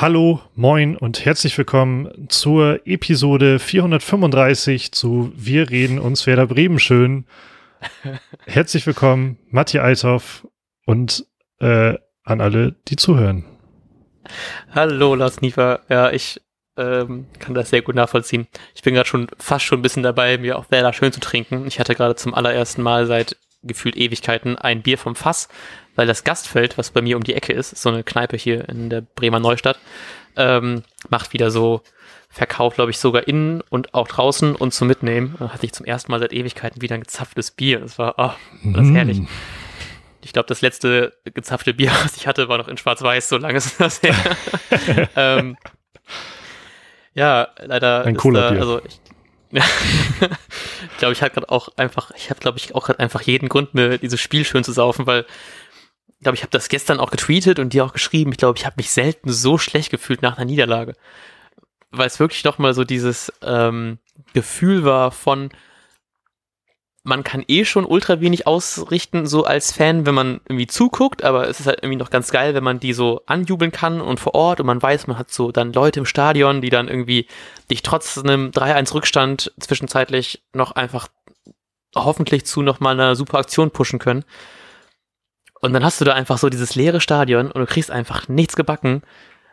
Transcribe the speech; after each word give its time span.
Hallo, 0.00 0.40
moin 0.54 0.96
und 0.96 1.26
herzlich 1.26 1.58
willkommen 1.58 2.26
zur 2.30 2.86
Episode 2.86 3.58
435 3.58 4.92
zu 4.92 5.30
Wir 5.36 5.68
reden 5.68 5.98
uns 5.98 6.26
Werder 6.26 6.46
Bremen 6.46 6.78
schön. 6.78 7.26
herzlich 8.46 8.86
willkommen, 8.86 9.36
Matti 9.50 9.78
Althoff 9.78 10.46
und 10.86 11.26
äh, 11.58 11.98
an 12.24 12.40
alle, 12.40 12.76
die 12.88 12.96
zuhören. 12.96 13.44
Hallo, 14.74 15.14
Lars 15.14 15.42
Niefer. 15.42 15.80
Ja, 15.90 16.10
ich 16.10 16.40
ähm, 16.78 17.26
kann 17.38 17.52
das 17.52 17.68
sehr 17.68 17.82
gut 17.82 17.94
nachvollziehen. 17.94 18.46
Ich 18.74 18.80
bin 18.80 18.94
gerade 18.94 19.06
schon 19.06 19.26
fast 19.36 19.66
schon 19.66 19.80
ein 19.80 19.82
bisschen 19.82 20.02
dabei, 20.02 20.38
mir 20.38 20.58
auch 20.58 20.70
Werder 20.70 20.94
schön 20.94 21.12
zu 21.12 21.20
trinken. 21.20 21.66
Ich 21.66 21.78
hatte 21.78 21.94
gerade 21.94 22.16
zum 22.16 22.32
allerersten 22.32 22.80
Mal 22.80 23.04
seit 23.04 23.36
gefühlt 23.62 23.96
Ewigkeiten 23.96 24.56
ein 24.56 24.80
Bier 24.80 24.96
vom 24.96 25.14
Fass, 25.14 25.48
weil 25.96 26.06
das 26.06 26.24
Gastfeld, 26.24 26.78
was 26.78 26.90
bei 26.90 27.02
mir 27.02 27.16
um 27.16 27.24
die 27.24 27.34
Ecke 27.34 27.52
ist, 27.52 27.76
so 27.76 27.88
eine 27.88 28.02
Kneipe 28.04 28.36
hier 28.36 28.68
in 28.68 28.90
der 28.90 29.00
Bremer 29.00 29.40
Neustadt, 29.40 29.78
ähm, 30.36 30.82
macht 31.08 31.32
wieder 31.32 31.50
so 31.50 31.82
Verkauf, 32.32 32.76
glaube 32.76 32.92
ich, 32.92 32.98
sogar 32.98 33.26
innen 33.26 33.60
und 33.70 33.92
auch 33.92 34.06
draußen 34.06 34.54
und 34.54 34.72
zum 34.72 34.86
Mitnehmen. 34.86 35.34
Da 35.38 35.48
hatte 35.48 35.66
ich 35.66 35.72
zum 35.72 35.84
ersten 35.84 36.12
Mal 36.12 36.20
seit 36.20 36.32
Ewigkeiten 36.32 36.80
wieder 36.80 36.94
ein 36.94 37.00
gezapftes 37.00 37.50
Bier. 37.50 37.80
Das 37.80 37.98
war, 37.98 38.14
oh, 38.18 38.30
das 38.72 38.86
ist 38.86 38.94
herrlich. 38.94 39.20
Ich 40.22 40.32
glaube, 40.32 40.46
das 40.46 40.60
letzte 40.60 41.12
gezapfte 41.24 41.74
Bier, 41.74 41.90
was 42.04 42.16
ich 42.16 42.28
hatte, 42.28 42.48
war 42.48 42.58
noch 42.58 42.68
in 42.68 42.76
Schwarz-Weiß, 42.76 43.28
so 43.28 43.36
lange 43.36 43.56
ist 43.56 43.80
das 43.80 44.00
her. 44.02 44.14
ähm, 45.16 45.56
ja, 47.14 47.48
leider. 47.58 48.04
Ein 48.04 48.16
cooler 48.16 48.52
Bier. 48.52 48.60
Also 48.60 48.80
ich, 48.86 49.00
ich 49.52 50.98
glaube, 50.98 51.12
ich 51.12 51.22
habe 51.22 51.32
gerade 51.32 51.48
auch 51.48 51.70
einfach, 51.76 52.12
ich 52.16 52.30
habe, 52.30 52.38
glaube 52.38 52.58
ich, 52.58 52.76
auch 52.76 52.86
gerade 52.86 53.00
einfach 53.00 53.22
jeden 53.22 53.48
Grund, 53.48 53.74
mir 53.74 53.98
dieses 53.98 54.20
Spiel 54.20 54.44
schön 54.44 54.62
zu 54.62 54.70
saufen, 54.70 55.06
weil 55.06 55.26
ich 56.20 56.24
glaube, 56.24 56.36
ich 56.36 56.42
habe 56.42 56.50
das 56.50 56.68
gestern 56.68 57.00
auch 57.00 57.10
getweetet 57.10 57.58
und 57.58 57.72
dir 57.72 57.82
auch 57.82 57.94
geschrieben. 57.94 58.30
Ich 58.32 58.36
glaube, 58.36 58.58
ich 58.58 58.66
habe 58.66 58.74
mich 58.76 58.90
selten 58.90 59.32
so 59.32 59.56
schlecht 59.56 59.90
gefühlt 59.90 60.20
nach 60.20 60.36
einer 60.36 60.44
Niederlage. 60.44 60.92
Weil 61.90 62.08
es 62.08 62.20
wirklich 62.20 62.42
doch 62.42 62.58
mal 62.58 62.74
so 62.74 62.84
dieses 62.84 63.32
ähm, 63.40 63.98
Gefühl 64.34 64.84
war 64.84 65.12
von, 65.12 65.48
man 67.04 67.24
kann 67.24 67.42
eh 67.48 67.64
schon 67.64 67.86
ultra 67.86 68.20
wenig 68.20 68.46
ausrichten, 68.46 69.26
so 69.26 69.44
als 69.44 69.72
Fan, 69.72 70.04
wenn 70.04 70.14
man 70.14 70.42
irgendwie 70.46 70.66
zuguckt, 70.66 71.24
aber 71.24 71.48
es 71.48 71.58
ist 71.58 71.66
halt 71.66 71.78
irgendwie 71.78 71.96
noch 71.96 72.10
ganz 72.10 72.30
geil, 72.30 72.52
wenn 72.52 72.64
man 72.64 72.80
die 72.80 72.92
so 72.92 73.22
anjubeln 73.24 73.72
kann 73.72 74.02
und 74.02 74.20
vor 74.20 74.34
Ort 74.34 74.60
und 74.60 74.66
man 74.66 74.82
weiß, 74.82 75.06
man 75.06 75.16
hat 75.16 75.30
so 75.32 75.50
dann 75.52 75.72
Leute 75.72 76.00
im 76.00 76.06
Stadion, 76.06 76.60
die 76.60 76.68
dann 76.68 76.88
irgendwie 76.88 77.28
dich 77.70 77.80
trotz 77.80 78.18
einem 78.18 78.50
3-1 78.50 78.92
Rückstand 78.92 79.54
zwischenzeitlich 79.58 80.42
noch 80.52 80.72
einfach 80.72 81.08
hoffentlich 81.96 82.44
zu 82.44 82.60
nochmal 82.60 82.92
einer 82.92 83.16
super 83.16 83.38
Aktion 83.38 83.70
pushen 83.70 83.98
können. 83.98 84.26
Und 85.60 85.72
dann 85.72 85.84
hast 85.84 86.00
du 86.00 86.04
da 86.04 86.14
einfach 86.14 86.38
so 86.38 86.48
dieses 86.48 86.74
leere 86.74 87.00
Stadion 87.00 87.50
und 87.50 87.60
du 87.60 87.66
kriegst 87.66 87.90
einfach 87.90 88.28
nichts 88.28 88.56
gebacken 88.56 89.02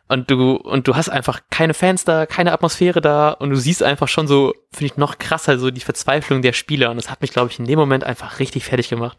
und 0.08 0.31
du, 0.31 0.55
und 0.55 0.88
du 0.88 0.95
hast 0.95 1.09
einfach 1.09 1.41
keine 1.50 1.73
Fans 1.73 2.05
da, 2.05 2.25
keine 2.25 2.53
Atmosphäre 2.53 3.02
da 3.02 3.31
und 3.31 3.50
du 3.50 3.58
siehst 3.58 3.83
einfach 3.83 4.08
schon 4.08 4.28
so, 4.28 4.53
finde 4.72 4.85
ich, 4.85 4.97
noch 4.97 5.17
krasser 5.17 5.59
so 5.59 5.69
die 5.69 5.81
Verzweiflung 5.81 6.41
der 6.41 6.53
Spieler. 6.53 6.91
Und 6.91 6.97
das 6.97 7.09
hat 7.09 7.22
mich, 7.22 7.31
glaube 7.31 7.52
ich, 7.52 7.59
in 7.59 7.66
dem 7.66 7.78
Moment 7.78 8.05
einfach 8.05 8.39
richtig 8.39 8.63
fertig 8.63 8.88
gemacht, 8.88 9.17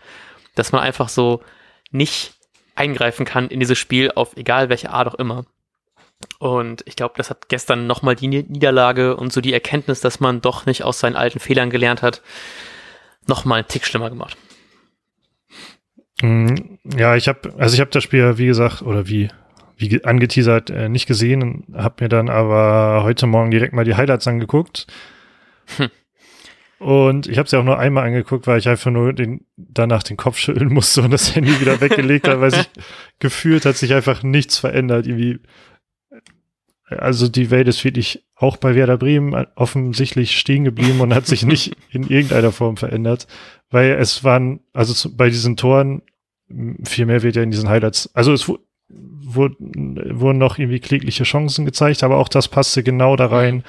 dass 0.54 0.72
man 0.72 0.80
einfach 0.80 1.10
so 1.10 1.42
nicht 1.90 2.32
eingreifen 2.74 3.26
kann 3.26 3.48
in 3.48 3.60
dieses 3.60 3.76
Spiel 3.76 4.12
auf 4.14 4.36
egal 4.36 4.70
welche 4.70 4.90
Art 4.90 5.08
auch 5.08 5.14
immer. 5.14 5.44
Und 6.38 6.82
ich 6.86 6.96
glaube, 6.96 7.14
das 7.16 7.28
hat 7.28 7.48
gestern 7.48 7.86
nochmal 7.86 8.16
die 8.16 8.28
Niederlage 8.28 9.16
und 9.16 9.32
so 9.32 9.40
die 9.40 9.52
Erkenntnis, 9.52 10.00
dass 10.00 10.20
man 10.20 10.40
doch 10.40 10.64
nicht 10.64 10.84
aus 10.84 11.00
seinen 11.00 11.16
alten 11.16 11.38
Fehlern 11.38 11.70
gelernt 11.70 12.02
hat, 12.02 12.22
nochmal 13.26 13.58
einen 13.58 13.68
Tick 13.68 13.84
schlimmer 13.84 14.08
gemacht. 14.08 14.36
Mm, 16.22 16.54
ja, 16.96 17.16
ich 17.16 17.28
habe, 17.28 17.54
also 17.58 17.74
ich 17.74 17.80
habe 17.80 17.90
das 17.90 18.02
Spiel, 18.02 18.38
wie 18.38 18.46
gesagt, 18.46 18.82
oder 18.82 19.08
wie 19.08 19.30
wie 19.78 20.04
angeteasert, 20.04 20.70
äh, 20.70 20.88
nicht 20.88 21.06
gesehen, 21.06 21.64
habe 21.72 22.02
mir 22.02 22.08
dann 22.08 22.28
aber 22.28 23.02
heute 23.04 23.26
Morgen 23.26 23.52
direkt 23.52 23.72
mal 23.72 23.84
die 23.84 23.94
Highlights 23.94 24.26
angeguckt. 24.26 24.88
Hm. 25.76 25.88
Und 26.78 27.26
ich 27.26 27.38
habe 27.38 27.46
es 27.46 27.52
ja 27.52 27.58
auch 27.58 27.64
nur 27.64 27.78
einmal 27.78 28.06
angeguckt, 28.06 28.46
weil 28.46 28.58
ich 28.58 28.68
einfach 28.68 28.90
nur 28.90 29.12
den, 29.12 29.44
danach 29.56 30.04
den 30.04 30.16
Kopf 30.16 30.38
schütteln 30.38 30.72
musste 30.72 31.02
und 31.02 31.10
das 31.10 31.34
Handy 31.34 31.60
wieder 31.60 31.80
weggelegt 31.80 32.28
habe, 32.28 32.40
weil 32.40 32.50
sich 32.52 32.70
gefühlt 33.18 33.64
hat 33.66 33.76
sich 33.76 33.94
einfach 33.94 34.22
nichts 34.22 34.58
verändert. 34.58 35.06
Irgendwie, 35.06 35.40
also 36.90 37.28
die 37.28 37.50
Welt 37.50 37.68
ist 37.68 37.84
wirklich 37.84 38.24
auch 38.34 38.56
bei 38.56 38.74
Werder 38.74 38.96
Bremen 38.96 39.46
offensichtlich 39.56 40.38
stehen 40.38 40.64
geblieben 40.64 41.00
und 41.00 41.14
hat 41.14 41.26
sich 41.26 41.44
nicht 41.44 41.76
in 41.90 42.04
irgendeiner 42.04 42.52
Form 42.52 42.76
verändert, 42.76 43.26
weil 43.70 43.92
es 43.92 44.24
waren, 44.24 44.60
also 44.72 44.94
zu, 44.94 45.16
bei 45.16 45.28
diesen 45.28 45.56
Toren, 45.56 46.02
viel 46.84 47.06
mehr 47.06 47.22
wird 47.22 47.36
ja 47.36 47.42
in 47.42 47.50
diesen 47.50 47.68
Highlights, 47.68 48.10
also 48.14 48.32
es 48.32 48.50
wurden, 48.88 50.18
wurden 50.18 50.38
noch 50.38 50.58
irgendwie 50.58 50.80
klägliche 50.80 51.24
Chancen 51.24 51.66
gezeigt, 51.66 52.02
aber 52.02 52.16
auch 52.16 52.28
das 52.28 52.48
passte 52.48 52.82
genau 52.82 53.16
da 53.16 53.26
rein. 53.26 53.64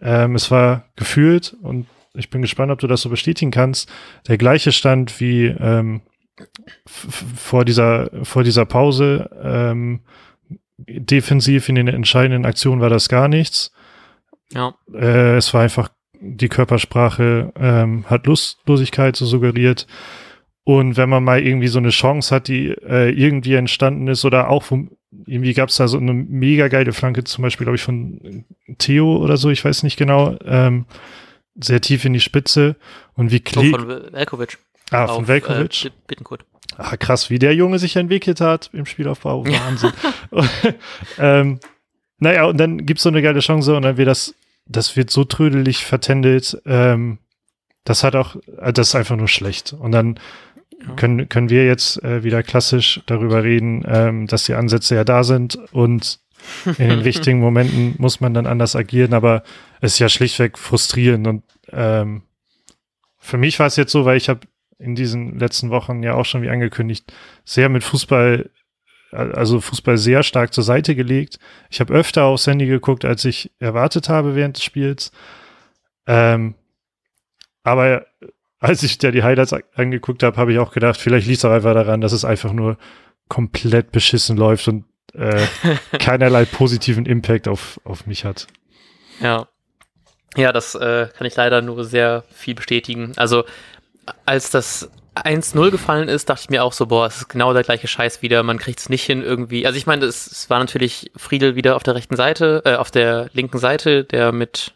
Ähm, 0.00 0.34
es 0.34 0.50
war 0.50 0.86
gefühlt 0.96 1.54
und 1.60 1.86
ich 2.14 2.30
bin 2.30 2.40
gespannt, 2.40 2.72
ob 2.72 2.78
du 2.78 2.86
das 2.86 3.02
so 3.02 3.10
bestätigen 3.10 3.50
kannst. 3.50 3.90
Der 4.26 4.38
gleiche 4.38 4.72
Stand 4.72 5.20
wie 5.20 5.46
ähm, 5.46 6.00
vor 6.86 7.64
dieser 7.64 8.10
vor 8.22 8.42
dieser 8.42 8.64
Pause. 8.64 9.30
Ähm, 9.42 10.00
defensiv 10.78 11.68
in 11.68 11.74
den 11.76 11.88
entscheidenden 11.88 12.44
Aktionen 12.44 12.80
war 12.80 12.90
das 12.90 13.08
gar 13.08 13.28
nichts. 13.28 13.72
Ja. 14.52 14.74
Äh, 14.92 15.36
es 15.36 15.52
war 15.54 15.62
einfach 15.62 15.90
die 16.20 16.48
Körpersprache 16.48 17.52
ähm, 17.56 18.04
hat 18.08 18.26
Lustlosigkeit 18.26 19.16
so 19.16 19.26
suggeriert. 19.26 19.86
Und 20.64 20.96
wenn 20.96 21.08
man 21.08 21.22
mal 21.22 21.40
irgendwie 21.40 21.68
so 21.68 21.78
eine 21.78 21.90
Chance 21.90 22.34
hat, 22.34 22.48
die 22.48 22.68
äh, 22.68 23.10
irgendwie 23.10 23.54
entstanden 23.54 24.08
ist 24.08 24.24
oder 24.24 24.50
auch 24.50 24.64
vom, 24.64 24.90
irgendwie 25.24 25.54
gab 25.54 25.68
es 25.68 25.76
da 25.76 25.86
so 25.86 25.98
eine 25.98 26.12
mega 26.12 26.68
geile 26.68 26.92
Flanke, 26.92 27.22
zum 27.22 27.42
Beispiel, 27.42 27.66
glaube 27.66 27.76
ich, 27.76 27.82
von 27.82 28.44
Theo 28.78 29.16
oder 29.18 29.36
so, 29.36 29.50
ich 29.50 29.64
weiß 29.64 29.84
nicht 29.84 29.96
genau, 29.96 30.36
ähm, 30.44 30.86
sehr 31.54 31.80
tief 31.80 32.04
in 32.04 32.12
die 32.12 32.20
Spitze 32.20 32.76
und 33.14 33.30
wie 33.30 33.40
Klee 33.40 33.72
oh, 33.72 33.78
von 33.78 34.12
Velkovic. 34.12 34.58
Ah, 34.90 35.06
von 35.06 35.28
Velkovic. 35.28 35.84
Äh, 35.84 35.90
Bittenkurt. 36.06 36.44
Ah, 36.76 36.96
krass, 36.96 37.30
wie 37.30 37.38
der 37.38 37.54
Junge 37.54 37.78
sich 37.78 37.96
entwickelt 37.96 38.40
hat 38.40 38.70
im 38.72 38.86
Spielaufbau. 38.86 39.46
Wahnsinn. 39.46 39.92
ähm, 41.18 41.60
naja, 42.18 42.44
und 42.44 42.58
dann 42.58 42.84
gibt's 42.86 43.02
so 43.02 43.08
eine 43.08 43.22
geile 43.22 43.40
Chance 43.40 43.76
und 43.76 43.82
dann 43.82 43.96
wird 43.96 44.08
das, 44.08 44.34
das 44.66 44.96
wird 44.96 45.10
so 45.10 45.24
trödelig 45.24 45.84
vertändelt. 45.84 46.60
Ähm, 46.66 47.18
das 47.84 48.04
hat 48.04 48.16
auch, 48.16 48.36
äh, 48.58 48.72
das 48.72 48.88
ist 48.88 48.94
einfach 48.94 49.16
nur 49.16 49.28
schlecht. 49.28 49.72
Und 49.72 49.92
dann 49.92 50.18
können, 50.96 51.28
können 51.28 51.50
wir 51.50 51.66
jetzt 51.66 52.02
äh, 52.04 52.22
wieder 52.22 52.42
klassisch 52.42 53.00
darüber 53.06 53.42
reden, 53.42 53.84
ähm, 53.86 54.26
dass 54.26 54.44
die 54.44 54.54
Ansätze 54.54 54.94
ja 54.94 55.04
da 55.04 55.24
sind 55.24 55.58
und 55.72 56.20
in 56.66 56.88
den 56.88 56.98
richtigen 57.00 57.40
Momenten 57.40 57.94
muss 57.98 58.20
man 58.20 58.34
dann 58.34 58.46
anders 58.46 58.76
agieren, 58.76 59.14
aber 59.14 59.42
es 59.80 59.94
ist 59.94 59.98
ja 59.98 60.08
schlichtweg 60.08 60.58
frustrierend 60.58 61.26
und 61.26 61.42
ähm, 61.72 62.22
für 63.18 63.38
mich 63.38 63.58
war 63.58 63.66
es 63.66 63.76
jetzt 63.76 63.90
so, 63.90 64.04
weil 64.04 64.18
ich 64.18 64.28
habe 64.28 64.40
in 64.78 64.94
diesen 64.94 65.38
letzten 65.38 65.70
Wochen 65.70 66.02
ja 66.02 66.14
auch 66.14 66.24
schon 66.24 66.42
wie 66.42 66.50
angekündigt 66.50 67.12
sehr 67.44 67.68
mit 67.68 67.82
Fußball, 67.84 68.50
also 69.10 69.60
Fußball 69.60 69.96
sehr 69.96 70.22
stark 70.22 70.52
zur 70.52 70.64
Seite 70.64 70.94
gelegt. 70.94 71.38
Ich 71.70 71.80
habe 71.80 71.94
öfter 71.94 72.24
aufs 72.24 72.46
Handy 72.46 72.66
geguckt, 72.66 73.04
als 73.04 73.24
ich 73.24 73.50
erwartet 73.58 74.08
habe 74.08 74.34
während 74.34 74.56
des 74.56 74.64
Spiels. 74.64 75.12
Ähm, 76.06 76.54
aber 77.62 78.06
als 78.58 78.82
ich 78.82 78.98
da 78.98 79.10
die 79.10 79.22
Highlights 79.22 79.54
angeguckt 79.74 80.22
habe, 80.22 80.36
habe 80.36 80.52
ich 80.52 80.58
auch 80.58 80.72
gedacht, 80.72 81.00
vielleicht 81.00 81.26
liegt 81.26 81.38
es 81.38 81.44
auch 81.44 81.50
einfach 81.50 81.74
daran, 81.74 82.00
dass 82.00 82.12
es 82.12 82.24
einfach 82.24 82.52
nur 82.52 82.78
komplett 83.28 83.92
beschissen 83.92 84.36
läuft 84.36 84.68
und 84.68 84.84
äh, 85.14 85.46
keinerlei 85.98 86.44
positiven 86.44 87.06
Impact 87.06 87.48
auf, 87.48 87.80
auf 87.84 88.06
mich 88.06 88.24
hat. 88.24 88.46
Ja. 89.20 89.48
Ja, 90.36 90.52
das 90.52 90.74
äh, 90.74 91.08
kann 91.16 91.26
ich 91.26 91.34
leider 91.36 91.62
nur 91.62 91.84
sehr 91.84 92.24
viel 92.30 92.54
bestätigen. 92.54 93.12
Also, 93.16 93.44
als 94.24 94.50
das 94.50 94.90
1-0 95.14 95.70
gefallen 95.70 96.08
ist, 96.08 96.28
dachte 96.28 96.42
ich 96.42 96.50
mir 96.50 96.62
auch 96.62 96.72
so, 96.72 96.86
boah, 96.86 97.06
es 97.06 97.16
ist 97.16 97.28
genau 97.28 97.52
der 97.52 97.62
gleiche 97.62 97.88
Scheiß 97.88 98.22
wieder, 98.22 98.42
man 98.42 98.58
kriegt 98.58 98.80
es 98.80 98.88
nicht 98.88 99.04
hin 99.04 99.22
irgendwie. 99.22 99.66
Also 99.66 99.78
ich 99.78 99.86
meine, 99.86 100.04
es, 100.04 100.26
es 100.26 100.50
war 100.50 100.58
natürlich 100.58 101.10
Friedel 101.16 101.54
wieder 101.56 101.76
auf 101.76 101.82
der 101.82 101.94
rechten 101.94 102.16
Seite, 102.16 102.62
äh, 102.64 102.76
auf 102.76 102.90
der 102.90 103.30
linken 103.32 103.58
Seite, 103.58 104.04
der 104.04 104.32
mit 104.32 104.74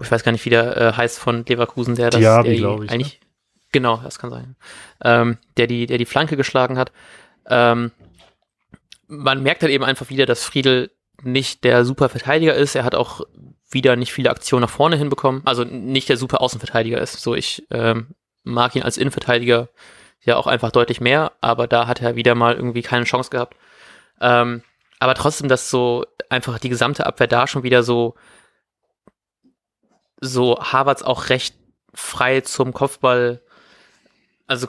ich 0.00 0.10
weiß 0.10 0.22
gar 0.22 0.32
nicht, 0.32 0.44
wie 0.44 0.50
der 0.50 0.76
äh, 0.76 0.92
heißt 0.92 1.18
von 1.18 1.44
Leverkusen, 1.44 1.94
der 1.94 2.10
das 2.10 2.20
Diaby, 2.20 2.54
ich. 2.54 2.90
Eigentlich, 2.90 3.20
ne? 3.20 3.26
Genau, 3.72 4.00
das 4.02 4.18
kann 4.18 4.30
sein. 4.30 4.56
Ähm, 5.02 5.38
der 5.56 5.66
die, 5.66 5.86
der 5.86 5.98
die 5.98 6.06
Flanke 6.06 6.36
geschlagen 6.36 6.78
hat. 6.78 6.92
Ähm, 7.46 7.90
man 9.06 9.42
merkt 9.42 9.62
halt 9.62 9.72
eben 9.72 9.84
einfach 9.84 10.08
wieder, 10.08 10.26
dass 10.26 10.44
Friedel 10.44 10.90
nicht 11.22 11.64
der 11.64 11.84
super 11.84 12.08
Verteidiger 12.08 12.54
ist. 12.54 12.74
Er 12.74 12.84
hat 12.84 12.94
auch 12.94 13.22
wieder 13.70 13.96
nicht 13.96 14.12
viele 14.12 14.30
Aktionen 14.30 14.62
nach 14.62 14.70
vorne 14.70 14.96
hinbekommen. 14.96 15.42
Also 15.44 15.64
nicht 15.64 16.08
der 16.08 16.16
super 16.16 16.40
Außenverteidiger 16.40 17.00
ist. 17.00 17.20
So, 17.20 17.34
ich 17.34 17.66
ähm, 17.70 18.14
mag 18.48 18.74
ihn 18.76 18.82
als 18.82 18.96
Innenverteidiger 18.96 19.68
ja 20.20 20.36
auch 20.36 20.46
einfach 20.46 20.72
deutlich 20.72 21.00
mehr, 21.00 21.32
aber 21.40 21.66
da 21.66 21.86
hat 21.86 22.02
er 22.02 22.16
wieder 22.16 22.34
mal 22.34 22.54
irgendwie 22.54 22.82
keine 22.82 23.04
Chance 23.04 23.30
gehabt. 23.30 23.56
Ähm, 24.20 24.62
aber 24.98 25.14
trotzdem, 25.14 25.48
dass 25.48 25.70
so 25.70 26.04
einfach 26.28 26.58
die 26.58 26.68
gesamte 26.68 27.06
Abwehr 27.06 27.28
da 27.28 27.46
schon 27.46 27.62
wieder 27.62 27.82
so 27.82 28.14
so 30.20 30.58
Harvards 30.60 31.02
auch 31.02 31.28
recht 31.28 31.54
frei 31.94 32.40
zum 32.40 32.72
Kopfball, 32.72 33.40
also 34.46 34.66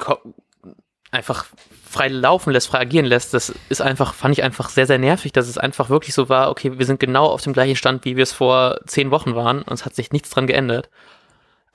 einfach 1.11 1.45
frei 1.89 2.07
laufen 2.07 2.51
lässt, 2.51 2.67
frei 2.67 2.81
agieren 2.81 3.05
lässt, 3.05 3.33
das 3.33 3.51
ist 3.69 3.81
einfach, 3.81 4.13
fand 4.13 4.33
ich 4.33 4.43
einfach 4.43 4.69
sehr, 4.69 4.85
sehr 4.85 4.99
nervig, 4.99 5.31
dass 5.31 5.47
es 5.47 5.57
einfach 5.57 5.89
wirklich 5.89 6.13
so 6.13 6.29
war, 6.29 6.51
okay, 6.51 6.77
wir 6.77 6.85
sind 6.85 6.99
genau 6.99 7.25
auf 7.25 7.41
dem 7.41 7.53
gleichen 7.53 7.75
Stand, 7.75 8.05
wie 8.05 8.15
wir 8.15 8.23
es 8.23 8.31
vor 8.31 8.79
zehn 8.85 9.09
Wochen 9.09 9.35
waren 9.35 9.63
und 9.63 9.73
es 9.73 9.85
hat 9.85 9.95
sich 9.95 10.11
nichts 10.11 10.29
dran 10.29 10.47
geändert. 10.47 10.89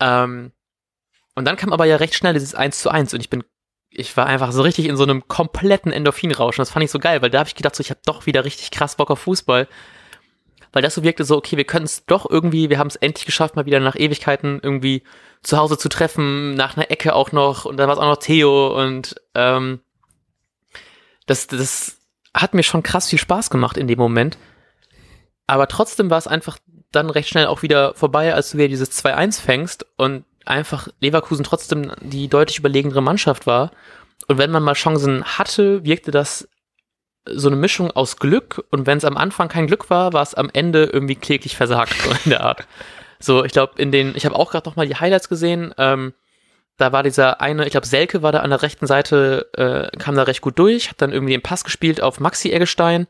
Ähm, 0.01 0.53
und 1.35 1.45
dann 1.45 1.57
kam 1.57 1.73
aber 1.73 1.85
ja 1.85 1.97
recht 1.97 2.15
schnell 2.15 2.35
dieses 2.35 2.55
1 2.55 2.81
zu 2.81 2.91
1 2.91 3.15
und 3.15 3.21
ich 3.21 3.31
bin, 3.31 3.45
ich 3.91 4.17
war 4.17 4.27
einfach 4.27 4.53
so 4.53 4.63
richtig 4.63 4.87
in 4.87 4.97
so 4.97 5.05
einem 5.05 5.27
kompletten 5.29 5.93
Endorphinrausch 5.93 6.59
und 6.59 6.63
das 6.63 6.71
fand 6.71 6.85
ich 6.85 6.91
so 6.91 6.99
geil, 6.99 7.23
weil 7.23 7.31
da 7.31 7.41
habe 7.41 7.49
ich 7.49 7.55
gedacht, 7.55 7.75
so, 7.77 7.81
ich 7.81 7.91
habe 7.91 8.01
doch 8.05 8.27
wieder 8.27 8.45
richtig 8.45 8.71
krass 8.71 8.97
Bock 8.97 9.11
auf 9.11 9.21
Fußball. 9.21 9.69
Weil 10.73 10.83
das 10.83 10.97
so 10.97 11.05
wirkte 11.05 11.25
so, 11.25 11.37
okay, 11.37 11.57
wir 11.57 11.65
können 11.65 11.85
es 11.85 12.05
doch 12.05 12.29
irgendwie, 12.29 12.69
wir 12.69 12.81
haben 12.81 12.89
es 12.89 12.97
endlich 12.97 13.27
geschafft, 13.27 13.55
mal 13.55 13.65
wieder 13.65 13.79
nach 13.79 13.95
Ewigkeiten 13.95 14.59
irgendwie 14.61 15.05
zu 15.41 15.57
Hause 15.57 15.79
zu 15.79 15.89
treffen, 15.89 16.55
nach 16.55 16.77
einer 16.77 16.91
Ecke 16.91 17.15
auch 17.15 17.31
noch 17.31 17.65
und 17.65 17.77
dann 17.77 17.87
war 17.87 17.95
es 17.95 18.01
auch 18.01 18.09
noch 18.09 18.17
Theo 18.17 18.77
und 18.77 19.15
ähm, 19.37 19.81
das, 21.27 21.47
das 21.47 21.99
hat 22.35 22.55
mir 22.55 22.65
schon 22.65 22.83
krass 22.83 23.09
viel 23.09 23.21
Spaß 23.21 23.51
gemacht 23.51 23.77
in 23.77 23.87
dem 23.87 23.99
Moment. 23.99 24.37
Aber 25.47 25.69
trotzdem 25.69 26.11
war 26.11 26.19
es 26.19 26.27
einfach 26.27 26.59
dann 26.91 27.11
recht 27.11 27.29
schnell 27.29 27.47
auch 27.47 27.63
wieder 27.63 27.95
vorbei, 27.95 28.35
als 28.35 28.51
du 28.51 28.59
wieder 28.59 28.69
dieses 28.69 28.91
2-1 28.93 29.41
fängst 29.41 29.87
und 29.97 30.25
einfach 30.47 30.89
Leverkusen 31.01 31.45
trotzdem 31.45 31.93
die 32.01 32.29
deutlich 32.29 32.59
überlegenere 32.59 33.03
Mannschaft 33.03 33.47
war. 33.47 33.71
Und 34.29 34.39
wenn 34.39 34.51
man 34.51 34.63
mal 34.63 34.75
Chancen 34.75 35.25
hatte, 35.25 35.85
wirkte 35.85 36.11
das 36.11 36.49
so 37.27 37.49
eine 37.49 37.57
Mischung 37.57 37.91
aus 37.91 38.19
Glück 38.19 38.65
und 38.71 38.87
wenn 38.87 38.99
es 38.99 39.05
am 39.05 39.17
Anfang 39.17 39.49
kein 39.49 39.67
Glück 39.67 39.89
war, 39.91 40.13
war 40.13 40.23
es 40.23 40.35
am 40.35 40.51
Ende 40.53 40.85
irgendwie 40.85 41.15
kläglich 41.15 41.57
versagt, 41.57 41.95
so 42.03 42.11
in 42.25 42.31
der 42.31 42.43
Art. 42.43 42.67
So, 43.19 43.45
ich 43.45 43.53
glaube, 43.53 43.81
in 43.81 43.93
den, 43.93 44.15
ich 44.15 44.27
habe 44.27 44.37
auch 44.37 44.51
gerade 44.51 44.69
nochmal 44.69 44.87
die 44.87 44.97
Highlights 44.97 45.29
gesehen, 45.29 45.75
ähm, 45.79 46.13
da 46.77 46.93
war 46.93 47.03
dieser 47.03 47.41
eine, 47.41 47.65
ich 47.65 47.71
glaube, 47.71 47.87
Selke 47.87 48.23
war 48.23 48.33
da 48.33 48.41
an 48.41 48.51
der 48.51 48.63
rechten 48.63 48.87
Seite, 48.87 49.49
äh, 49.55 49.97
kam 49.97 50.17
da 50.17 50.25
recht 50.25 50.41
gut 50.41 50.59
durch, 50.59 50.91
hat 50.91 51.01
dann 51.01 51.13
irgendwie 51.13 51.33
den 51.33 51.43
Pass 51.43 51.65
gespielt 51.65 52.03
auf 52.03 52.21
Maxi 52.21 52.51
Eggestein, 52.51 53.07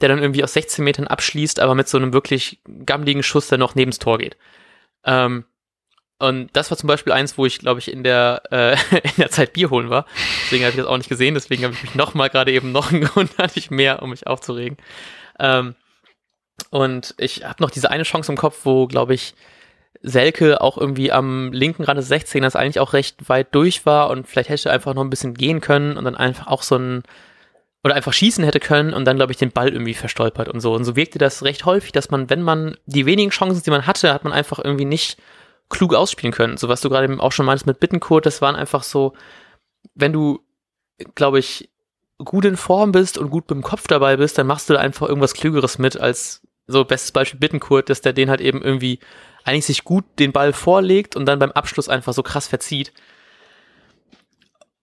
der 0.00 0.08
dann 0.08 0.18
irgendwie 0.18 0.42
aus 0.42 0.54
16 0.54 0.82
Metern 0.82 1.06
abschließt, 1.06 1.60
aber 1.60 1.74
mit 1.74 1.88
so 1.88 1.98
einem 1.98 2.12
wirklich 2.12 2.60
gammeligen 2.86 3.22
Schuss, 3.22 3.48
der 3.48 3.58
noch 3.58 3.74
nebens 3.74 3.98
Tor 3.98 4.18
geht. 4.18 4.36
Ähm, 5.04 5.44
und 6.22 6.50
das 6.52 6.70
war 6.70 6.78
zum 6.78 6.86
Beispiel 6.86 7.12
eins, 7.12 7.36
wo 7.36 7.46
ich, 7.46 7.58
glaube 7.58 7.80
ich, 7.80 7.90
in 7.90 8.04
der, 8.04 8.42
äh, 8.52 8.76
in 8.96 9.16
der 9.18 9.30
Zeit 9.30 9.54
Bier 9.54 9.70
holen 9.70 9.90
war. 9.90 10.06
Deswegen 10.44 10.62
habe 10.62 10.70
ich 10.70 10.76
das 10.76 10.86
auch 10.86 10.96
nicht 10.96 11.08
gesehen. 11.08 11.34
Deswegen 11.34 11.64
habe 11.64 11.74
ich 11.74 11.82
mich 11.82 11.96
nochmal 11.96 12.30
gerade 12.30 12.52
eben 12.52 12.70
noch 12.70 12.92
einen 12.92 13.02
Grund 13.06 13.36
hatte 13.38 13.58
ich 13.58 13.72
mehr, 13.72 14.02
um 14.02 14.10
mich 14.10 14.28
aufzuregen. 14.28 14.76
Ähm, 15.40 15.74
und 16.70 17.16
ich 17.18 17.44
habe 17.44 17.60
noch 17.60 17.70
diese 17.70 17.90
eine 17.90 18.04
Chance 18.04 18.30
im 18.30 18.38
Kopf, 18.38 18.60
wo, 18.62 18.86
glaube 18.86 19.14
ich, 19.14 19.34
Selke 20.00 20.60
auch 20.60 20.78
irgendwie 20.78 21.10
am 21.10 21.52
linken 21.52 21.82
Rand 21.82 21.98
des 21.98 22.08
16ers 22.08 22.54
eigentlich 22.54 22.78
auch 22.78 22.92
recht 22.92 23.28
weit 23.28 23.52
durch 23.52 23.84
war 23.84 24.08
und 24.10 24.28
vielleicht 24.28 24.48
hätte 24.48 24.70
einfach 24.70 24.94
noch 24.94 25.02
ein 25.02 25.10
bisschen 25.10 25.34
gehen 25.34 25.60
können 25.60 25.96
und 25.96 26.04
dann 26.04 26.14
einfach 26.14 26.46
auch 26.46 26.62
so 26.62 26.76
ein 26.76 27.02
oder 27.82 27.96
einfach 27.96 28.12
schießen 28.12 28.44
hätte 28.44 28.60
können 28.60 28.94
und 28.94 29.04
dann, 29.06 29.16
glaube 29.16 29.32
ich, 29.32 29.38
den 29.38 29.50
Ball 29.50 29.72
irgendwie 29.72 29.94
verstolpert 29.94 30.48
und 30.48 30.60
so. 30.60 30.72
Und 30.72 30.84
so 30.84 30.94
wirkte 30.94 31.18
das 31.18 31.42
recht 31.42 31.64
häufig, 31.64 31.90
dass 31.90 32.10
man, 32.10 32.30
wenn 32.30 32.42
man 32.42 32.76
die 32.86 33.06
wenigen 33.06 33.30
Chancen, 33.30 33.60
die 33.60 33.70
man 33.70 33.88
hatte, 33.88 34.14
hat 34.14 34.22
man 34.22 34.32
einfach 34.32 34.60
irgendwie 34.60 34.84
nicht 34.84 35.18
klug 35.72 35.94
ausspielen 35.94 36.32
können. 36.32 36.56
So 36.56 36.68
was 36.68 36.80
du 36.80 36.88
gerade 36.88 37.12
auch 37.20 37.32
schon 37.32 37.46
meinst 37.46 37.66
mit 37.66 37.80
Bittenkurt, 37.80 38.26
das 38.26 38.40
waren 38.40 38.54
einfach 38.54 38.82
so, 38.82 39.14
wenn 39.94 40.12
du, 40.12 40.40
glaube 41.14 41.38
ich, 41.38 41.70
gut 42.18 42.44
in 42.44 42.56
Form 42.56 42.92
bist 42.92 43.18
und 43.18 43.30
gut 43.30 43.50
mit 43.50 43.56
dem 43.56 43.62
Kopf 43.62 43.88
dabei 43.88 44.16
bist, 44.16 44.38
dann 44.38 44.46
machst 44.46 44.68
du 44.68 44.74
da 44.74 44.80
einfach 44.80 45.08
irgendwas 45.08 45.34
Klügeres 45.34 45.78
mit 45.78 45.98
als 45.98 46.42
so 46.66 46.84
bestes 46.84 47.12
Beispiel 47.12 47.40
Bittenkurt, 47.40 47.90
dass 47.90 48.00
der 48.00 48.12
den 48.12 48.30
halt 48.30 48.40
eben 48.40 48.62
irgendwie 48.62 49.00
eigentlich 49.44 49.66
sich 49.66 49.84
gut 49.84 50.04
den 50.18 50.32
Ball 50.32 50.52
vorlegt 50.52 51.16
und 51.16 51.26
dann 51.26 51.38
beim 51.38 51.50
Abschluss 51.50 51.88
einfach 51.88 52.12
so 52.12 52.22
krass 52.22 52.46
verzieht. 52.46 52.92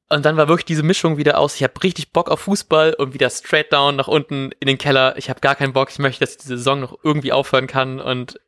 Und 0.09 0.25
dann 0.25 0.37
war 0.37 0.47
wirklich 0.47 0.65
diese 0.65 0.83
Mischung 0.83 1.17
wieder 1.17 1.37
aus, 1.37 1.55
ich 1.55 1.63
habe 1.63 1.81
richtig 1.83 2.11
Bock 2.11 2.29
auf 2.29 2.41
Fußball 2.41 2.95
und 2.95 3.13
wieder 3.13 3.29
straight 3.29 3.71
down 3.71 3.95
nach 3.95 4.07
unten 4.07 4.51
in 4.59 4.67
den 4.67 4.79
Keller. 4.79 5.15
Ich 5.17 5.29
habe 5.29 5.39
gar 5.39 5.55
keinen 5.55 5.73
Bock, 5.73 5.89
ich 5.91 5.99
möchte, 5.99 6.21
dass 6.21 6.37
diese 6.37 6.57
Saison 6.57 6.79
noch 6.79 6.97
irgendwie 7.03 7.31
aufhören 7.31 7.67
kann 7.67 8.01
und 8.01 8.39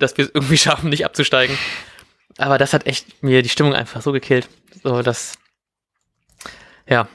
dass 0.00 0.16
wir 0.16 0.24
es 0.24 0.30
irgendwie 0.34 0.58
schaffen, 0.58 0.90
nicht 0.90 1.04
abzusteigen. 1.04 1.56
Aber 2.38 2.58
das 2.58 2.72
hat 2.72 2.86
echt 2.86 3.22
mir 3.22 3.42
die 3.42 3.48
Stimmung 3.48 3.74
einfach 3.74 4.02
so 4.02 4.12
gekillt. 4.12 4.48
So, 4.82 5.02
das, 5.02 5.38
ja, 6.88 7.08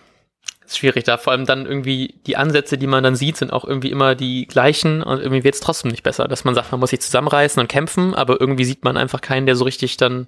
ist 0.66 0.78
schwierig 0.78 1.04
da. 1.04 1.18
Vor 1.18 1.34
allem 1.34 1.46
dann 1.46 1.66
irgendwie 1.66 2.16
die 2.26 2.38
Ansätze, 2.38 2.78
die 2.78 2.88
man 2.88 3.04
dann 3.04 3.16
sieht, 3.16 3.38
sind 3.38 3.54
auch 3.54 3.66
irgendwie 3.66 3.92
immer 3.92 4.16
die 4.16 4.48
gleichen 4.48 5.04
und 5.04 5.20
irgendwie 5.20 5.44
wird 5.44 5.56
es 5.56 5.62
trotzdem 5.62 5.92
nicht 5.92 6.04
besser. 6.04 6.28
Dass 6.28 6.44
man 6.44 6.56
sagt, 6.56 6.72
man 6.72 6.80
muss 6.80 6.90
sich 6.90 7.02
zusammenreißen 7.02 7.60
und 7.60 7.68
kämpfen, 7.68 8.14
aber 8.14 8.40
irgendwie 8.40 8.66
sieht 8.66 8.84
man 8.84 8.98
einfach 8.98 9.22
keinen, 9.22 9.46
der 9.46 9.56
so 9.56 9.64
richtig 9.64 9.98
dann 9.98 10.28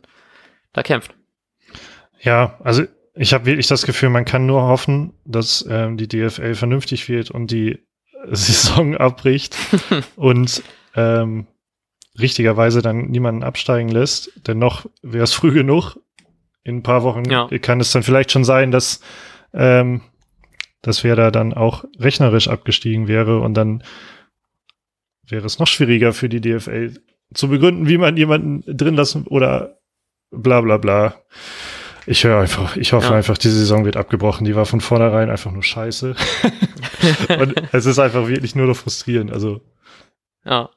da 0.73 0.83
kämpft. 0.83 1.13
Ja, 2.21 2.57
also 2.63 2.83
ich 3.13 3.33
habe 3.33 3.45
wirklich 3.45 3.67
das 3.67 3.85
Gefühl, 3.85 4.09
man 4.09 4.25
kann 4.25 4.45
nur 4.45 4.61
hoffen, 4.61 5.13
dass 5.25 5.65
ähm, 5.69 5.97
die 5.97 6.07
DFL 6.07 6.55
vernünftig 6.55 7.09
wird 7.09 7.31
und 7.31 7.51
die 7.51 7.79
Saison 8.31 8.95
abbricht 8.95 9.55
und 10.15 10.63
ähm, 10.95 11.47
richtigerweise 12.19 12.81
dann 12.81 13.07
niemanden 13.07 13.43
absteigen 13.43 13.89
lässt. 13.89 14.31
Denn 14.47 14.59
noch 14.59 14.85
wäre 15.01 15.23
es 15.23 15.33
früh 15.33 15.51
genug. 15.51 15.97
In 16.63 16.77
ein 16.77 16.83
paar 16.83 17.03
Wochen 17.03 17.29
ja. 17.29 17.47
kann 17.59 17.79
es 17.79 17.91
dann 17.91 18.03
vielleicht 18.03 18.31
schon 18.31 18.43
sein, 18.43 18.71
dass, 18.71 18.99
ähm, 19.53 20.01
dass 20.81 21.03
wer 21.03 21.15
da 21.15 21.31
dann 21.31 21.53
auch 21.53 21.85
rechnerisch 21.97 22.49
abgestiegen 22.49 23.07
wäre 23.07 23.39
und 23.39 23.53
dann 23.53 23.83
wäre 25.25 25.45
es 25.45 25.59
noch 25.59 25.67
schwieriger 25.67 26.13
für 26.13 26.29
die 26.29 26.41
DFL 26.41 26.93
zu 27.33 27.49
begründen, 27.49 27.87
wie 27.87 27.97
man 27.97 28.17
jemanden 28.17 28.63
drin 28.65 28.95
lassen 28.95 29.25
oder 29.27 29.79
bla 30.31 30.61
bla 30.61 30.77
bla. 30.77 31.15
Ich 32.05 32.23
höre 32.23 32.39
einfach, 32.39 32.77
ich 32.77 32.93
hoffe 32.93 33.09
ja. 33.09 33.15
einfach, 33.15 33.37
die 33.37 33.49
Saison 33.49 33.83
wird 33.83 33.97
abgebrochen. 33.97 34.45
Die 34.45 34.55
war 34.55 34.65
von 34.65 34.79
vornherein 34.79 35.29
einfach 35.29 35.51
nur 35.51 35.63
scheiße. 35.63 36.15
und 37.39 37.73
es 37.73 37.85
ist 37.85 37.99
einfach 37.99 38.27
wirklich 38.29 38.55
nur 38.55 38.67
noch 38.67 38.77
frustrierend. 38.77 39.31
Also. 39.31 39.61
Ja. 40.45 40.69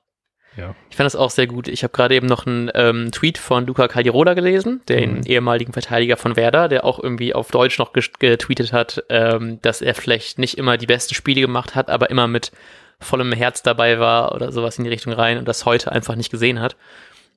Ja. 0.56 0.75
Ich 0.91 0.97
fand 0.97 1.06
das 1.06 1.17
auch 1.17 1.31
sehr 1.31 1.47
gut. 1.47 1.69
Ich 1.69 1.85
habe 1.85 1.93
gerade 1.93 2.14
eben 2.14 2.26
noch 2.26 2.47
einen 2.47 2.70
ähm, 2.75 3.12
Tweet 3.12 3.38
von 3.38 3.67
Luca 3.67 3.88
Caldirola 3.88 4.35
gelesen, 4.35 4.82
den 4.88 5.19
mhm. 5.19 5.23
ehemaligen 5.26 5.73
Verteidiger 5.73 6.17
von 6.17 6.37
Werder, 6.37 6.69
der 6.69 6.85
auch 6.85 6.99
irgendwie 6.99 7.35
auf 7.35 7.50
Deutsch 7.50 7.79
noch 7.79 7.93
getweetet 7.93 8.73
hat, 8.73 9.05
ähm, 9.08 9.61
dass 9.62 9.81
er 9.81 9.94
vielleicht 9.94 10.38
nicht 10.38 10.58
immer 10.58 10.76
die 10.76 10.87
besten 10.87 11.14
Spiele 11.14 11.41
gemacht 11.41 11.75
hat, 11.75 11.88
aber 11.88 12.11
immer 12.11 12.26
mit 12.26 12.50
vollem 12.99 13.32
Herz 13.32 13.62
dabei 13.62 13.99
war 13.99 14.35
oder 14.35 14.52
sowas 14.52 14.76
in 14.79 14.85
die 14.85 14.91
Richtung 14.91 15.12
rein 15.12 15.38
und 15.38 15.47
das 15.47 15.64
heute 15.64 15.93
einfach 15.93 16.17
nicht 16.17 16.31
gesehen 16.31 16.61
hat. 16.61 16.76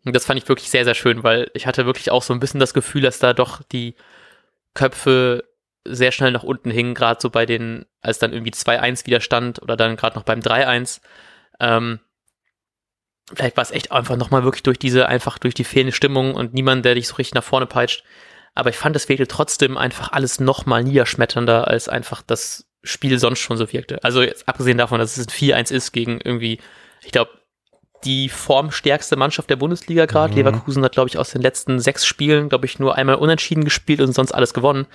Und 0.06 0.16
das 0.16 0.26
fand 0.26 0.42
ich 0.42 0.50
wirklich 0.50 0.70
sehr, 0.70 0.84
sehr 0.84 0.96
schön, 0.96 1.24
weil 1.24 1.50
ich 1.54 1.66
hatte 1.66 1.86
wirklich 1.86 2.12
auch 2.12 2.24
so 2.24 2.34
ein 2.34 2.40
bisschen 2.40 2.60
das 2.60 2.74
Gefühl, 2.74 3.02
dass 3.02 3.20
da 3.20 3.34
doch 3.34 3.62
die 3.64 3.96
Köpfe 4.74 5.46
sehr 5.86 6.12
schnell 6.12 6.32
nach 6.32 6.44
unten 6.44 6.72
hingen, 6.72 6.94
gerade 6.94 7.22
so 7.22 7.30
bei 7.30 7.46
den, 7.46 7.86
als 8.02 8.20
dann 8.20 8.34
irgendwie 8.34 8.52
2-1 8.52 9.06
wieder 9.06 9.22
stand 9.22 9.62
oder 9.62 9.78
dann 9.78 9.96
gerade 9.96 10.16
noch 10.16 10.24
beim 10.24 10.40
3-1. 10.40 11.02
Ähm, 11.60 12.00
vielleicht 13.36 13.58
war 13.58 13.64
es 13.64 13.72
echt 13.72 13.92
einfach 13.92 14.16
nochmal 14.18 14.44
wirklich 14.44 14.64
durch 14.64 14.80
diese, 14.80 15.08
einfach 15.08 15.38
durch 15.38 15.54
die 15.54 15.64
fehlende 15.64 15.94
Stimmung 15.94 16.36
und 16.36 16.54
niemand, 16.54 16.86
der 16.86 16.96
dich 16.96 17.08
so 17.08 17.16
richtig 17.16 17.36
nach 17.36 17.44
vorne 17.44 17.66
peitscht. 17.66 18.04
Aber 18.56 18.70
ich 18.70 18.78
fand, 18.78 18.96
es 18.96 19.10
wirkte 19.10 19.28
trotzdem 19.28 19.78
einfach 19.78 20.12
alles 20.12 20.40
nochmal 20.40 20.84
niederschmetternder, 20.84 21.68
als 21.68 21.90
einfach 21.90 22.22
das 22.22 22.66
Spiel 22.84 23.18
sonst 23.18 23.40
schon 23.40 23.58
so 23.58 23.72
wirkte. 23.72 24.04
Also 24.04 24.22
jetzt 24.22 24.48
abgesehen 24.48 24.78
davon, 24.78 25.00
dass 25.00 25.18
es 25.18 25.28
ein 25.28 25.32
4-1 25.32 25.74
ist 25.74 25.92
gegen 25.92 26.20
irgendwie, 26.22 26.60
ich 27.04 27.12
glaube, 27.12 27.32
die 28.04 28.30
formstärkste 28.30 29.16
Mannschaft 29.16 29.50
der 29.50 29.56
Bundesliga 29.56 30.06
gerade. 30.06 30.32
Mhm. 30.34 30.40
Leverkusen 30.40 30.84
hat, 30.84 30.92
glaube 30.92 31.10
ich, 31.10 31.18
aus 31.18 31.32
den 31.32 31.42
letzten 31.42 31.80
sechs 31.80 32.06
Spielen, 32.06 32.50
glaube 32.50 32.66
ich, 32.66 32.80
nur 32.80 32.96
einmal 32.96 33.16
unentschieden 33.16 33.64
gespielt 33.64 34.02
und 34.02 34.14
sonst 34.14 34.34
alles 34.34 34.54
gewonnen. 34.54 34.88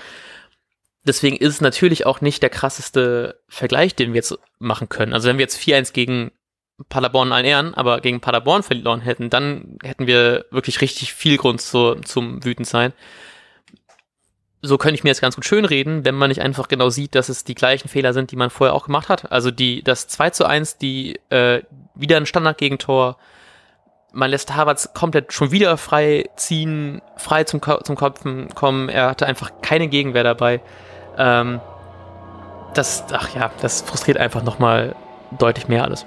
Deswegen 1.04 1.36
ist 1.36 1.54
es 1.54 1.60
natürlich 1.60 2.06
auch 2.06 2.20
nicht 2.20 2.42
der 2.42 2.50
krasseste 2.50 3.40
Vergleich, 3.48 3.94
den 3.94 4.12
wir 4.12 4.18
jetzt 4.18 4.38
machen 4.58 4.88
können. 4.88 5.14
Also 5.14 5.28
wenn 5.28 5.38
wir 5.38 5.44
jetzt 5.44 5.58
4-1 5.58 5.92
gegen 5.92 6.32
Paderborn 6.88 7.32
allen 7.32 7.44
Ehren, 7.44 7.74
aber 7.74 8.00
gegen 8.00 8.20
Paderborn 8.20 8.62
verloren 8.62 9.00
hätten, 9.00 9.30
dann 9.30 9.78
hätten 9.82 10.06
wir 10.06 10.46
wirklich 10.50 10.80
richtig 10.80 11.12
viel 11.12 11.36
Grund 11.36 11.60
zu, 11.60 11.96
zum 11.96 12.44
wütend 12.44 12.68
sein. 12.68 12.92
So 14.60 14.78
könnte 14.78 14.94
ich 14.94 15.04
mir 15.04 15.10
jetzt 15.10 15.20
ganz 15.20 15.36
gut 15.36 15.44
schön 15.44 15.64
reden, 15.64 16.04
wenn 16.04 16.14
man 16.14 16.28
nicht 16.28 16.40
einfach 16.40 16.68
genau 16.68 16.88
sieht, 16.88 17.14
dass 17.14 17.28
es 17.28 17.44
die 17.44 17.54
gleichen 17.54 17.88
Fehler 17.88 18.12
sind, 18.12 18.30
die 18.30 18.36
man 18.36 18.50
vorher 18.50 18.74
auch 18.74 18.86
gemacht 18.86 19.08
hat. 19.08 19.30
Also 19.30 19.50
die, 19.50 19.82
das 19.82 20.08
2 20.08 20.30
zu 20.30 20.46
1, 20.46 20.78
die, 20.78 21.20
äh, 21.30 21.62
wieder 21.94 22.16
ein 22.16 22.26
Standardgegentor, 22.26 23.18
man 24.12 24.30
lässt 24.30 24.54
Havertz 24.54 24.92
komplett 24.94 25.32
schon 25.32 25.50
wieder 25.52 25.76
frei 25.76 26.28
ziehen, 26.36 27.02
frei 27.16 27.44
zum, 27.44 27.60
zum 27.60 27.96
Kopfen 27.96 28.54
kommen, 28.54 28.88
er 28.88 29.10
hatte 29.10 29.26
einfach 29.26 29.52
keine 29.62 29.88
Gegenwehr 29.88 30.24
dabei. 30.24 30.60
Ähm, 31.16 31.60
das, 32.74 33.04
ach 33.12 33.34
ja, 33.34 33.50
das 33.60 33.82
frustriert 33.82 34.18
einfach 34.18 34.42
nochmal 34.42 34.94
deutlich 35.38 35.68
mehr 35.68 35.84
alles. 35.84 36.06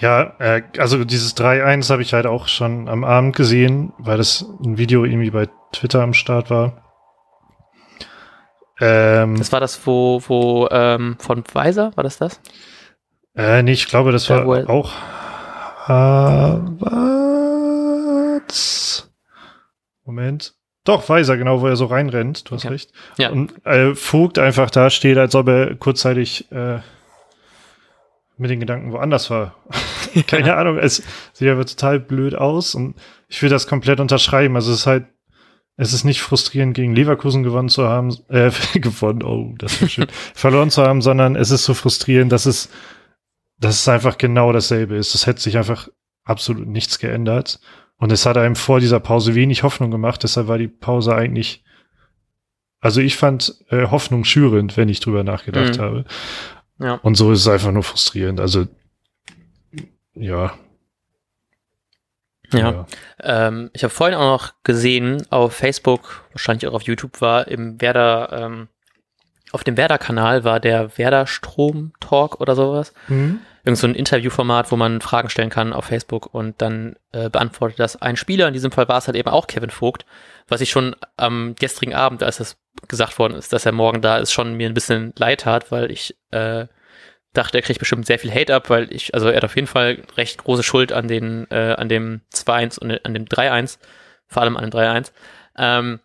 Ja, 0.00 0.34
äh, 0.38 0.62
also 0.78 1.04
dieses 1.04 1.36
3-1 1.36 1.90
habe 1.90 2.00
ich 2.02 2.12
halt 2.14 2.26
auch 2.26 2.48
schon 2.48 2.88
am 2.88 3.04
Abend 3.04 3.36
gesehen, 3.36 3.92
weil 3.98 4.16
das 4.16 4.46
ein 4.64 4.78
Video 4.78 5.04
irgendwie 5.04 5.30
bei 5.30 5.46
Twitter 5.72 6.02
am 6.02 6.14
Start 6.14 6.48
war. 6.50 6.82
Ähm, 8.80 9.36
das 9.36 9.52
war 9.52 9.60
das, 9.60 9.86
wo, 9.86 10.22
wo 10.26 10.66
ähm, 10.70 11.16
von 11.18 11.44
Weiser, 11.52 11.92
war 11.96 12.04
das 12.04 12.16
das? 12.16 12.40
Äh, 13.36 13.62
nee, 13.62 13.72
ich 13.72 13.88
glaube, 13.88 14.10
das 14.10 14.30
war 14.30 14.46
ja, 14.58 14.66
auch 14.68 14.90
Harvards. 18.40 19.10
Moment. 20.04 20.54
Doch, 20.84 21.06
weiß 21.06 21.28
er 21.28 21.36
genau, 21.36 21.60
wo 21.60 21.66
er 21.66 21.76
so 21.76 21.84
reinrennt. 21.84 22.48
Du 22.50 22.54
hast 22.54 22.64
Okay. 22.64 22.72
recht. 22.72 22.90
Ja. 23.18 23.28
Und 23.30 23.52
äh, 23.66 23.94
Vogt 23.94 24.38
einfach 24.38 24.70
da 24.70 24.88
steht, 24.88 25.18
als 25.18 25.34
ob 25.34 25.48
er 25.48 25.74
kurzzeitig 25.76 26.50
äh, 26.50 26.78
mit 28.40 28.50
den 28.50 28.60
Gedanken 28.60 28.92
woanders 28.92 29.30
war. 29.30 29.54
Keine 30.26 30.56
Ahnung, 30.56 30.78
es 30.78 31.02
sieht 31.32 31.48
aber 31.48 31.64
total 31.64 32.00
blöd 32.00 32.34
aus 32.34 32.74
und 32.74 32.96
ich 33.28 33.40
will 33.42 33.48
das 33.50 33.66
komplett 33.66 34.00
unterschreiben. 34.00 34.56
Also 34.56 34.72
es 34.72 34.80
ist 34.80 34.86
halt, 34.86 35.06
es 35.76 35.92
ist 35.92 36.04
nicht 36.04 36.20
frustrierend, 36.20 36.74
gegen 36.74 36.94
Leverkusen 36.94 37.42
gewonnen 37.42 37.68
zu 37.68 37.86
haben, 37.88 38.16
äh, 38.28 38.50
gewonnen, 38.74 39.22
oh, 39.22 39.54
das 39.58 39.80
wäre 39.80 39.90
schön, 39.90 40.06
verloren 40.34 40.70
zu 40.70 40.82
haben, 40.82 41.00
sondern 41.02 41.36
es 41.36 41.50
ist 41.50 41.64
so 41.64 41.74
frustrierend, 41.74 42.32
dass 42.32 42.46
es, 42.46 42.70
dass 43.58 43.76
es 43.76 43.88
einfach 43.88 44.18
genau 44.18 44.52
dasselbe 44.52 44.96
ist. 44.96 45.14
Es 45.14 45.26
hätte 45.26 45.40
sich 45.40 45.56
einfach 45.56 45.88
absolut 46.24 46.66
nichts 46.66 46.98
geändert. 46.98 47.60
Und 47.96 48.10
es 48.12 48.24
hat 48.24 48.38
einem 48.38 48.56
vor 48.56 48.80
dieser 48.80 48.98
Pause 48.98 49.34
wenig 49.34 49.62
Hoffnung 49.62 49.90
gemacht, 49.90 50.22
deshalb 50.22 50.48
war 50.48 50.56
die 50.58 50.68
Pause 50.68 51.14
eigentlich, 51.14 51.62
also 52.80 53.02
ich 53.02 53.16
fand 53.16 53.54
äh, 53.68 53.88
Hoffnung 53.88 54.24
schürend, 54.24 54.78
wenn 54.78 54.88
ich 54.88 55.00
drüber 55.00 55.22
nachgedacht 55.22 55.76
Mhm. 55.76 55.82
habe. 55.82 56.04
Ja. 56.80 56.94
Und 56.94 57.14
so 57.14 57.30
ist 57.30 57.40
es 57.40 57.48
einfach 57.48 57.72
nur 57.72 57.82
frustrierend. 57.82 58.40
Also, 58.40 58.66
ja. 60.14 60.54
Ja. 62.52 62.86
Ähm, 63.22 63.70
ich 63.74 63.84
habe 63.84 63.92
vorhin 63.92 64.16
auch 64.16 64.40
noch 64.40 64.54
gesehen 64.64 65.24
auf 65.30 65.54
Facebook, 65.54 66.24
wahrscheinlich 66.32 66.66
auch 66.66 66.74
auf 66.74 66.82
YouTube 66.82 67.20
war, 67.20 67.46
im 67.46 67.80
Werder, 67.80 68.30
ähm, 68.32 68.68
auf 69.52 69.62
dem 69.62 69.76
Werder-Kanal 69.76 70.42
war 70.42 70.58
der 70.58 70.96
Werder 70.98 71.26
Strom 71.26 71.92
Talk 72.00 72.40
oder 72.40 72.56
sowas. 72.56 72.92
Mhm. 73.08 73.40
Irgend 73.62 73.78
so 73.78 73.86
ein 73.86 73.94
Interviewformat, 73.94 74.72
wo 74.72 74.76
man 74.76 75.00
Fragen 75.00 75.28
stellen 75.28 75.50
kann 75.50 75.72
auf 75.72 75.84
Facebook 75.84 76.32
und 76.34 76.60
dann 76.62 76.96
äh, 77.12 77.28
beantwortet 77.28 77.78
das 77.78 78.00
ein 78.00 78.16
Spieler. 78.16 78.48
In 78.48 78.54
diesem 78.54 78.72
Fall 78.72 78.88
war 78.88 78.98
es 78.98 79.06
halt 79.06 79.16
eben 79.16 79.28
auch 79.28 79.46
Kevin 79.46 79.70
Vogt, 79.70 80.06
was 80.50 80.60
ich 80.60 80.70
schon 80.70 80.96
am 81.16 81.54
gestrigen 81.58 81.94
Abend, 81.94 82.22
als 82.22 82.38
das 82.38 82.58
gesagt 82.88 83.18
worden 83.18 83.34
ist, 83.34 83.52
dass 83.52 83.66
er 83.66 83.72
morgen 83.72 84.02
da 84.02 84.18
ist, 84.18 84.32
schon 84.32 84.54
mir 84.54 84.68
ein 84.68 84.74
bisschen 84.74 85.12
leid 85.16 85.42
tat, 85.42 85.70
weil 85.70 85.90
ich 85.90 86.16
äh, 86.30 86.66
dachte, 87.32 87.58
er 87.58 87.62
kriegt 87.62 87.78
bestimmt 87.78 88.06
sehr 88.06 88.18
viel 88.18 88.32
Hate 88.32 88.54
ab, 88.54 88.68
weil 88.68 88.92
ich, 88.92 89.14
also 89.14 89.28
er 89.28 89.36
hat 89.36 89.44
auf 89.44 89.54
jeden 89.56 89.68
Fall 89.68 90.02
recht 90.16 90.42
große 90.42 90.62
Schuld 90.62 90.92
an 90.92 91.08
den, 91.08 91.46
äh, 91.50 91.74
an 91.78 91.88
dem 91.88 92.22
2-1 92.34 92.80
und 92.80 93.04
an 93.04 93.14
dem 93.14 93.26
3-1, 93.26 93.78
vor 94.26 94.42
allem 94.42 94.56
an 94.56 94.68
dem 94.68 94.70
3-1. 94.70 95.12
Ähm, 95.56 96.00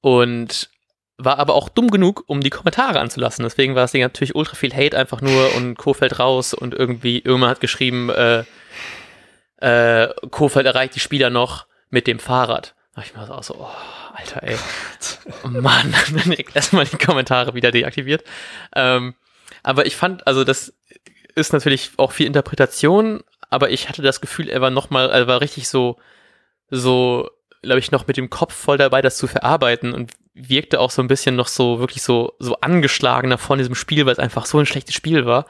und 0.00 0.68
war 1.16 1.38
aber 1.38 1.54
auch 1.54 1.68
dumm 1.68 1.90
genug, 1.90 2.24
um 2.26 2.40
die 2.40 2.50
Kommentare 2.50 3.00
anzulassen. 3.00 3.44
Deswegen 3.44 3.74
war 3.74 3.86
Ding 3.86 4.02
natürlich 4.02 4.34
ultra 4.34 4.56
viel 4.56 4.74
Hate 4.74 4.98
einfach 4.98 5.20
nur 5.20 5.54
und 5.54 5.76
Kofeld 5.76 6.18
raus 6.18 6.52
und 6.52 6.74
irgendwie 6.74 7.20
irgendwann 7.20 7.50
hat 7.50 7.60
geschrieben, 7.60 8.10
äh, 8.10 8.44
äh, 9.58 10.08
Kofeld 10.30 10.66
erreicht 10.66 10.96
die 10.96 11.00
Spieler 11.00 11.30
noch 11.30 11.66
mit 11.90 12.06
dem 12.06 12.18
Fahrrad. 12.18 12.74
Da 12.94 13.02
ich 13.02 13.14
mir 13.14 13.30
auch 13.30 13.42
so, 13.42 13.54
oh, 13.58 13.68
Alter, 14.14 14.42
ey. 14.42 14.56
Oh 15.44 15.48
Mann, 15.48 15.94
erstmal 16.54 16.84
die 16.84 16.98
Kommentare 16.98 17.54
wieder 17.54 17.70
deaktiviert. 17.70 18.22
Ähm, 18.74 19.14
aber 19.62 19.86
ich 19.86 19.96
fand, 19.96 20.26
also 20.26 20.44
das 20.44 20.74
ist 21.34 21.52
natürlich 21.54 21.92
auch 21.96 22.12
viel 22.12 22.26
Interpretation, 22.26 23.22
aber 23.48 23.70
ich 23.70 23.88
hatte 23.88 24.02
das 24.02 24.20
Gefühl, 24.20 24.48
er 24.48 24.60
war 24.60 24.70
nochmal, 24.70 25.10
er 25.10 25.26
war 25.26 25.40
richtig 25.40 25.68
so, 25.68 25.98
so, 26.68 27.30
glaube 27.62 27.78
ich, 27.78 27.92
noch 27.92 28.06
mit 28.06 28.18
dem 28.18 28.28
Kopf 28.28 28.54
voll 28.54 28.76
dabei, 28.76 29.00
das 29.00 29.16
zu 29.16 29.26
verarbeiten 29.26 29.94
und 29.94 30.12
wirkte 30.34 30.80
auch 30.80 30.90
so 30.90 31.00
ein 31.00 31.08
bisschen 31.08 31.36
noch 31.36 31.48
so, 31.48 31.78
wirklich 31.78 32.02
so, 32.02 32.34
so 32.38 32.56
angeschlagener 32.60 33.38
von 33.38 33.58
diesem 33.58 33.74
Spiel, 33.74 34.04
weil 34.04 34.12
es 34.12 34.18
einfach 34.18 34.44
so 34.44 34.58
ein 34.58 34.66
schlechtes 34.66 34.94
Spiel 34.94 35.24
war. 35.24 35.46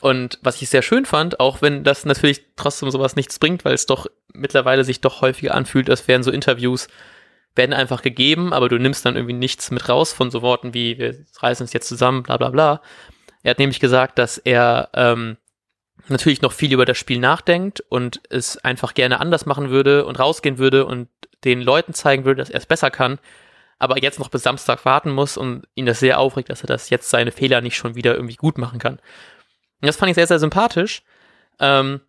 Und 0.00 0.38
was 0.42 0.60
ich 0.60 0.68
sehr 0.68 0.82
schön 0.82 1.04
fand, 1.04 1.38
auch 1.38 1.62
wenn 1.62 1.84
das 1.84 2.04
natürlich 2.04 2.42
trotzdem 2.56 2.90
sowas 2.90 3.14
nichts 3.14 3.38
bringt, 3.38 3.64
weil 3.64 3.74
es 3.74 3.86
doch 3.86 4.06
mittlerweile 4.32 4.84
sich 4.84 5.00
doch 5.00 5.20
häufiger 5.20 5.54
anfühlt, 5.54 5.88
als 5.90 6.08
wären 6.08 6.22
so 6.22 6.30
Interviews, 6.30 6.88
werden 7.54 7.74
einfach 7.74 8.02
gegeben, 8.02 8.52
aber 8.52 8.68
du 8.68 8.78
nimmst 8.78 9.04
dann 9.04 9.16
irgendwie 9.16 9.34
nichts 9.34 9.70
mit 9.70 9.88
raus 9.88 10.12
von 10.12 10.30
so 10.30 10.42
Worten 10.42 10.74
wie, 10.74 10.98
wir 10.98 11.24
reißen 11.38 11.64
uns 11.64 11.72
jetzt 11.72 11.88
zusammen, 11.88 12.22
bla 12.22 12.38
bla 12.38 12.48
bla. 12.48 12.82
Er 13.42 13.50
hat 13.50 13.58
nämlich 13.58 13.80
gesagt, 13.80 14.18
dass 14.18 14.38
er 14.38 14.88
ähm, 14.94 15.36
natürlich 16.08 16.42
noch 16.42 16.52
viel 16.52 16.72
über 16.72 16.84
das 16.84 16.98
Spiel 16.98 17.18
nachdenkt 17.18 17.80
und 17.88 18.22
es 18.30 18.56
einfach 18.58 18.94
gerne 18.94 19.20
anders 19.20 19.46
machen 19.46 19.70
würde 19.70 20.06
und 20.06 20.18
rausgehen 20.18 20.58
würde 20.58 20.86
und 20.86 21.08
den 21.44 21.60
Leuten 21.60 21.92
zeigen 21.92 22.24
würde, 22.24 22.38
dass 22.38 22.50
er 22.50 22.58
es 22.58 22.66
besser 22.66 22.90
kann, 22.90 23.18
aber 23.78 24.00
jetzt 24.00 24.18
noch 24.18 24.28
bis 24.28 24.44
Samstag 24.44 24.84
warten 24.84 25.10
muss 25.10 25.36
und 25.36 25.66
ihn 25.74 25.86
das 25.86 26.00
sehr 26.00 26.18
aufregt, 26.18 26.50
dass 26.50 26.62
er 26.62 26.68
das 26.68 26.88
jetzt 26.88 27.10
seine 27.10 27.32
Fehler 27.32 27.60
nicht 27.60 27.76
schon 27.76 27.96
wieder 27.96 28.14
irgendwie 28.14 28.36
gut 28.36 28.56
machen 28.56 28.78
kann. 28.78 29.00
Und 29.82 29.86
das 29.88 29.96
fand 29.96 30.08
ich 30.10 30.14
sehr, 30.14 30.26
sehr 30.26 30.38
sympathisch. 30.38 31.02
Ähm, 31.60 32.00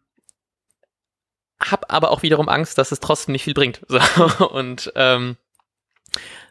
hab 1.59 1.91
aber 1.93 2.11
auch 2.11 2.23
wiederum 2.23 2.49
Angst, 2.49 2.77
dass 2.77 2.91
es 2.91 2.99
trotzdem 2.99 3.33
nicht 3.33 3.43
viel 3.43 3.53
bringt. 3.53 3.81
So, 3.89 4.49
und 4.49 4.91
ähm, 4.95 5.37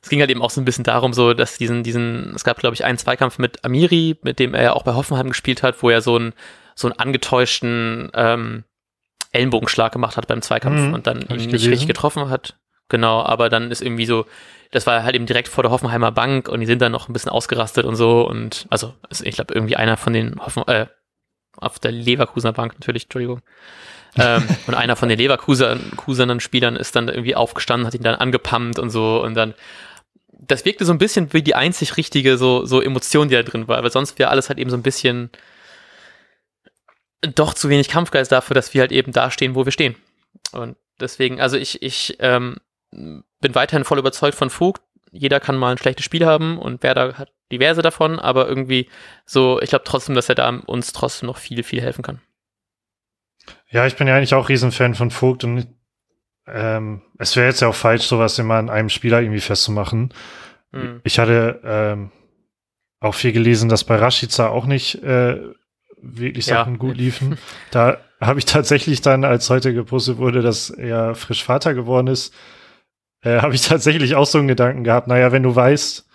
es 0.03 0.09
ging 0.09 0.21
halt 0.21 0.31
eben 0.31 0.43
auch 0.43 0.51
so 0.51 0.61
ein 0.61 0.65
bisschen 0.65 0.85
darum, 0.85 1.13
so, 1.13 1.33
dass 1.35 1.57
diesen, 1.59 1.83
diesen, 1.85 2.35
es 2.35 2.43
gab, 2.45 2.59
glaube 2.59 2.75
ich, 2.75 2.85
einen 2.85 2.99
Zweikampf 2.99 3.39
mit 3.39 3.65
Amiri, 3.65 4.19
mit 4.23 4.39
dem 4.41 4.55
er 4.55 4.63
ja 4.63 4.73
auch 4.73 4.83
bei 4.83 4.95
Hoffenheim 4.95 5.29
gespielt 5.29 5.63
hat, 5.63 5.83
wo 5.83 5.91
er 5.91 6.03
so 6.03 6.17
einen, 6.17 6.33
so 6.75 6.89
einen 6.89 6.99
angetäuschten 6.99 8.11
ähm, 8.15 8.65
Ellenbogenschlag 9.31 9.93
gemacht 9.93 10.17
hat 10.17 10.27
beim 10.27 10.43
Zweikampf 10.43 10.81
Mhm, 10.89 10.95
und 10.95 11.07
dann 11.07 11.19
ihn 11.19 11.27
ich 11.29 11.31
nicht 11.37 11.47
gelesen. 11.51 11.71
richtig 11.71 11.89
getroffen 11.89 12.29
hat. 12.29 12.57
Genau, 12.89 13.23
aber 13.23 13.49
dann 13.49 13.71
ist 13.71 13.81
irgendwie 13.81 14.07
so, 14.07 14.27
das 14.73 14.87
war 14.87 15.03
halt 15.05 15.15
eben 15.15 15.27
direkt 15.27 15.49
vor 15.49 15.63
der 15.63 15.71
Hoffenheimer 15.71 16.11
Bank 16.13 16.49
und 16.49 16.61
die 16.61 16.67
sind 16.67 16.83
dann 16.83 16.93
noch 16.93 17.09
ein 17.09 17.13
bisschen 17.13 17.31
ausgerastet 17.31 17.85
und 17.87 17.95
so 17.97 18.27
und 18.29 18.67
also 18.71 18.95
also 19.09 19.25
ich 19.25 19.35
glaube 19.37 19.55
irgendwie 19.55 19.77
einer 19.77 19.97
von 19.97 20.13
den 20.13 20.39
Hoffen, 20.45 20.67
äh, 20.67 20.87
auf 21.57 21.79
der 21.79 21.93
Leverkusener 21.93 22.53
Bank 22.53 22.75
natürlich, 22.75 23.05
Entschuldigung. 23.05 23.41
ähm, 24.17 24.47
und 24.67 24.75
einer 24.75 24.97
von 24.97 25.09
den 25.09 25.19
Leverkusenern 25.19 26.41
Spielern 26.41 26.77
ist 26.77 26.97
dann 26.97 27.09
irgendwie 27.09 27.37
aufgestanden, 27.37 27.87
hat 27.87 27.95
ihn 27.95 28.03
dann 28.03 28.17
angepumpt 28.17 28.79
und 28.79 28.91
so 28.91 29.23
und 29.23 29.35
dann 29.35 29.55
das 30.45 30.65
wirkte 30.65 30.85
so 30.85 30.93
ein 30.93 30.99
bisschen 30.99 31.33
wie 31.33 31.43
die 31.43 31.55
einzig 31.55 31.97
richtige 31.97 32.37
so, 32.37 32.67
so 32.67 32.81
Emotion, 32.81 33.29
die 33.29 33.37
da 33.37 33.43
drin 33.45 33.69
war, 33.69 33.83
weil 33.83 33.93
sonst 33.93 34.19
wäre 34.19 34.31
alles 34.31 34.49
halt 34.49 34.59
eben 34.59 34.71
so 34.71 34.77
ein 34.77 34.83
bisschen 34.83 35.31
doch 37.23 37.55
zu 37.55 37.69
wenig 37.69 37.89
Kampfgeist 37.89 38.33
dafür, 38.33 38.55
dass 38.55 38.75
wir 38.75 38.81
halt 38.81 38.93
eben 38.93 39.13
da 39.13 39.31
stehen, 39.31 39.55
wo 39.55 39.65
wir 39.65 39.73
stehen. 39.73 39.95
Und 40.51 40.77
deswegen, 40.99 41.41
also 41.41 41.57
ich, 41.57 41.83
ich 41.83 42.17
ähm, 42.19 42.57
bin 42.91 43.55
weiterhin 43.55 43.85
voll 43.85 43.99
überzeugt 43.99 44.35
von 44.37 44.51
Vogt. 44.51 44.83
Jeder 45.13 45.41
kann 45.41 45.57
mal 45.57 45.73
ein 45.73 45.79
schlechtes 45.79 46.05
Spiel 46.05 46.27
haben 46.27 46.59
und 46.59 46.83
Werder 46.83 47.19
hat 47.19 47.33
diverse 47.53 47.83
davon, 47.83 48.19
aber 48.19 48.49
irgendwie 48.49 48.89
so, 49.27 49.61
ich 49.61 49.69
glaube 49.69 49.85
trotzdem, 49.85 50.15
dass 50.15 50.29
er 50.29 50.35
da 50.35 50.49
uns 50.49 50.93
trotzdem 50.93 51.27
noch 51.27 51.37
viel, 51.37 51.63
viel 51.63 51.83
helfen 51.83 52.03
kann. 52.03 52.21
Ja, 53.71 53.87
ich 53.87 53.97
bin 53.97 54.09
ja 54.09 54.17
eigentlich 54.17 54.35
auch 54.35 54.49
Riesenfan 54.49 54.95
von 54.95 55.11
Vogt 55.11 55.45
und 55.45 55.67
ähm, 56.47 57.03
es 57.19 57.37
wäre 57.37 57.47
jetzt 57.47 57.61
ja 57.61 57.69
auch 57.69 57.75
falsch, 57.75 58.05
sowas 58.05 58.39
immer 58.39 58.55
an 58.55 58.71
einem 58.71 58.89
Spieler 58.89 59.21
irgendwie 59.21 59.41
festzumachen. 59.41 60.13
Mhm. 60.73 61.01
Ich 61.05 61.19
hatte 61.19 61.61
ähm, 61.65 62.11
auch 63.01 63.15
viel 63.15 63.33
gelesen, 63.33 63.69
dass 63.69 63.85
bei 63.85 63.97
Rashica 63.97 64.49
auch 64.49 64.67
nicht 64.67 65.03
äh, 65.03 65.41
wirklich 66.01 66.47
Ja. 66.47 66.57
Sachen 66.57 66.79
gut 66.79 66.97
liefen. 66.97 67.39
Da 67.71 67.99
habe 68.21 68.39
ich 68.39 68.45
tatsächlich 68.45 69.01
dann, 69.01 69.25
als 69.25 69.51
heute 69.51 69.75
gepostet 69.75 70.19
wurde, 70.19 70.43
dass 70.43 70.71
er 70.71 71.15
frisch 71.15 71.45
Vater 71.45 71.75
geworden 71.75 72.07
ist, 72.07 72.35
äh, 73.23 73.41
habe 73.41 73.55
ich 73.55 73.63
tatsächlich 73.69 74.15
auch 74.15 74.27
so 74.27 74.39
einen 74.39 74.49
Gedanken 74.49 74.85
gehabt, 74.85 75.09
naja, 75.09 75.33
wenn 75.33 75.43
du 75.43 75.55
weißt, 75.55 76.07